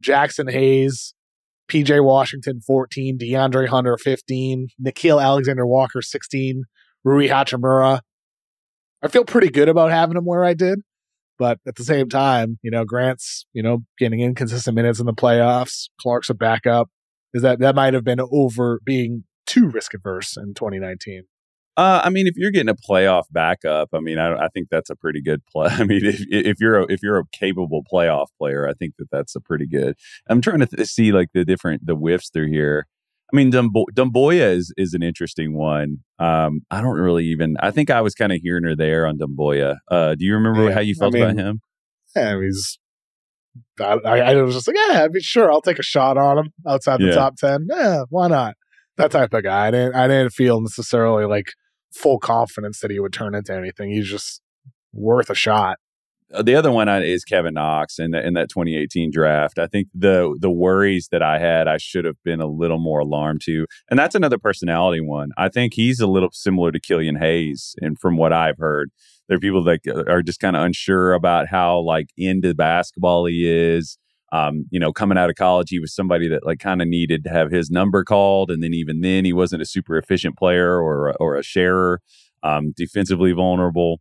Jaxson 0.04 0.50
Hayes, 0.50 1.14
PJ 1.70 2.04
Washington 2.04 2.60
14, 2.60 3.18
DeAndre 3.18 3.68
Hunter 3.68 3.96
15, 3.96 4.68
Nickeil 4.84 5.22
Alexander 5.22 5.66
Walker 5.66 6.02
16, 6.02 6.64
Rui 7.04 7.28
Hachimura. 7.28 8.00
I 9.02 9.08
feel 9.08 9.24
pretty 9.24 9.48
good 9.48 9.68
about 9.68 9.90
having 9.90 10.16
him 10.16 10.24
where 10.24 10.44
I 10.44 10.54
did. 10.54 10.80
But 11.38 11.58
at 11.66 11.76
the 11.76 11.84
same 11.84 12.08
time, 12.08 12.58
you 12.62 12.70
know, 12.70 12.84
Grant's, 12.84 13.46
you 13.52 13.62
know, 13.62 13.84
getting 13.96 14.20
inconsistent 14.20 14.74
minutes 14.74 14.98
in 14.98 15.06
the 15.06 15.12
playoffs. 15.12 15.88
Clarke's 16.00 16.30
a 16.30 16.34
backup. 16.34 16.90
Is 17.32 17.42
that 17.42 17.60
that 17.60 17.76
might 17.76 17.94
have 17.94 18.02
been 18.02 18.20
over 18.20 18.80
being 18.84 19.24
too 19.46 19.68
risk 19.68 19.94
averse 19.94 20.36
in 20.36 20.54
2019? 20.54 21.24
Uh, 21.78 22.00
I 22.04 22.10
mean, 22.10 22.26
if 22.26 22.34
you're 22.36 22.50
getting 22.50 22.68
a 22.68 22.74
playoff 22.74 23.22
backup, 23.30 23.90
I 23.94 24.00
mean, 24.00 24.18
I, 24.18 24.34
I 24.34 24.48
think 24.48 24.66
that's 24.68 24.90
a 24.90 24.96
pretty 24.96 25.22
good 25.22 25.46
play. 25.46 25.68
I 25.70 25.84
mean, 25.84 26.04
if 26.04 26.20
if 26.28 26.56
you're 26.60 26.80
a, 26.80 26.86
if 26.92 27.02
you're 27.04 27.18
a 27.18 27.24
capable 27.32 27.82
playoff 27.90 28.26
player, 28.36 28.68
I 28.68 28.72
think 28.74 28.94
that 28.98 29.06
that's 29.12 29.36
a 29.36 29.40
pretty 29.40 29.66
good. 29.68 29.94
I'm 30.28 30.40
trying 30.40 30.58
to 30.58 30.66
th- 30.66 30.88
see 30.88 31.12
like 31.12 31.28
the 31.34 31.44
different 31.44 31.86
the 31.86 31.94
whiffs 31.94 32.30
through 32.30 32.48
here. 32.48 32.86
I 33.32 33.36
mean, 33.36 33.52
Dumbo- 33.52 33.84
Doumbouya 33.94 34.54
is 34.56 34.72
is 34.76 34.92
an 34.92 35.02
interesting 35.04 35.56
one. 35.56 35.98
Um, 36.18 36.62
I 36.70 36.80
don't 36.80 36.98
really 36.98 37.26
even. 37.26 37.56
I 37.60 37.70
think 37.70 37.90
I 37.90 38.00
was 38.00 38.14
kind 38.14 38.32
of 38.32 38.40
hearing 38.42 38.64
her 38.64 38.74
there 38.74 39.06
on 39.06 39.16
Doumbouya. 39.18 39.76
Uh, 39.88 40.16
do 40.16 40.24
you 40.24 40.34
remember 40.34 40.64
Yeah, 40.68 40.74
how 40.74 40.80
you 40.80 40.94
I 40.98 40.98
felt 40.98 41.14
about 41.14 41.36
him? 41.36 41.60
Yeah, 42.16 42.40
he's. 42.42 42.78
I, 43.80 43.98
I 44.04 44.18
I 44.32 44.42
was 44.42 44.54
just 44.56 44.66
like, 44.66 44.76
yeah, 44.76 45.04
I 45.04 45.08
mean, 45.08 45.20
sure, 45.20 45.52
I'll 45.52 45.60
take 45.62 45.78
a 45.78 45.82
shot 45.84 46.16
on 46.18 46.38
him 46.38 46.48
outside 46.66 47.00
the 47.00 47.06
Yeah. 47.06 47.14
top 47.14 47.36
ten. 47.36 47.66
Yeah, 47.70 48.02
why 48.08 48.26
not? 48.28 48.54
That 48.96 49.12
type 49.12 49.32
of 49.32 49.44
guy. 49.44 49.68
I 49.68 49.70
didn't. 49.70 49.94
I 49.94 50.08
didn't 50.08 50.30
feel 50.32 50.60
necessarily 50.60 51.24
like 51.24 51.46
full 51.92 52.18
confidence 52.18 52.80
that 52.80 52.90
he 52.90 53.00
would 53.00 53.12
turn 53.12 53.34
into 53.34 53.54
anything. 53.54 53.90
He's 53.90 54.08
just 54.08 54.40
worth 54.92 55.30
a 55.30 55.34
shot. 55.34 55.78
Uh, 56.32 56.42
the 56.42 56.54
other 56.54 56.70
one 56.70 56.88
is 56.88 57.24
Kevin 57.24 57.54
Knox 57.54 57.98
in, 57.98 58.10
the, 58.10 58.24
in 58.24 58.34
that 58.34 58.50
2018 58.50 59.10
draft. 59.10 59.58
I 59.58 59.66
think 59.66 59.88
the 59.94 60.36
the 60.38 60.50
worries 60.50 61.08
that 61.10 61.22
I 61.22 61.38
had, 61.38 61.66
I 61.66 61.78
should 61.78 62.04
have 62.04 62.22
been 62.22 62.40
a 62.40 62.46
little 62.46 62.78
more 62.78 63.00
alarmed 63.00 63.40
to, 63.44 63.66
and 63.90 63.98
that's 63.98 64.14
another 64.14 64.38
personality 64.38 65.00
one. 65.00 65.30
I 65.38 65.48
think 65.48 65.72
he's 65.74 66.00
a 66.00 66.06
little 66.06 66.28
similar 66.32 66.70
to 66.70 66.80
Killian 66.80 67.16
Hayes, 67.16 67.74
and 67.80 67.98
from 67.98 68.18
what 68.18 68.32
I've 68.32 68.58
heard, 68.58 68.90
there 69.28 69.38
are 69.38 69.40
people 69.40 69.64
that 69.64 69.80
uh, 69.88 70.04
are 70.06 70.22
just 70.22 70.40
kind 70.40 70.54
of 70.54 70.62
unsure 70.62 71.14
about 71.14 71.48
how 71.48 71.80
like 71.80 72.10
into 72.16 72.54
basketball 72.54 73.24
he 73.24 73.48
is. 73.48 73.96
Um, 74.30 74.66
you 74.70 74.78
know, 74.78 74.92
coming 74.92 75.16
out 75.16 75.30
of 75.30 75.36
college, 75.36 75.70
he 75.70 75.80
was 75.80 75.94
somebody 75.94 76.28
that 76.28 76.44
like 76.44 76.58
kind 76.58 76.82
of 76.82 76.88
needed 76.88 77.24
to 77.24 77.30
have 77.30 77.50
his 77.50 77.70
number 77.70 78.04
called, 78.04 78.50
and 78.50 78.62
then 78.62 78.74
even 78.74 79.00
then, 79.00 79.24
he 79.24 79.32
wasn't 79.32 79.62
a 79.62 79.66
super 79.66 79.96
efficient 79.96 80.36
player 80.36 80.80
or 80.80 81.14
or 81.20 81.36
a 81.36 81.42
sharer. 81.42 82.00
Um, 82.42 82.72
defensively 82.76 83.32
vulnerable. 83.32 84.00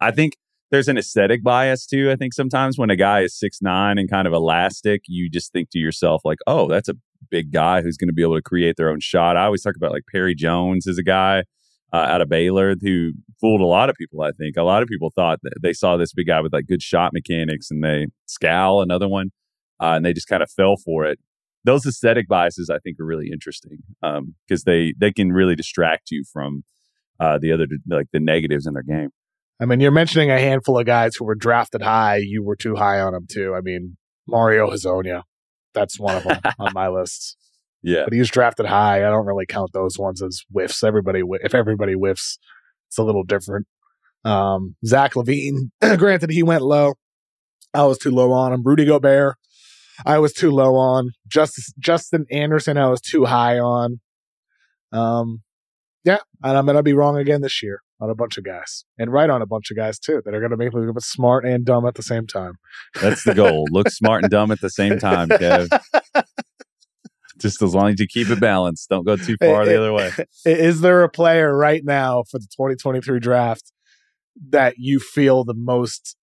I 0.00 0.10
think 0.10 0.36
there's 0.70 0.88
an 0.88 0.98
aesthetic 0.98 1.42
bias 1.42 1.86
too. 1.86 2.10
I 2.10 2.16
think 2.16 2.34
sometimes 2.34 2.78
when 2.78 2.90
a 2.90 2.96
guy 2.96 3.20
is 3.20 3.38
six 3.38 3.62
nine 3.62 3.98
and 3.98 4.10
kind 4.10 4.26
of 4.26 4.34
elastic, 4.34 5.02
you 5.06 5.30
just 5.30 5.52
think 5.52 5.70
to 5.70 5.78
yourself 5.78 6.22
like, 6.24 6.38
"Oh, 6.46 6.68
that's 6.68 6.88
a 6.88 6.94
big 7.30 7.52
guy 7.52 7.82
who's 7.82 7.96
going 7.96 8.08
to 8.08 8.14
be 8.14 8.22
able 8.22 8.36
to 8.36 8.42
create 8.42 8.76
their 8.76 8.90
own 8.90 9.00
shot." 9.00 9.36
I 9.36 9.44
always 9.44 9.62
talk 9.62 9.76
about 9.76 9.92
like 9.92 10.04
Perry 10.10 10.34
Jones 10.34 10.86
as 10.86 10.98
a 10.98 11.02
guy 11.02 11.44
uh, 11.92 11.96
out 11.96 12.20
of 12.20 12.28
Baylor 12.28 12.74
who 12.80 13.12
fooled 13.40 13.60
a 13.60 13.66
lot 13.66 13.88
of 13.90 13.96
people. 13.96 14.22
I 14.22 14.32
think 14.32 14.56
a 14.56 14.62
lot 14.62 14.82
of 14.82 14.88
people 14.88 15.10
thought 15.14 15.40
that 15.42 15.54
they 15.62 15.72
saw 15.72 15.96
this 15.96 16.12
big 16.12 16.26
guy 16.26 16.40
with 16.40 16.52
like 16.52 16.66
good 16.66 16.82
shot 16.82 17.12
mechanics, 17.12 17.70
and 17.70 17.82
they 17.82 18.06
scowl 18.26 18.82
another 18.82 19.08
one, 19.08 19.30
uh, 19.80 19.92
and 19.96 20.04
they 20.04 20.12
just 20.12 20.28
kind 20.28 20.42
of 20.42 20.50
fell 20.50 20.76
for 20.76 21.04
it. 21.04 21.18
Those 21.64 21.84
aesthetic 21.86 22.28
biases, 22.28 22.70
I 22.70 22.78
think, 22.78 22.98
are 23.00 23.04
really 23.04 23.30
interesting 23.32 23.78
because 24.00 24.64
they 24.64 24.94
they 24.98 25.12
can 25.12 25.32
really 25.32 25.56
distract 25.56 26.10
you 26.10 26.24
from 26.32 26.64
uh, 27.20 27.38
the 27.38 27.52
other 27.52 27.66
like 27.88 28.06
the 28.12 28.20
negatives 28.20 28.66
in 28.66 28.74
their 28.74 28.82
game. 28.82 29.10
I 29.60 29.64
mean, 29.64 29.80
you're 29.80 29.90
mentioning 29.90 30.30
a 30.30 30.38
handful 30.38 30.78
of 30.78 30.86
guys 30.86 31.16
who 31.16 31.24
were 31.24 31.34
drafted 31.34 31.82
high. 31.82 32.16
You 32.16 32.44
were 32.44 32.56
too 32.56 32.76
high 32.76 33.00
on 33.00 33.12
them 33.12 33.26
too. 33.28 33.54
I 33.56 33.60
mean, 33.60 33.96
Mario 34.26 34.70
Hezonja, 34.70 35.22
that's 35.74 35.98
one 35.98 36.16
of 36.16 36.22
them 36.22 36.40
on 36.58 36.72
my 36.74 36.88
list. 36.88 37.36
Yeah. 37.80 38.02
But 38.02 38.12
he 38.12 38.18
was 38.18 38.28
drafted 38.28 38.66
high. 38.66 39.06
I 39.06 39.10
don't 39.10 39.24
really 39.24 39.46
count 39.46 39.70
those 39.72 39.96
ones 39.96 40.20
as 40.20 40.42
whiffs. 40.50 40.82
Everybody, 40.82 41.22
if 41.44 41.54
everybody 41.54 41.92
whiffs, 41.92 42.36
it's 42.88 42.98
a 42.98 43.04
little 43.04 43.22
different. 43.22 43.68
Um, 44.24 44.74
Zach 44.84 45.14
LaVine, 45.14 45.70
granted, 45.96 46.30
he 46.30 46.42
went 46.42 46.62
low. 46.62 46.94
I 47.72 47.84
was 47.84 47.98
too 47.98 48.10
low 48.10 48.32
on 48.32 48.52
him. 48.52 48.64
Rudy 48.64 48.84
Gobert, 48.84 49.36
I 50.06 50.18
was 50.18 50.32
too 50.32 50.50
low 50.50 50.76
on. 50.76 51.10
Justice, 51.26 51.72
Justin 51.78 52.26
Anderson, 52.30 52.76
I 52.76 52.88
was 52.88 53.00
too 53.00 53.24
high 53.24 53.58
on. 53.58 54.00
Um, 54.92 55.42
yeah, 56.04 56.18
and 56.42 56.56
I'm 56.56 56.66
gonna 56.66 56.82
be 56.82 56.94
wrong 56.94 57.16
again 57.16 57.42
this 57.42 57.62
year 57.62 57.80
on 58.00 58.08
a 58.08 58.14
bunch 58.14 58.38
of 58.38 58.44
guys, 58.44 58.84
and 58.96 59.12
right 59.12 59.28
on 59.28 59.42
a 59.42 59.46
bunch 59.46 59.70
of 59.70 59.76
guys 59.76 59.98
too 59.98 60.22
that 60.24 60.34
are 60.34 60.40
gonna 60.40 60.56
make 60.56 60.72
me 60.72 60.86
look 60.86 61.00
smart 61.00 61.44
and 61.44 61.64
dumb 61.64 61.86
at 61.86 61.94
the 61.94 62.02
same 62.02 62.26
time. 62.26 62.54
That's 63.00 63.24
the 63.24 63.34
goal. 63.34 63.66
Look 63.70 63.90
smart 63.90 64.22
and 64.22 64.30
dumb 64.30 64.50
at 64.50 64.60
the 64.60 64.70
same 64.70 64.98
time, 64.98 65.28
Kev. 65.28 65.68
Just 67.38 67.62
as 67.62 67.74
long 67.74 67.90
as 67.90 68.00
you 68.00 68.06
keep 68.06 68.30
it 68.30 68.40
balanced. 68.40 68.88
Don't 68.88 69.04
go 69.04 69.16
too 69.16 69.36
far 69.36 69.64
the 69.64 69.78
other 69.78 69.92
way. 69.92 70.10
Is 70.44 70.80
there 70.80 71.04
a 71.04 71.08
player 71.08 71.56
right 71.56 71.84
now 71.84 72.24
for 72.28 72.38
the 72.38 72.46
2023 72.46 73.20
draft 73.20 73.72
that 74.50 74.74
you 74.78 74.98
feel 74.98 75.44
the 75.44 75.54
most 75.54 76.16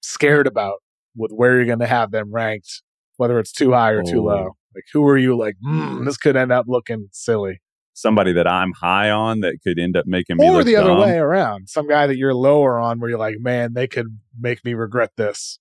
scared 0.00 0.48
about 0.48 0.80
with 1.16 1.30
where 1.32 1.56
you're 1.56 1.66
going 1.66 1.78
to 1.80 1.86
have 1.86 2.10
them 2.10 2.32
ranked, 2.32 2.82
whether 3.16 3.38
it's 3.38 3.52
too 3.52 3.72
high 3.72 3.90
or 3.90 4.02
too 4.02 4.20
Oh. 4.20 4.34
low? 4.34 4.44
Like, 4.74 4.84
who 4.92 5.06
are 5.06 5.18
you 5.18 5.36
like, 5.36 5.56
mm, 5.64 6.04
this 6.04 6.16
could 6.16 6.36
end 6.36 6.50
up 6.52 6.66
looking 6.68 7.08
silly? 7.12 7.60
Somebody 7.94 8.32
that 8.32 8.46
I'm 8.46 8.72
high 8.80 9.10
on 9.10 9.40
that 9.40 9.58
could 9.62 9.78
end 9.78 9.96
up 9.98 10.06
making 10.06 10.38
me 10.38 10.48
Or 10.48 10.52
look 10.56 10.66
the 10.66 10.76
other 10.76 10.88
dumb. 10.90 11.00
way 11.00 11.18
around. 11.18 11.68
Some 11.68 11.86
guy 11.88 12.06
that 12.06 12.16
you're 12.16 12.32
lower 12.34 12.78
on 12.78 12.98
where 12.98 13.10
you're 13.10 13.18
like, 13.18 13.36
man, 13.38 13.74
they 13.74 13.86
could 13.86 14.18
make 14.40 14.64
me 14.64 14.72
regret 14.72 15.10
this. 15.18 15.58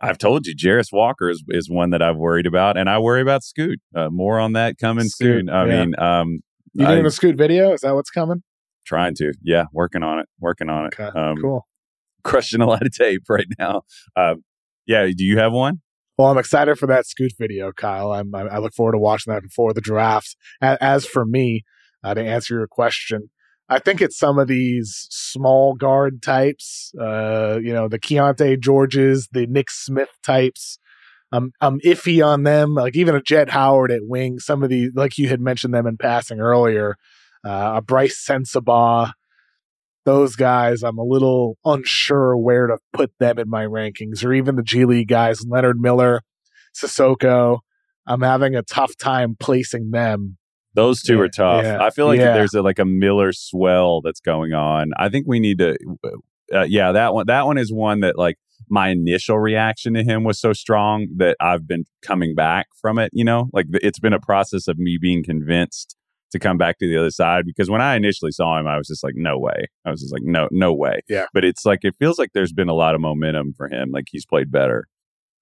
I've 0.00 0.18
told 0.18 0.46
you, 0.46 0.54
Jarace 0.54 0.92
Walker 0.92 1.28
is, 1.30 1.42
is 1.48 1.68
one 1.68 1.90
that 1.90 2.00
I've 2.02 2.16
worried 2.16 2.46
about, 2.46 2.76
and 2.76 2.88
I 2.88 2.98
worry 2.98 3.20
about 3.22 3.42
Scoot. 3.42 3.80
Uh, 3.94 4.08
more 4.10 4.38
on 4.38 4.52
that 4.52 4.78
coming 4.78 5.08
Scoot, 5.08 5.46
soon. 5.46 5.50
I 5.50 5.66
yeah. 5.66 5.84
mean, 5.84 5.94
um, 5.98 6.38
You 6.74 6.86
I- 6.86 6.94
doing 6.94 7.06
a 7.06 7.10
Scoot 7.10 7.36
video? 7.36 7.72
Is 7.72 7.80
that 7.80 7.94
what's 7.94 8.10
coming? 8.10 8.42
trying 8.86 9.14
to, 9.14 9.32
yeah, 9.42 9.64
working 9.72 10.02
on 10.02 10.18
it, 10.18 10.26
working 10.40 10.68
on 10.68 10.84
it. 10.86 10.94
Okay, 11.00 11.18
Um, 11.18 11.36
cool. 11.40 11.66
Crushing 12.22 12.60
a 12.60 12.66
lot 12.66 12.82
of 12.82 12.92
tape 12.92 13.22
right 13.30 13.46
now. 13.58 13.82
Uh, 14.14 14.34
yeah, 14.86 15.06
do 15.16 15.24
you 15.24 15.38
have 15.38 15.52
one? 15.52 15.80
Well, 16.16 16.28
I'm 16.28 16.38
excited 16.38 16.78
for 16.78 16.86
that 16.86 17.06
Scoot 17.06 17.32
video, 17.38 17.72
Kyle. 17.72 18.12
I'm, 18.12 18.32
I, 18.34 18.58
look 18.58 18.72
forward 18.72 18.92
to 18.92 18.98
watching 18.98 19.32
that 19.32 19.42
before 19.42 19.72
the 19.72 19.80
draft. 19.80 20.36
As, 20.60 21.04
for 21.04 21.24
me, 21.24 21.64
uh, 22.04 22.14
to 22.14 22.22
answer 22.22 22.54
your 22.54 22.68
question, 22.68 23.30
I 23.68 23.78
think 23.78 24.00
it's 24.00 24.18
some 24.18 24.38
of 24.38 24.46
these 24.46 25.06
small 25.10 25.74
guard 25.74 26.22
types, 26.22 26.92
uh, 27.00 27.58
you 27.62 27.72
know, 27.72 27.88
the 27.88 27.98
Keyonte 27.98 28.60
Georges, 28.60 29.28
the 29.32 29.46
Nick 29.46 29.70
Smith 29.70 30.10
types. 30.22 30.78
I'm 31.32 31.52
I'm 31.60 31.80
iffy 31.80 32.24
on 32.24 32.42
them. 32.44 32.74
Like 32.74 32.94
even 32.94 33.16
a 33.16 33.22
Jett 33.22 33.48
Howard 33.50 33.90
at 33.90 34.02
wing, 34.04 34.38
some 34.38 34.62
of 34.62 34.68
the 34.68 34.90
like 34.94 35.18
you 35.18 35.28
had 35.28 35.40
mentioned 35.40 35.74
them 35.74 35.86
in 35.86 35.96
passing 35.96 36.40
earlier. 36.40 36.96
Uh, 37.44 37.74
a 37.76 37.82
Brice 37.82 38.24
Sensabaugh, 38.24 39.12
those 40.04 40.36
guys, 40.36 40.82
I'm 40.82 40.98
a 40.98 41.04
little 41.04 41.56
unsure 41.64 42.36
where 42.36 42.66
to 42.66 42.78
put 42.92 43.12
them 43.18 43.38
in 43.38 43.48
my 43.48 43.64
rankings, 43.64 44.24
or 44.24 44.32
even 44.32 44.56
the 44.56 44.62
G 44.62 44.84
League 44.84 45.08
guys, 45.08 45.44
Leonard 45.46 45.80
Miller, 45.80 46.22
Cissoko. 46.74 47.60
I'm 48.06 48.20
having 48.20 48.54
a 48.54 48.62
tough 48.62 48.96
time 48.96 49.36
placing 49.38 49.90
them. 49.90 50.36
Those 50.74 51.02
two 51.02 51.14
Yeah, 51.16 51.20
are 51.20 51.28
tough. 51.28 51.64
yeah, 51.64 51.82
I 51.82 51.90
feel 51.90 52.06
like 52.06 52.18
yeah. 52.18 52.34
there's 52.34 52.52
a, 52.54 52.60
like 52.62 52.78
a 52.78 52.84
Miller 52.84 53.32
swell 53.32 54.00
that's 54.02 54.20
going 54.20 54.52
on. 54.52 54.90
I 54.98 55.08
think 55.08 55.26
we 55.26 55.40
need 55.40 55.58
to. 55.58 55.76
Uh, 56.52 56.62
yeah, 56.68 56.92
that 56.92 57.14
one. 57.14 57.26
That 57.26 57.46
one 57.46 57.58
is 57.58 57.72
one 57.72 58.00
that 58.00 58.18
like 58.18 58.36
my 58.68 58.88
initial 58.88 59.38
reaction 59.38 59.94
to 59.94 60.02
him 60.02 60.24
was 60.24 60.38
so 60.38 60.52
strong 60.52 61.06
that 61.16 61.36
I've 61.40 61.66
been 61.66 61.84
coming 62.02 62.34
back 62.34 62.66
from 62.80 62.98
it. 62.98 63.10
You 63.14 63.24
know, 63.24 63.48
like 63.52 63.66
it's 63.72 63.98
been 63.98 64.12
a 64.12 64.20
process 64.20 64.68
of 64.68 64.78
me 64.78 64.98
being 65.00 65.22
convinced 65.24 65.96
to 66.34 66.40
come 66.40 66.58
back 66.58 66.78
to 66.78 66.88
the 66.88 66.98
other 66.98 67.12
side 67.12 67.44
because 67.46 67.70
when 67.70 67.80
I 67.80 67.94
initially 67.94 68.32
saw 68.32 68.58
him, 68.58 68.66
I 68.66 68.76
was 68.76 68.88
just 68.88 69.04
like, 69.04 69.14
no 69.14 69.38
way. 69.38 69.66
I 69.84 69.90
was 69.90 70.00
just 70.00 70.12
like, 70.12 70.24
no, 70.24 70.48
no 70.50 70.74
way. 70.74 71.00
Yeah. 71.08 71.26
But 71.32 71.44
it's 71.44 71.64
like 71.64 71.84
it 71.84 71.94
feels 71.96 72.18
like 72.18 72.30
there's 72.34 72.52
been 72.52 72.68
a 72.68 72.74
lot 72.74 72.96
of 72.96 73.00
momentum 73.00 73.54
for 73.56 73.68
him. 73.68 73.92
Like 73.92 74.06
he's 74.10 74.26
played 74.26 74.50
better. 74.50 74.88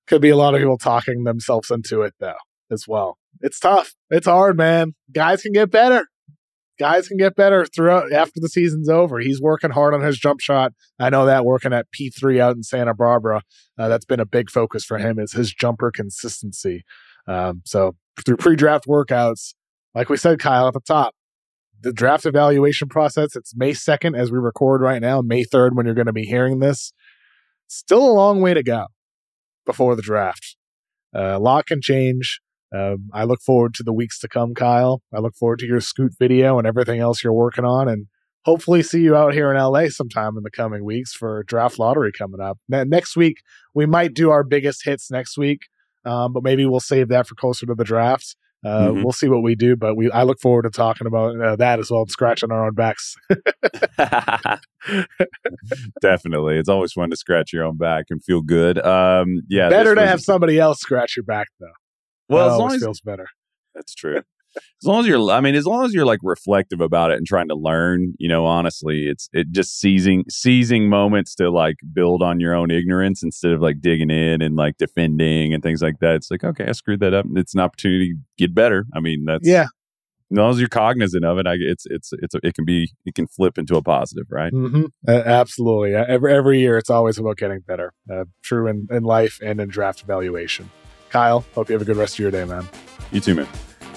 Could 0.07 0.21
be 0.21 0.29
a 0.29 0.37
lot 0.37 0.55
of 0.55 0.61
people 0.61 0.77
talking 0.77 1.25
themselves 1.25 1.71
into 1.71 2.03
it 2.03 2.13
though, 2.21 2.35
as 2.71 2.87
well. 2.87 3.17
It's 3.41 3.59
tough. 3.59 3.95
It's 4.11 4.27
hard, 4.27 4.59
man. 4.59 4.95
Guys 5.11 5.41
can 5.41 5.53
get 5.53 5.71
better. 5.71 6.09
Guys 6.79 7.09
can 7.09 7.17
get 7.17 7.37
better 7.37 7.65
throughout 7.65 8.13
after 8.13 8.39
the 8.39 8.49
season's 8.49 8.91
over. 8.91 9.19
He's 9.19 9.41
working 9.41 9.71
hard 9.71 9.95
on 9.95 10.03
his 10.03 10.19
jump 10.19 10.41
shot. 10.41 10.73
I 10.99 11.09
know 11.09 11.25
that 11.25 11.47
working 11.47 11.73
at 11.73 11.87
P3 11.99 12.39
out 12.39 12.57
in 12.57 12.65
Santa 12.65 12.93
Barbara, 12.93 13.41
uh, 13.79 13.89
that's 13.89 14.05
been 14.05 14.21
a 14.21 14.27
big 14.27 14.51
focus 14.51 14.85
for 14.85 14.99
him 14.99 15.19
is 15.19 15.33
his 15.33 15.55
jumper 15.55 15.91
consistency. 15.91 16.85
Um, 17.27 17.63
so 17.65 17.95
through 18.27 18.37
pre-draft 18.37 18.87
workouts, 18.87 19.55
like 19.95 20.09
we 20.09 20.17
said, 20.17 20.39
Kyle 20.39 20.69
at 20.69 20.75
the 20.75 20.81
top, 20.81 21.15
the 21.83 21.93
draft 21.93 22.27
evaluation 22.27 22.89
process. 22.89 23.37
It's 23.37 23.55
May 23.55 23.73
2nd 23.73 24.17
as 24.17 24.31
we 24.31 24.39
record 24.39 24.81
right 24.81 25.01
now, 25.01 25.21
May 25.21 25.45
3rd 25.45 25.75
when 25.75 25.87
you're 25.87 25.95
going 25.95 26.07
to 26.07 26.13
be 26.13 26.25
hearing 26.25 26.61
this. 26.61 26.93
Still 27.67 28.05
a 28.05 28.13
long 28.13 28.41
way 28.41 28.55
to 28.55 28.63
go 28.63 28.87
before 29.67 29.97
the 29.97 30.03
draft. 30.03 30.57
Uh, 31.15 31.37
a 31.37 31.39
lot 31.39 31.67
can 31.67 31.81
change. 31.81 32.41
Um, 32.75 33.11
I 33.13 33.25
look 33.25 33.41
forward 33.43 33.75
to 33.75 33.83
the 33.83 33.93
weeks 33.93 34.19
to 34.21 34.29
come, 34.29 34.55
Kyle. 34.55 35.03
I 35.15 35.21
look 35.21 35.35
forward 35.35 35.59
to 35.59 35.67
your 35.67 35.81
scoot 35.81 36.13
video 36.19 36.59
and 36.59 36.67
everything 36.67 37.01
else 37.01 37.23
you're 37.23 37.33
working 37.33 37.67
on, 37.67 37.87
and 37.89 38.07
hopefully 38.45 38.83
see 38.83 39.03
you 39.03 39.15
out 39.15 39.35
here 39.35 39.53
in 39.53 39.59
LA 39.61 39.89
sometime 39.89 40.37
in 40.39 40.43
the 40.43 40.51
coming 40.51 40.85
weeks 40.85 41.13
for 41.13 41.45
draft 41.45 41.79
lottery 41.79 42.13
coming 42.17 42.41
up. 42.41 42.59
Ne- 42.69 42.85
next 42.85 43.15
week, 43.15 43.43
we 43.75 43.85
might 43.85 44.15
do 44.15 44.31
our 44.31 44.43
biggest 44.43 44.85
hits 44.85 45.11
next 45.11 45.37
week, 45.37 45.61
um, 46.07 46.33
but 46.33 46.43
maybe 46.43 46.65
we'll 46.65 46.81
save 46.81 47.09
that 47.09 47.27
for 47.27 47.35
closer 47.35 47.67
to 47.67 47.75
the 47.75 47.85
draft. 47.85 48.37
Uh, 48.65 48.89
Mhm. 48.91 49.03
We'll 49.03 49.13
see 49.13 49.29
what 49.29 49.43
we 49.43 49.57
do, 49.57 49.75
but 49.77 49.97
we 49.97 50.09
I 50.13 50.23
look 50.23 50.41
forward 50.41 50.63
to 50.63 50.71
talking 50.71 51.07
about 51.09 51.41
uh, 51.41 51.57
that 51.57 51.81
as 51.81 51.91
well 51.91 52.03
and 52.03 52.11
scratching 52.11 52.53
our 52.53 52.65
own 52.67 52.75
backs. 52.75 53.17
Definitely. 56.01 56.59
It's 56.59 56.69
always 56.69 56.93
fun 56.93 57.11
to 57.11 57.17
scratch 57.17 57.53
your 57.53 57.65
own 57.65 57.77
back 57.77 58.07
and 58.11 58.23
feel 58.23 58.43
good. 58.43 58.85
Um, 58.85 59.43
yeah. 59.49 59.69
better 59.69 59.95
to 59.95 60.01
was- 60.01 60.11
have 60.11 60.21
somebody 60.21 60.59
else 60.59 60.81
scratch 60.81 61.17
your 61.17 61.25
back, 61.25 61.49
though. 61.61 61.67
Well, 62.29 62.47
as 62.47 62.53
long 62.53 62.61
always 62.61 62.83
as 62.83 62.87
feels 62.87 63.01
better. 63.01 63.27
That's 63.75 63.95
true. 63.95 64.23
As 64.57 64.87
long 64.87 65.01
as 65.01 65.07
you're, 65.07 65.31
I 65.31 65.41
mean, 65.41 65.55
as 65.55 65.67
long 65.67 65.85
as 65.85 65.95
you're 65.95 66.05
like 66.05 66.21
reflective 66.23 66.81
about 66.81 67.11
it 67.11 67.19
and 67.19 67.27
trying 67.27 67.49
to 67.49 67.55
learn, 67.55 68.15
you 68.19 68.29
know, 68.29 68.45
honestly, 68.45 69.07
it's 69.09 69.29
it 69.33 69.51
just 69.51 69.79
seizing 69.79 70.25
seizing 70.29 70.89
moments 70.89 71.35
to 71.37 71.51
like 71.51 71.77
build 71.93 72.23
on 72.23 72.41
your 72.41 72.55
own 72.55 72.71
ignorance 72.71 73.23
instead 73.23 73.53
of 73.53 73.61
like 73.61 73.81
digging 73.81 74.11
in 74.11 74.43
and 74.43 74.57
like 74.57 74.77
defending 74.79 75.55
and 75.55 75.63
things 75.63 75.83
like 75.83 75.99
that. 76.01 76.17
It's 76.17 76.31
like, 76.31 76.45
okay, 76.45 76.67
I 76.67 76.73
screwed 76.73 77.01
that 77.01 77.15
up. 77.15 77.27
It's 77.37 77.55
an 77.55 77.61
opportunity 77.61 78.13
to 78.13 78.19
get 78.39 78.55
better. 78.55 78.85
I 78.95 79.01
mean, 79.01 79.25
that's 79.25 79.47
Yeah, 79.47 79.67
As 80.31 80.37
long 80.39 80.51
as 80.51 80.59
you're 80.61 80.69
cognizant 80.69 81.25
of 81.25 81.39
it, 81.39 81.47
I, 81.47 81.55
it's 81.59 81.87
it's 81.87 82.11
it's 82.15 82.35
it 82.43 82.55
can 82.55 82.65
be 82.65 82.91
it 83.05 83.15
can 83.15 83.27
flip 83.27 83.59
into 83.59 83.77
a 83.77 83.83
positive, 83.83 84.27
right? 84.31 84.53
hmm 84.53 84.87
absolutely. 85.07 85.95
Uh, 85.95 86.05
Every 86.09 86.33
every 86.33 86.61
year, 86.61 86.77
it's 86.77 86.91
always 86.91 87.19
about 87.19 87.37
getting 87.37 87.61
better. 87.61 87.93
Uh, 88.13 88.25
true 88.43 88.67
in, 88.67 88.89
in 88.91 89.03
life 89.05 89.39
and 89.43 89.61
in 89.61 89.69
draft 89.69 90.03
evaluation. 90.03 90.71
Kyle, 91.11 91.45
hope 91.55 91.69
you 91.69 91.75
have 91.75 91.83
a 91.83 91.85
good 91.85 91.97
rest 91.97 92.15
of 92.15 92.21
your 92.21 92.31
day, 92.31 92.45
man. 92.45 92.67
You 93.11 93.21
too, 93.21 93.35
man. 93.35 93.47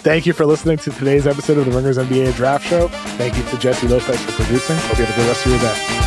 Thank 0.06 0.28
you 0.28 0.34
for 0.34 0.46
listening 0.46 0.78
to 0.78 0.92
today's 0.92 1.26
episode 1.26 1.58
of 1.58 1.66
the 1.66 1.72
Ringers 1.72 1.98
NBA 1.98 2.36
Draft 2.36 2.64
Show. 2.68 2.90
Thank 3.18 3.36
you 3.38 3.44
to 3.46 3.58
Jessie 3.58 3.88
Lopez 3.88 4.24
for 4.24 4.34
producing. 4.34 4.76
Hope 4.76 5.00
you 5.00 5.06
have 5.06 5.18
a 5.18 5.20
good 5.20 5.28
rest 5.28 5.46
of 5.48 5.52
your 5.52 5.62
day. 5.62 6.05